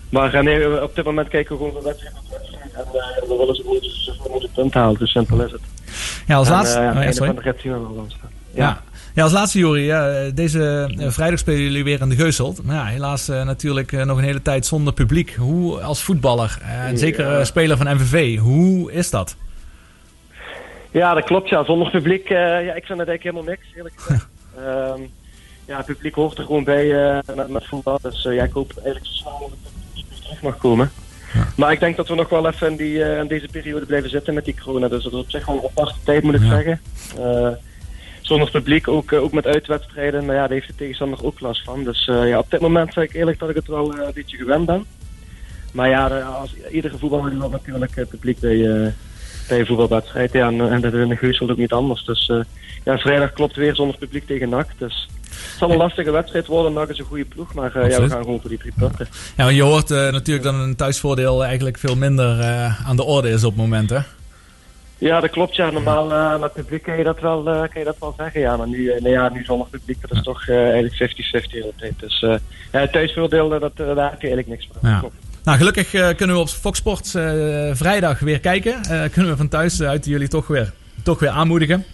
[0.09, 2.75] Maar nee, op dit moment kijken we gewoon van wedstrijd tot wedstrijd.
[2.75, 5.61] En we willen zoveel zoveel mogelijk punten halen, dus simpel is het.
[6.27, 7.35] Ja, als laatste- oh, ja, sorry.
[7.35, 8.07] de zien we wel.
[8.55, 8.83] Ja.
[9.15, 9.23] Ja.
[9.23, 12.65] als laatste Jori, ja, deze eh, vrijdag spelen jullie weer in de Geuselt.
[12.65, 15.35] Maar ja, helaas eh, natuurlijk eh, nog een hele tijd zonder publiek.
[15.35, 16.97] Hoe als voetballer, eh, en Ja.
[16.97, 19.37] zeker eh, speler van MVV, hoe is dat?
[20.91, 21.49] Ja, dat klopt.
[21.49, 21.65] Ja.
[21.65, 24.27] Zonder publiek, eh, ja, ik vind het eigenlijk helemaal niks, eerlijk gezegd.
[24.59, 25.01] Ehm,
[25.67, 27.99] ja, het publiek hoort er gewoon bij eh, met, met voetbal.
[28.03, 30.91] Dus eh, ja, ik hoop eigenlijk zo snel mogelijk dat het publiek terug mag komen.
[31.57, 34.11] Maar ik denk dat we nog wel even in, die, eh, in deze periode blijven
[34.11, 34.89] zitten met die corona.
[34.89, 36.49] Dus dat is op zich wel een aparte tijd, moet ik Ja.
[36.49, 36.81] zeggen.
[37.19, 37.49] Eh,
[38.27, 40.25] zonder publiek, ook, eh, ook met uitwedstrijden.
[40.25, 41.85] Maar ja, daar heeft de tegenstander ook last van.
[41.85, 44.13] Dus eh, ja, op dit moment zeg ik eerlijk dat ik het wel eh, een
[44.15, 44.85] beetje gewend ben.
[45.73, 48.93] Maar ja, als, iedere voetballer wil natuurlijk het publiek bij,
[49.49, 50.33] bij een voetbalwedstrijd.
[50.33, 52.05] Ja, en, en dat is in de Geusel ook niet anders.
[52.05, 52.33] Dus
[52.85, 54.69] ja, vrijdag klopt weer zonder publiek tegen NAC.
[54.79, 56.73] Dus het zal een lastige wedstrijd worden.
[56.73, 59.09] NAC is een goede ploeg, maar eh, ja, we gaan gewoon voor die drie punten.
[59.37, 62.43] Ja, want je hoort natuurlijk dat een thuisvoordeel eigenlijk veel minder
[62.87, 63.99] aan de orde is op het moment, hè?
[64.99, 65.57] Ja, dat klopt.
[65.57, 65.71] Ja.
[65.71, 68.41] Normaal aan het publiek kan je dat wel, eh, kan je dat wel zeggen.
[68.41, 71.73] Ja, maar nu, eh, ja, nu zonder publiek, dat is toch eigenlijk 50-50 de hele
[71.77, 71.95] tijd.
[72.01, 72.37] Dus eh
[72.73, 74.91] ja, het thuisvoordeel, dat, daar heb je eigenlijk niks van.
[74.91, 75.05] Ja.
[75.45, 77.11] Nou, gelukkig kunnen we op Fox Sports
[77.73, 78.81] vrijdag weer kijken.
[79.11, 80.73] Kunnen we van thuis uit jullie toch weer,
[81.03, 81.85] toch weer aanmoedigen.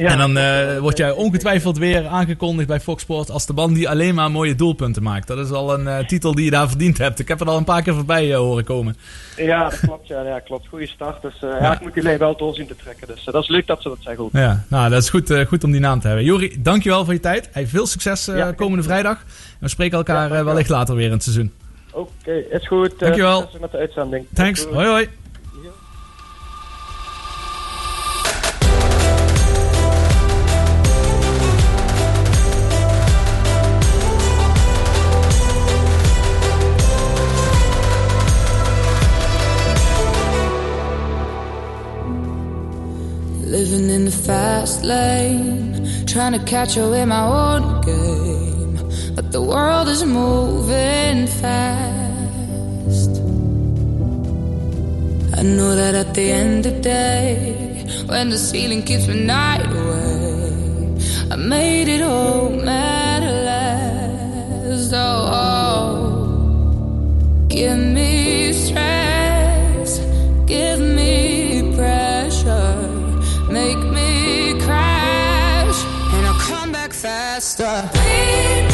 [0.00, 0.10] Ja.
[0.10, 3.88] en dan eh, word jij ongetwijfeld weer aangekondigd bij Fox Sports als de man die
[3.88, 5.26] alleen maar mooie doelpunten maakt.
[5.26, 7.18] Dat is al een eh, titel die je daar verdiend hebt.
[7.18, 8.96] Ik heb er al een paar keer voorbij eh, horen komen.
[9.36, 10.08] Ja, dat klopt.
[10.08, 10.68] Ja, ja klopt.
[10.68, 11.22] Goede start.
[11.22, 11.72] Dus eh, ja.
[11.72, 13.06] ik moet die lijn wel door zien te trekken.
[13.06, 14.30] Dus dat is leuk dat ze dat zeggen ook.
[14.32, 16.24] Ja, nou, dat is goed, goed om die naam te hebben.
[16.24, 17.48] Jori, dankjewel voor je tijd.
[17.52, 19.16] Hey, veel succes komende vrijdag.
[19.18, 21.52] En we spreken elkaar wellicht later weer in het seizoen.
[21.92, 22.98] Oké, is goed.
[22.98, 23.50] Dankjewel.
[23.60, 24.26] met de uitzending.
[24.34, 24.64] Thanks.
[24.64, 25.21] Hoi hoi.
[43.62, 48.74] Living in the fast lane, trying to catch up in my own game.
[49.14, 53.10] But the world is moving fast.
[55.38, 59.64] I know that at the end of the day, when the ceiling keeps me night
[59.64, 60.98] away,
[61.30, 64.92] I made it all matter less.
[64.92, 67.46] Oh, oh.
[67.46, 70.00] give me stress,
[70.46, 72.11] give me pressure,
[73.52, 75.84] make me crash,
[76.14, 77.90] and I'll come back faster.
[77.94, 78.71] Lead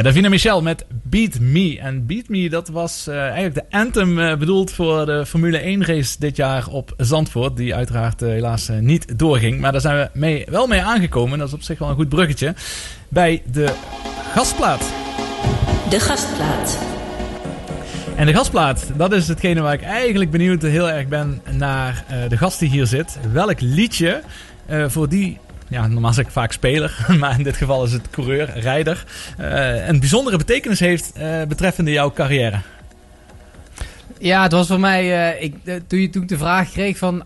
[0.00, 1.78] Ja, Davina Michel met Beat Me.
[1.80, 5.84] En Beat Me, dat was eh, eigenlijk de anthem eh, bedoeld voor de Formule 1
[5.84, 7.56] race dit jaar op Zandvoort.
[7.56, 9.60] Die uiteraard eh, helaas niet doorging.
[9.60, 11.38] Maar daar zijn we mee, wel mee aangekomen.
[11.38, 12.54] Dat is op zich wel een goed bruggetje.
[13.08, 13.74] Bij de
[14.32, 14.92] gastplaat.
[15.90, 16.78] De gastplaat.
[18.16, 22.36] En de gastplaat, dat is hetgene waar ik eigenlijk benieuwd heel erg ben naar de
[22.36, 23.18] gast die hier zit.
[23.32, 24.22] Welk liedje
[24.86, 25.38] voor die,
[25.70, 29.04] ja, normaal zeg ik vaak speler, maar in dit geval is het coureur, rijder,
[29.38, 32.60] eh, een bijzondere betekenis heeft eh, betreffende jouw carrière.
[34.18, 35.54] Ja, het was voor mij, eh, ik,
[35.86, 37.22] toen, je, toen ik de vraag kreeg van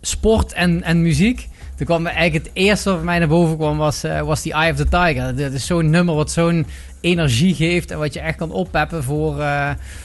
[0.00, 4.04] sport en, en muziek, toen kwam eigenlijk het eerste wat mij naar boven kwam, was,
[4.04, 5.36] eh, was die Eye of the Tiger.
[5.36, 6.66] Dat is zo'n nummer wat zo'n
[7.00, 9.44] energie geeft en wat je echt kan oppeppen voor,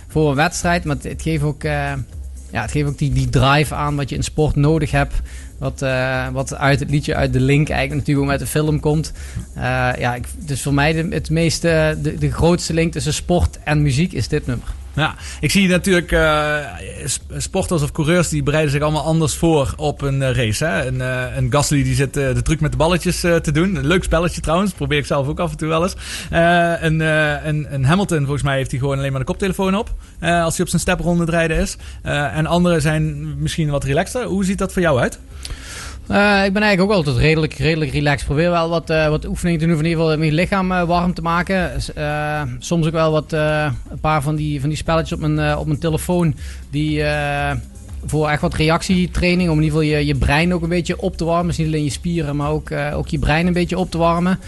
[0.08, 0.84] voor een wedstrijd.
[0.84, 4.24] Maar het, geeft ook, ja, het geeft ook die, die drive aan wat je in
[4.24, 5.22] sport nodig hebt.
[5.64, 8.80] Wat, eh, wat uit het liedje, uit de link eigenlijk natuurlijk ook met de film
[8.80, 9.12] komt.
[9.56, 9.62] Eh,
[9.98, 13.82] ja, ik, dus voor mij de, het meeste, de, de grootste link tussen sport en
[13.82, 14.68] muziek is dit nummer.
[14.96, 16.58] Ja, ik zie natuurlijk eh,
[17.06, 20.66] sp- sporters of coureurs die bereiden zich allemaal anders voor op een race.
[20.66, 20.86] Hè?
[20.86, 23.76] Een, eh, een Gasly die zit de truc met de balletjes te doen.
[23.76, 25.96] Een leuk spelletje trouwens, probeer ik zelf ook af en toe wel eens.
[26.82, 27.00] Een,
[27.74, 30.70] een, Hamilton volgens mij heeft hij gewoon alleen maar de koptelefoon op als hij op
[30.70, 31.78] zijn stepronde rijden is.
[32.02, 34.24] En anderen zijn misschien wat relaxter.
[34.24, 35.20] Hoe ziet dat voor jou uit?
[36.08, 38.26] Eh, ik ben eigenlijk ook altijd redelijk, redelijk relaxed.
[38.26, 41.14] Probeer wel wat, eh, wat oefeningen te doen, in ieder geval mijn lichaam eh, warm
[41.14, 41.82] te maken.
[42.60, 45.80] Soms ook wel wat, een paar van die, van die spelletjes op mijn, op mijn
[45.80, 46.36] telefoon.
[46.70, 47.04] Die
[48.06, 51.18] voor echt wat reactietraining, om in ieder geval je, je brein ook een beetje op
[51.18, 51.48] te warmen.
[51.48, 54.40] Dus niet alleen je spieren, maar ook, ook je brein een beetje op te warmen.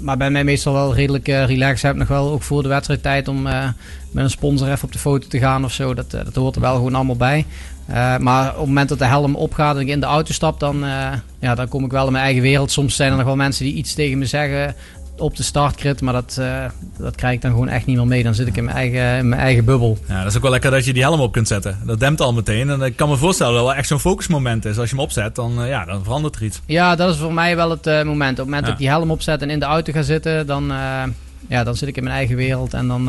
[0.00, 1.78] Maar bij mij meestal wel redelijk relaxed.
[1.78, 3.68] Ik heb nog wel ook voor de wedstrijd om eh,
[4.10, 5.94] met een sponsor even op de foto te gaan of zo.
[5.94, 7.44] Dat, dat hoort er wel gewoon allemaal bij.
[7.86, 10.60] Eh, maar op het moment dat de helm opgaat en ik in de auto stap,
[10.60, 11.06] dan, eh,
[11.40, 12.70] ja, dan kom ik wel in mijn eigen wereld.
[12.70, 14.74] Soms zijn er nog wel mensen die iets tegen me zeggen
[15.18, 16.64] op de startcrit, maar dat, eh,
[16.98, 18.22] dat krijg ik dan gewoon echt niet meer mee.
[18.22, 19.98] Dan zit ik in mijn eigen, in mijn eigen bubbel.
[20.08, 21.78] Ja, dat is ook wel lekker dat je die helm op kunt zetten.
[21.84, 22.70] Dat dempt al meteen.
[22.70, 24.78] En ik kan me voorstellen dat wel echt zo'n focusmoment is.
[24.78, 26.60] Als je hem opzet, dan, ja, dan verandert er iets.
[26.66, 28.30] Ja, dat is voor mij wel het moment.
[28.30, 28.60] Op het moment Ja.
[28.60, 30.72] dat ik die helm opzet en in de auto ga zitten, dan,
[31.48, 32.74] ja, dan zit ik in mijn eigen wereld.
[32.74, 33.04] En dan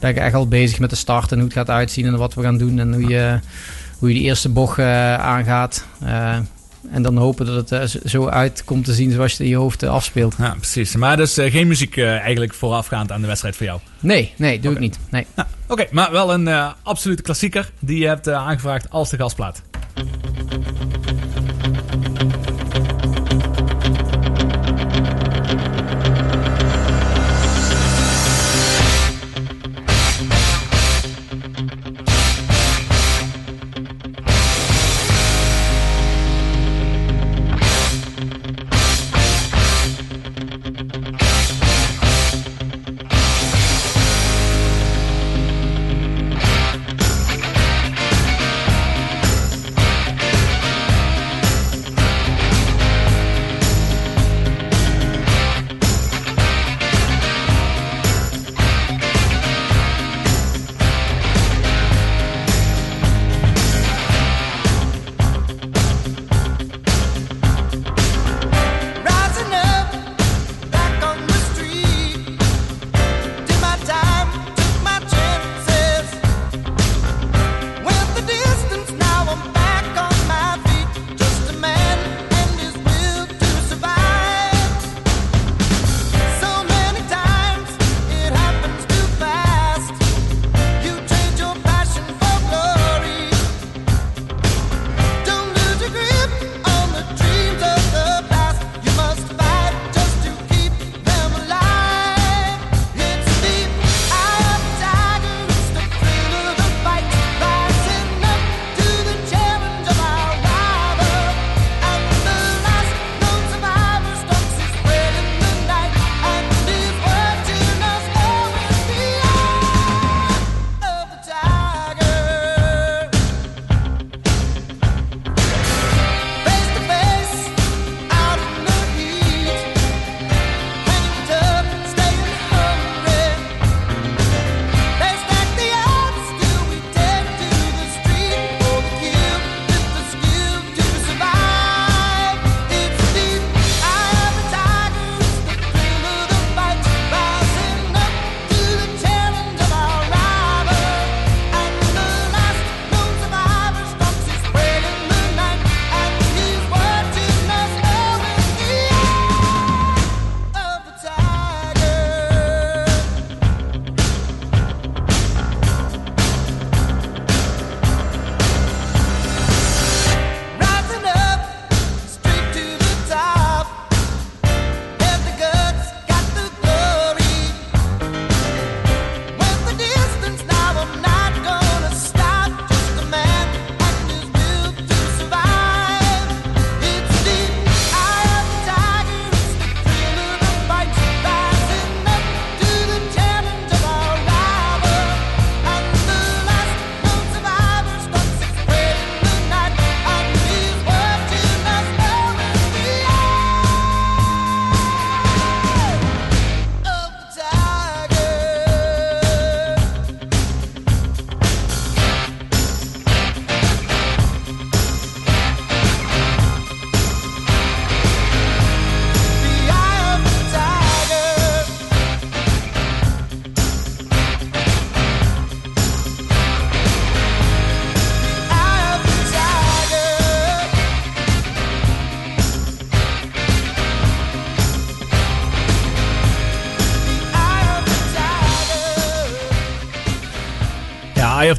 [0.00, 2.34] ben ik echt al bezig met de start en hoe het gaat uitzien en wat
[2.34, 2.78] we gaan doen.
[2.78, 3.38] En hoe je,
[3.98, 5.86] hoe je die eerste bocht eh, aangaat.
[6.00, 6.38] Eh,
[6.90, 9.52] en dan hopen dat het eh, zo uit komt te zien zoals je het in
[9.52, 10.34] je hoofd afspeelt.
[10.38, 10.96] Ja, precies.
[10.96, 13.80] Maar dus eh, geen muziek eigenlijk voorafgaand aan de wedstrijd voor jou?
[14.00, 14.98] Nee, nee, doe ik niet.
[15.10, 15.26] Nee.
[15.68, 16.48] Oké, maar wel een
[16.82, 19.62] absolute klassieker die je hebt aangevraagd als de gastplaat.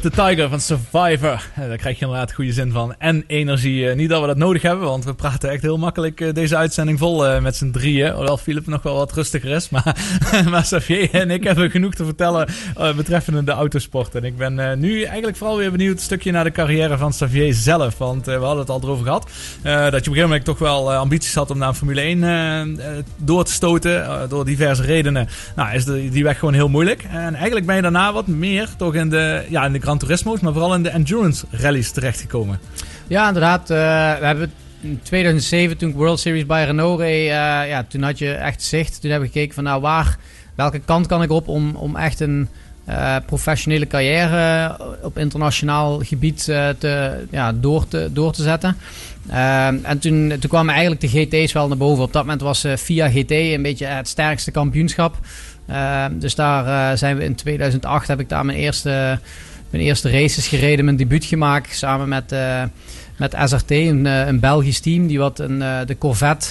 [0.00, 1.42] The Tiger van Survivor.
[1.54, 2.94] Eh, Daar krijg je inderdaad goede zin van.
[2.98, 3.88] En energie.
[3.88, 6.56] Eh, Niet dat we dat nodig hebben, want we praten echt heel makkelijk eh, deze
[6.56, 8.12] uitzending vol met z'n drieën.
[8.12, 9.68] Hoewel Philip nog wel wat rustiger is.
[9.68, 9.96] Maar,
[10.50, 12.48] maar Xavier en ik hebben genoeg te vertellen
[12.96, 14.14] betreffende de autosport.
[14.14, 17.54] En ik ben nu eigenlijk vooral weer benieuwd een stukje naar de carrière van Xavier
[17.54, 17.98] zelf.
[17.98, 19.30] Want we hadden het al erover gehad.
[19.62, 22.24] eh, dat je op een gegeven moment toch wel ambities had om naar Formule 1
[22.24, 24.28] eh, eh, door te stoten.
[24.28, 25.28] door diverse redenen.
[25.56, 27.02] Nou, is de, die weg gewoon heel moeilijk.
[27.10, 30.52] En eigenlijk ben je daarna wat meer toch in de, ja, in de Gran maar
[30.52, 32.60] vooral in de endurance rallies terechtgekomen.
[33.06, 33.70] Ja, inderdaad.
[33.70, 33.76] eh,
[34.18, 37.32] we hebben in 2007, toen ik World Series bij Renault reed, eh,
[37.68, 39.00] ja, toen had je echt zicht.
[39.00, 40.18] Toen hebben we gekeken van nou, waar,
[40.54, 42.48] welke kant kan ik op om, om echt een
[42.84, 46.44] eh, professionele carrière op internationaal gebied
[46.78, 48.76] te, ja, door, te, door te zetten.
[49.82, 52.04] En toen, toen kwamen eigenlijk de GT's wel naar boven.
[52.04, 55.18] Op dat moment was eh, FIA GT een beetje het sterkste kampioenschap.
[56.12, 59.18] Dus daar zijn we in 2008 heb ik daar mijn eerste,
[59.70, 62.62] mijn eerste races gereden, mijn debuut gemaakt samen met, eh,
[63.16, 66.46] met SRT, een, eh, een Belgisch team die wat een, eh, de Corvette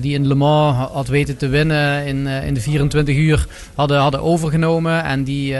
[0.00, 3.98] die in Le Mans ha- had weten te winnen in, in de 24 uur hadden,
[4.00, 5.54] hadden overgenomen en die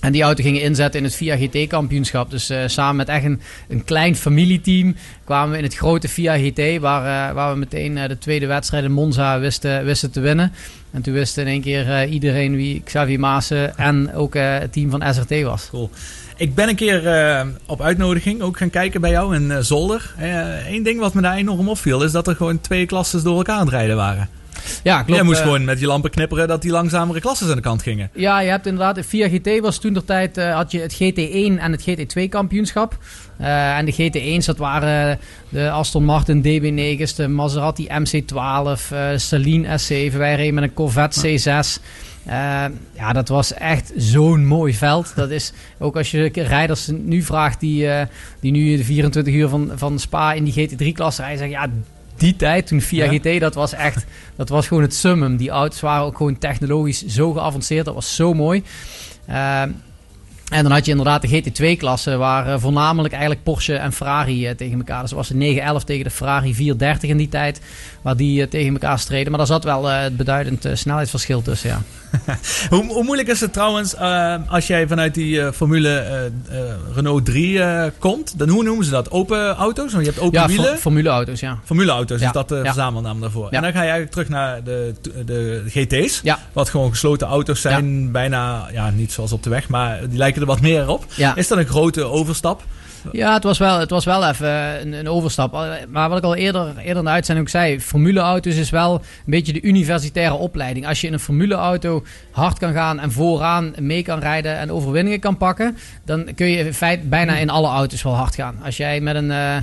[0.00, 2.30] en die auto gingen inzetten in het FIA GT-kampioenschap.
[2.30, 6.38] Dus eh, samen met echt een, een klein familieteam kwamen we in het grote FIA
[6.38, 10.20] GT, waar, eh, waar we meteen eh, de tweede wedstrijd in Monza wisten, wisten te
[10.20, 10.52] winnen.
[10.90, 15.14] En toen wist in één keer iedereen wie Xavier Maassen en ook het team van
[15.14, 15.68] SRT was.
[15.70, 15.90] Cool.
[16.36, 20.14] Ik ben een keer op uitnodiging ook gaan kijken bij jou in Zolder.
[20.68, 23.56] Eén ding wat me daar enorm opviel is dat er gewoon twee klasses door elkaar
[23.56, 24.28] aan het rijden waren.
[24.82, 25.10] Ja, klopt.
[25.10, 27.82] Jij moest eh, gewoon met je lampen knipperen dat die langzamere klasses aan de kant
[27.82, 28.10] gingen.
[28.14, 30.94] Ja, je hebt inderdaad, de FIA GT was toen de tijd, eh, had je het
[30.94, 32.98] GT1 en het GT2 kampioenschap.
[33.36, 35.18] Eh, en de GT1's, dat waren
[35.48, 40.16] de Aston Martin DB9's, de Maserati MC12, eh Saline S7.
[40.16, 41.80] Wij reden met een Corvette C6.
[42.28, 42.64] Eh,
[42.94, 45.12] ja, dat was echt zo'n mooi veld.
[45.14, 48.06] Dat is ook als je rijders nu vraagt die, eh,
[48.40, 51.68] die nu de 24 uur van, van Spa in die GT3-klasse rijden, zeggen ja,
[52.18, 53.18] die tijd, toen Via Ja.
[53.18, 54.04] GT, dat was echt,
[54.36, 55.36] dat was gewoon het summum.
[55.36, 58.62] Die auto's waren ook gewoon technologisch zo geavanceerd, dat was zo mooi.
[59.26, 59.70] Ehm,
[60.48, 64.54] en dan had je inderdaad de GT2-klasse, waar eh, voornamelijk eigenlijk Porsche en Ferrari eh,
[64.54, 65.02] tegen elkaar.
[65.02, 67.60] Dus was de 911 tegen de Ferrari 430 in die tijd,
[68.02, 69.28] waar die eh, tegen elkaar streden.
[69.28, 71.82] Maar daar zat wel eh, het beduidend eh, snelheidsverschil tussen, ja.
[72.70, 76.58] Hoe, hoe moeilijk is het trouwens eh, als jij vanuit die eh, Formule eh,
[76.94, 78.38] Renault 3 eh, komt?
[78.38, 79.10] Dan hoe noemen ze dat?
[79.10, 79.92] Open auto's?
[79.92, 80.66] Want je hebt open ja, wielen.
[80.68, 81.58] for- formuleauto's, ja.
[81.64, 82.64] Formuleauto's Ja, is dat de ja.
[82.64, 83.48] verzamelnaam daarvoor.
[83.50, 83.56] Ja.
[83.56, 84.94] En dan ga je eigenlijk terug naar de,
[85.24, 86.20] de GT's.
[86.22, 86.38] Ja.
[86.52, 88.12] Wat gewoon gesloten auto's zijn.
[88.12, 91.04] Bijna, ja, niet zoals op de weg, maar die lijken er wat meer op.
[91.14, 91.36] Ja.
[91.36, 92.62] Is dat een grote overstap?
[93.12, 95.66] Ja, het was wel, het was wel even een, een overstap.
[95.88, 99.00] Maar wat ik al eerder, eerder in de uitzending ook zei, formuleauto's is wel een
[99.24, 100.86] beetje de universitaire opleiding.
[100.86, 105.20] Als je in een formuleauto hard kan gaan en vooraan mee kan rijden en overwinningen
[105.20, 108.56] kan pakken, dan kun je in feite bijna in alle auto's wel hard gaan.
[108.64, 109.30] Als jij met een...
[109.30, 109.56] eh,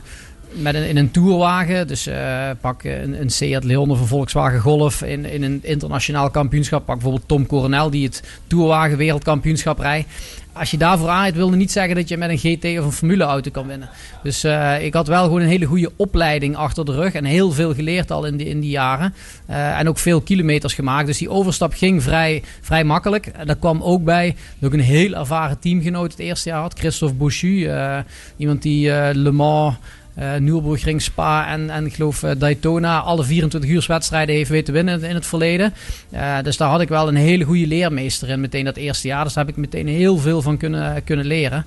[0.55, 4.59] met een, in een tourwagen, dus eh, pak een, een Seat Leon of een Volkswagen
[4.59, 6.85] Golf in, in een internationaal kampioenschap.
[6.85, 10.07] Pak bijvoorbeeld Tom Coronel die het tourwagen wereldkampioenschap rijdt.
[10.53, 13.51] Als je daarvoor aanrijdt, wilde niet zeggen dat je met een GT of een formuleauto
[13.51, 13.89] kan winnen.
[14.23, 17.13] Dus eh, ik had wel gewoon een hele goede opleiding achter de rug.
[17.13, 19.13] En heel veel geleerd al in die, in die jaren.
[19.45, 21.07] Eh, en ook veel kilometers gemaakt.
[21.07, 23.25] Dus die overstap ging vrij, vrij makkelijk.
[23.25, 26.79] En dat kwam ook bij dat ik een heel ervaren teamgenoot het eerste jaar had.
[26.79, 27.65] Christophe Bouchu.
[27.65, 27.99] eh,
[28.37, 29.75] iemand die eh, Le Mans...
[30.15, 34.73] eh Nürburgring, Spa en, en ik geloof eh, Daytona alle 24 uur wedstrijden heeft weten
[34.73, 35.73] winnen in het verleden.
[36.09, 39.23] Eh, dus daar had ik wel een hele goede leermeester in meteen dat eerste jaar.
[39.23, 41.65] Dus daar heb ik meteen heel veel van kunnen, kunnen leren.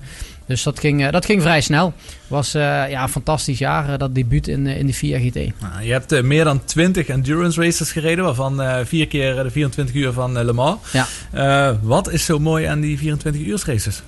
[0.49, 1.93] Dus dat ging, eh, dat ging vrij snel.
[2.29, 5.35] Was eh, ja, een fantastisch jaar, eh, dat debuut in, in de VIA GT.
[5.35, 9.95] Nou, je hebt meer dan 20 endurance races gereden, waarvan eh, vier keer de 24
[9.95, 10.79] uur van Le Mans.
[10.91, 11.77] Ja.
[11.81, 14.01] Wat is zo mooi aan die 24 uur races?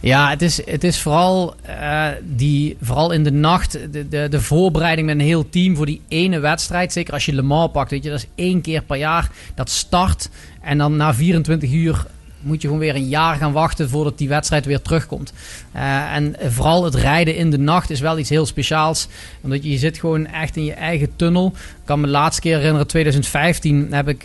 [0.00, 1.54] Ja, het is, het is vooral,
[2.22, 6.00] die, vooral in de nacht, de, de, de voorbereiding met een heel team voor die
[6.08, 6.92] ene wedstrijd.
[6.92, 9.30] Zeker als je Le Mans pakt, weet je, dat is één keer per jaar.
[9.54, 10.28] Dat start
[10.60, 12.06] en dan na 24 uur
[12.44, 15.32] moet je gewoon weer een jaar gaan wachten voordat die wedstrijd weer terugkomt.
[15.72, 19.08] Eh, en vooral het rijden in de nacht is wel iets heel speciaals.
[19.40, 21.46] Omdat je, je zit gewoon echt in je eigen tunnel.
[21.56, 24.20] Ik kan me de laatste keer herinneren, 2015 heb ik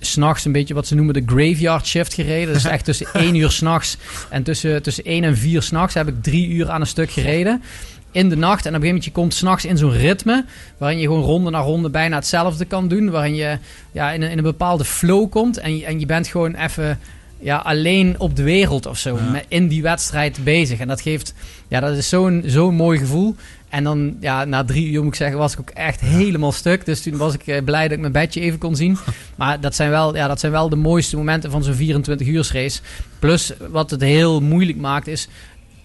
[0.00, 2.54] s s'nachts een beetje wat ze noemen de graveyard shift gereden.
[2.54, 3.96] Dus echt tussen 1 uur s'nachts
[4.30, 7.62] en tussen, tussen 1 en 4 s'nachts heb ik drie uur aan een stuk gereden.
[8.10, 8.66] In de nacht.
[8.66, 10.44] En op een gegeven moment je komt s'nachts in zo'n ritme.
[10.78, 13.10] Waarin je gewoon ronde na ronde bijna hetzelfde kan doen.
[13.10, 13.58] Waarin je
[13.92, 15.58] ja, in, een, in een bepaalde flow komt.
[15.58, 16.98] En, je- en je bent gewoon even
[17.46, 19.18] ja, alleen op de wereld of zo.
[19.32, 20.78] Met, in die wedstrijd bezig.
[20.78, 21.34] En dat geeft,
[21.68, 23.36] ja, dat is zo'n zo'n mooi gevoel.
[23.68, 26.84] En dan, ja, na drie uur moet ik zeggen, was ik ook echt helemaal stuk.
[26.84, 28.98] Dus toen was ik eh, blij dat ik mijn bedje even kon zien.
[29.36, 32.50] Maar dat zijn wel, ja, dat zijn wel de mooiste momenten van zo'n 24 uur
[32.52, 32.80] race.
[33.18, 35.28] Plus, wat het heel moeilijk maakt, is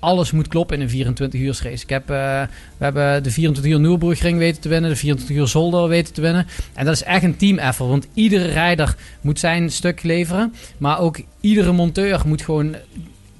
[0.01, 1.83] alles moet kloppen in een 24 uur race.
[1.83, 2.41] Ik heb, eh,
[2.77, 6.21] we hebben de 24 uur Nürburgring weten te winnen, de 24 uur Zolder weten te
[6.21, 6.47] winnen.
[6.73, 10.53] En dat is echt een team effort, want iedere rijder moet zijn stuk leveren.
[10.77, 12.75] Maar ook iedere monteur moet gewoon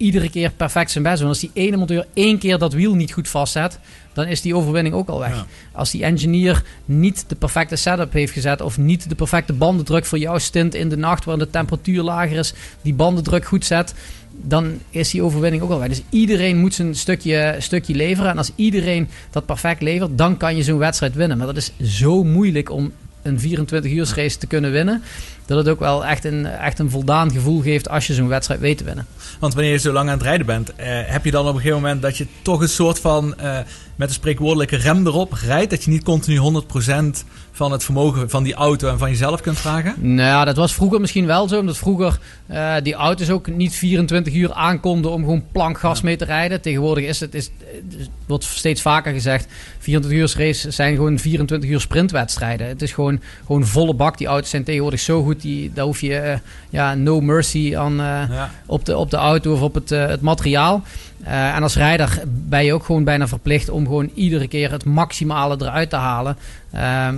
[0.02, 1.28] iedere keer perfect zijn best doen.
[1.28, 3.80] Als die ene monteur één keer dat wiel niet goed vastzet,
[4.14, 5.46] dan is die overwinning ook al weg.
[5.72, 10.18] Als die engineer niet de perfecte setup heeft gezet of niet de perfecte bandendruk voor
[10.18, 13.94] jouw stint in de nacht waar de temperatuur lager is, die bandendruk goed zet,
[14.42, 15.88] dan is die overwinning ook al weg.
[15.88, 18.32] Dus iedereen moet zijn stukje, stukje leveren.
[18.32, 21.38] En als iedereen dat perfect levert, dan kan je zo'n wedstrijd winnen.
[21.38, 22.92] Maar dat is zo moeilijk om
[23.22, 25.02] een 24 uur race te kunnen winnen.
[25.52, 28.60] Dat het ook wel echt een, echt een voldaan gevoel geeft als je zo'n wedstrijd
[28.60, 29.06] weet te winnen.
[29.40, 31.62] Want wanneer je zo lang aan het rijden bent, eh, heb je dan op een
[31.62, 33.58] gegeven moment dat je toch een soort van eh,
[33.96, 35.70] met een spreekwoordelijke rem erop rijdt?
[35.70, 39.60] Dat je niet continu 100% van het vermogen van die auto en van jezelf kunt
[39.60, 39.96] vragen?
[39.98, 41.60] Nou, ja, dat was vroeger misschien wel zo.
[41.60, 46.26] Omdat vroeger eh, die auto's ook niet 24 uur aankonden om gewoon plankgas mee te
[46.26, 46.62] rijden.
[46.62, 47.50] Tegenwoordig is het, is,
[48.28, 49.48] wordt steeds vaker gezegd,
[49.80, 52.68] 24 uur race zijn gewoon 24 uur sprintwedstrijden.
[52.68, 54.18] Het is gewoon, gewoon volle bak.
[54.18, 56.38] Die auto's zijn tegenwoordig zo goed, die, daar hoef je eh,
[56.70, 60.22] ja, no mercy aan, eh, op, de, op de auto of op het, eh, het
[60.22, 60.84] materiaal.
[61.24, 65.56] En als rijder ben je ook gewoon bijna verplicht om gewoon iedere keer het maximale
[65.60, 66.38] eruit te halen.
[66.72, 67.16] Ehm,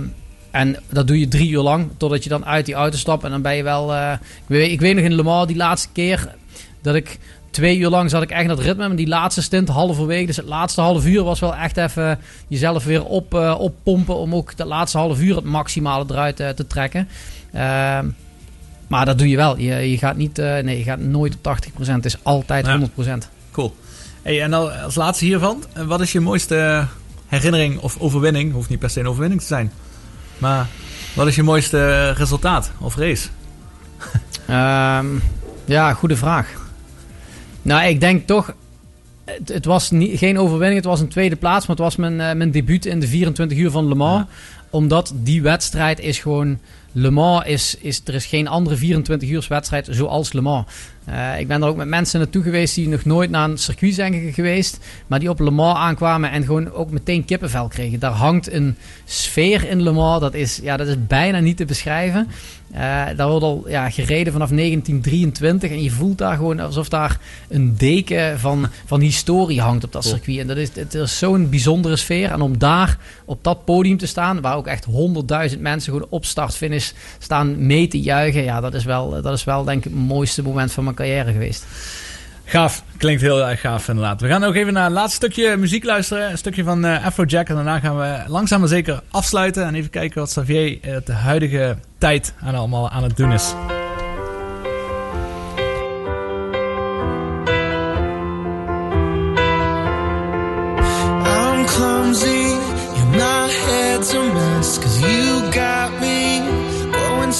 [0.50, 3.24] en dat doe je drie uur lang, totdat je dan uit die auto stapt.
[3.24, 3.94] En dan ben je wel...
[3.94, 6.34] ik, weet, ik weet nog in Le Mans, die laatste keer
[6.80, 7.18] dat ik...
[7.54, 8.86] Twee uur lang zat ik echt in dat ritme.
[8.86, 10.26] Maar die laatste stint, halverwege.
[10.26, 12.18] Dus het laatste half uur was wel echt even
[12.48, 14.16] jezelf weer op, eh, oppompen.
[14.16, 17.08] Om ook de laatste half uur het maximale eruit eh, te trekken.
[17.52, 18.06] Ehm,
[18.86, 19.58] maar dat doe je wel.
[19.58, 22.04] Je, je, gaat, niet, eh, nee, je gaat nooit op 80%.
[22.04, 22.78] Het is altijd Ja.
[22.78, 23.28] 100%.
[23.52, 23.76] Cool.
[24.22, 24.52] Hey, en
[24.82, 26.86] als laatste hiervan, wat is je mooiste
[27.26, 28.52] herinnering of overwinning?
[28.52, 29.72] Hoeft niet per se een overwinning te zijn.
[30.38, 30.66] Maar
[31.14, 33.28] wat is je mooiste resultaat of race?
[34.46, 35.06] Ehm,
[35.64, 36.63] ja, goede vraag.
[37.64, 38.54] Nou, ik denk toch.
[39.24, 41.66] Het, het was niet, geen overwinning, het was een tweede plaats.
[41.66, 44.24] Maar het was mijn, eh, mijn debuut in de 24 uur van Le Mans.
[44.70, 46.58] Omdat die wedstrijd is gewoon.
[46.96, 48.00] Le Mans is, is.
[48.04, 50.66] Er is geen andere 24 uur wedstrijd zoals Le Mans.
[51.04, 53.94] Eh, ik ben er ook met mensen naartoe geweest die nog nooit naar een circuit
[53.94, 54.78] zijn geweest.
[55.06, 57.98] Maar die op Le Mans aankwamen en gewoon ook meteen kippenvel kregen.
[57.98, 60.20] Daar hangt een sfeer in Le Mans.
[60.20, 62.28] Dat is, ja, dat is bijna niet te beschrijven.
[62.70, 62.80] Eh,
[63.16, 65.70] daar wordt al ja, gereden vanaf 1923.
[65.70, 67.18] En je voelt daar gewoon alsof daar
[67.48, 70.38] een deken van, van historie hangt op dat circuit.
[70.38, 72.30] En dat is, het is zo'n bijzondere sfeer.
[72.30, 76.24] En om daar op dat podium te staan, waar ook echt honderdduizend mensen gewoon op
[77.18, 78.42] staan mee te juichen.
[78.42, 81.32] Ja, dat is wel, dat is wel denk ik het mooiste moment van mijn carrière
[81.32, 81.64] geweest.
[82.44, 84.20] Gaaf, klinkt heel erg gaaf inderdaad.
[84.20, 86.30] We gaan ook even naar het laatste stukje muziek luisteren.
[86.30, 87.48] Een stukje van eh, Afrojack.
[87.48, 89.64] En daarna gaan we langzaam maar zeker afsluiten.
[89.66, 93.54] En even kijken wat Xavier de huidige tijd aan allemaal aan het doen is.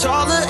[0.02, 0.43] all the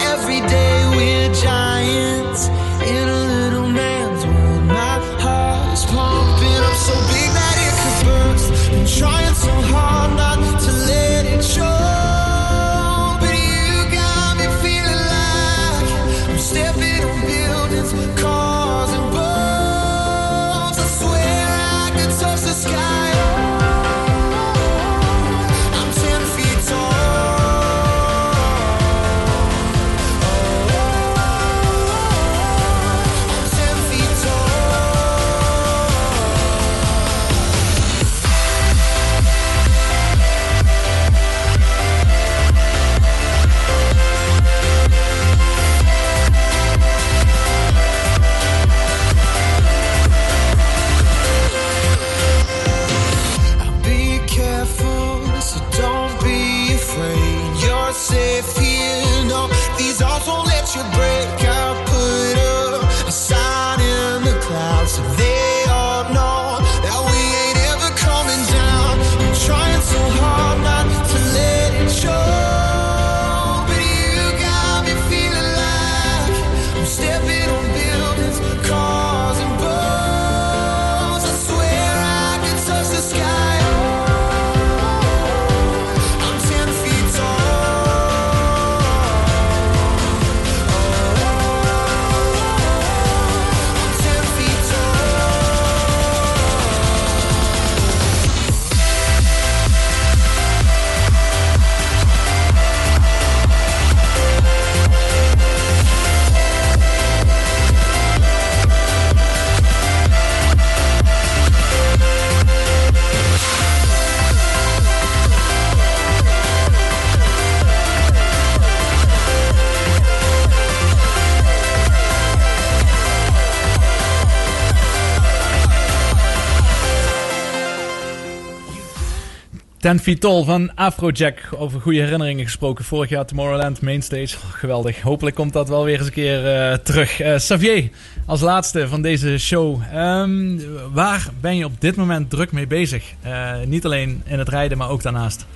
[129.84, 131.38] Ten Tall van Afrojack.
[131.56, 132.84] Over goede herinneringen gesproken.
[132.84, 134.36] Vorig jaar Tomorrowland Mainstage.
[134.36, 135.00] Oh, geweldig.
[135.00, 137.20] Hopelijk komt dat wel weer eens een keer eh, terug.
[137.20, 137.90] Eh Xavier,
[138.26, 139.82] als laatste van deze show.
[139.92, 140.58] Ehm,
[140.92, 143.12] waar ben je op dit moment druk mee bezig?
[143.22, 145.46] Eh, niet alleen in het rijden, maar ook daarnaast.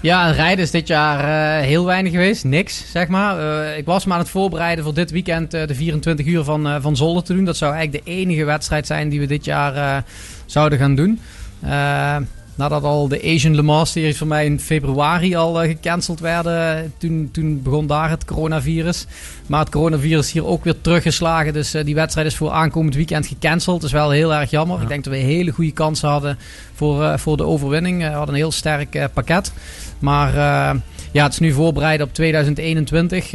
[0.00, 2.44] Ja, rijden is dit jaar heel weinig geweest.
[2.44, 3.76] Niks, zeg maar.
[3.76, 7.22] Ik was me aan het voorbereiden voor dit weekend de 24 uur van, van Zolder
[7.22, 7.44] te doen.
[7.44, 10.04] Dat zou eigenlijk de enige wedstrijd zijn die we dit jaar
[10.46, 11.20] zouden gaan doen.
[12.58, 16.92] Nadat al de Asian Le Mans series voor mij in februari al eh, gecanceld werden.
[16.98, 19.06] Toen, toen begon daar het coronavirus.
[19.46, 21.52] Maar het coronavirus hier ook weer teruggeslagen.
[21.52, 23.80] Dus eh, die wedstrijd is voor aankomend weekend gecanceld.
[23.80, 24.82] Dat is wel heel erg jammer.
[24.82, 26.38] Ik denk dat we hele goede kansen hadden
[26.74, 27.98] voor, eh, voor de overwinning.
[27.98, 29.52] We hadden een heel sterk pakket.
[29.98, 30.34] Maar
[31.12, 33.30] ja, het is nu voorbereiden op 2021.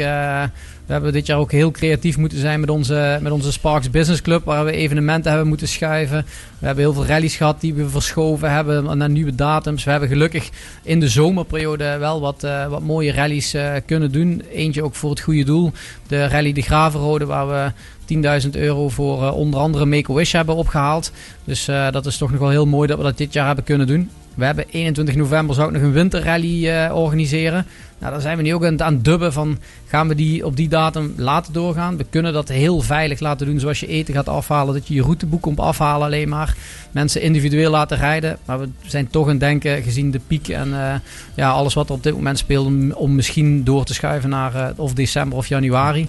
[0.93, 3.89] Eh, we hebben dit jaar ook heel creatief moeten zijn met onze, met onze Sparks
[3.89, 6.25] Business Club, waar we evenementen hebben moeten schuiven.
[6.59, 9.83] We hebben heel veel rallies gehad die we verschoven hebben naar nieuwe datums.
[9.83, 10.49] We hebben gelukkig
[10.83, 14.41] in de zomerperiode wel wat, eh, wat mooie rallies eh, kunnen doen.
[14.51, 15.71] Eentje ook voor het goede doel.
[16.07, 17.71] De Rally de Gravenrode, waar we
[18.05, 21.11] 10.000 euro voor eh, onder andere Make-A-Wish hebben opgehaald.
[21.43, 23.87] Dus dat is toch nog wel heel mooi dat we dat dit jaar hebben kunnen
[23.87, 24.09] doen.
[24.33, 27.65] We hebben 21 november zou ik nog een winterrally organiseren.
[28.03, 30.67] Nou, daar zijn we nu ook aan het dubben van gaan we die op die
[30.67, 31.97] datum laten doorgaan.
[31.97, 34.73] We kunnen dat heel veilig laten doen zoals je eten gaat afhalen.
[34.73, 36.55] Dat je je routeboek komt afhalen alleen maar.
[36.91, 38.37] Mensen individueel laten rijden.
[38.45, 40.95] Maar we zijn toch het denken gezien de piek en eh,
[41.35, 42.65] ja, alles wat er op dit moment speelt.
[42.65, 46.07] Om, om misschien door te schuiven naar eh, of december of januari.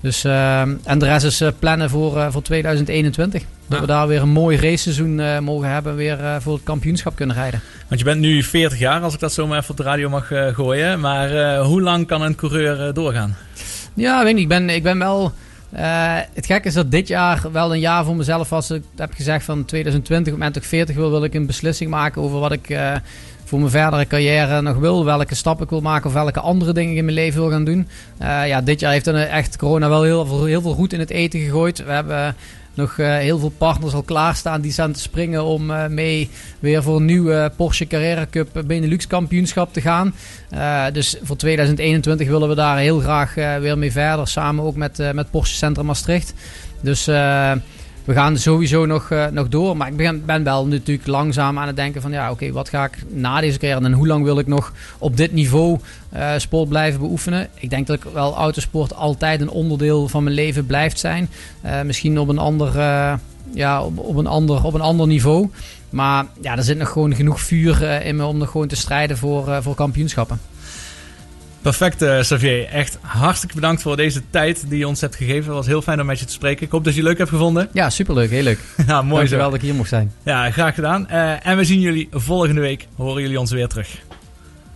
[0.00, 3.42] Dus, eh, en de rest is eh, plannen voor, eh, voor 2021.
[3.68, 5.92] Dat we daar weer een mooi raceseizoen eh, mogen hebben.
[5.92, 7.60] en Weer eh, voor het kampioenschap kunnen rijden.
[7.88, 10.08] Want je bent nu 40 jaar, als ik dat zo maar even op de radio
[10.08, 11.00] mag eh, gooien.
[11.00, 13.36] Maar eh, hoe lang kan een coureur eh, doorgaan?
[13.94, 14.42] Ja, weet niet.
[14.42, 15.32] Ik ben, ik ben wel.
[15.72, 18.70] eh, het gekke is dat dit jaar wel een jaar voor mezelf was.
[18.70, 21.46] Ik heb gezegd van 2020, op het moment dat ik 40 wil, wil ik een
[21.46, 22.92] beslissing maken over wat ik eh,
[23.46, 25.04] voor mijn verdere carrière nog wil.
[25.04, 27.88] Welke stappen ik wil maken of welke andere dingen in mijn leven wil gaan doen.
[28.18, 31.10] Eh, ja, dit jaar heeft echt corona wel heel veel, heel veel goed in het
[31.10, 31.84] eten gegooid.
[31.84, 32.36] We hebben
[32.74, 36.82] nog eh, heel veel partners al klaarstaan die staan te springen om eh, mee weer
[36.82, 40.14] voor een nieuwe Porsche Carrera Cup Benelux kampioenschap te gaan.
[40.92, 45.30] Dus voor 2021 willen we daar heel graag weer mee verder, samen ook met, met
[45.30, 46.34] Porsche Centrum Maastricht.
[46.80, 47.08] Dus
[48.06, 49.76] we gaan sowieso nog, eh, nog door.
[49.76, 52.84] Maar ik ben, ben wel natuurlijk langzaam aan het denken van ja, oké, wat ga
[52.84, 55.78] ik na deze carrière en hoe lang wil ik nog op dit niveau
[56.10, 57.48] eh, sport blijven beoefenen?
[57.54, 61.28] Ik denk dat ik wel autosport altijd een onderdeel van mijn leven blijft zijn.
[61.60, 62.72] Eh, misschien op een ander,
[63.54, 65.50] ja, op, op, een ander, op een ander niveau.
[65.90, 69.18] Maar ja, er zit nog gewoon genoeg vuur in me om nog gewoon te strijden
[69.18, 70.40] voor, voor kampioenschappen.
[71.66, 72.66] Perfect, eh, Xavier.
[72.66, 75.44] Echt hartstikke bedankt voor deze tijd die je ons hebt gegeven.
[75.44, 76.66] Het was heel fijn om met je te spreken.
[76.66, 77.68] Ik hoop dat je het leuk hebt gevonden.
[77.72, 78.30] Ja, superleuk.
[78.30, 78.58] Heel leuk.
[78.86, 79.16] ja, mooi zo.
[79.16, 80.12] Dankjewel dat ik hier mocht zijn.
[80.22, 81.08] Ja, graag gedaan.
[81.08, 82.86] Eh, en we zien jullie volgende week.
[82.96, 83.88] Horen jullie ons weer terug.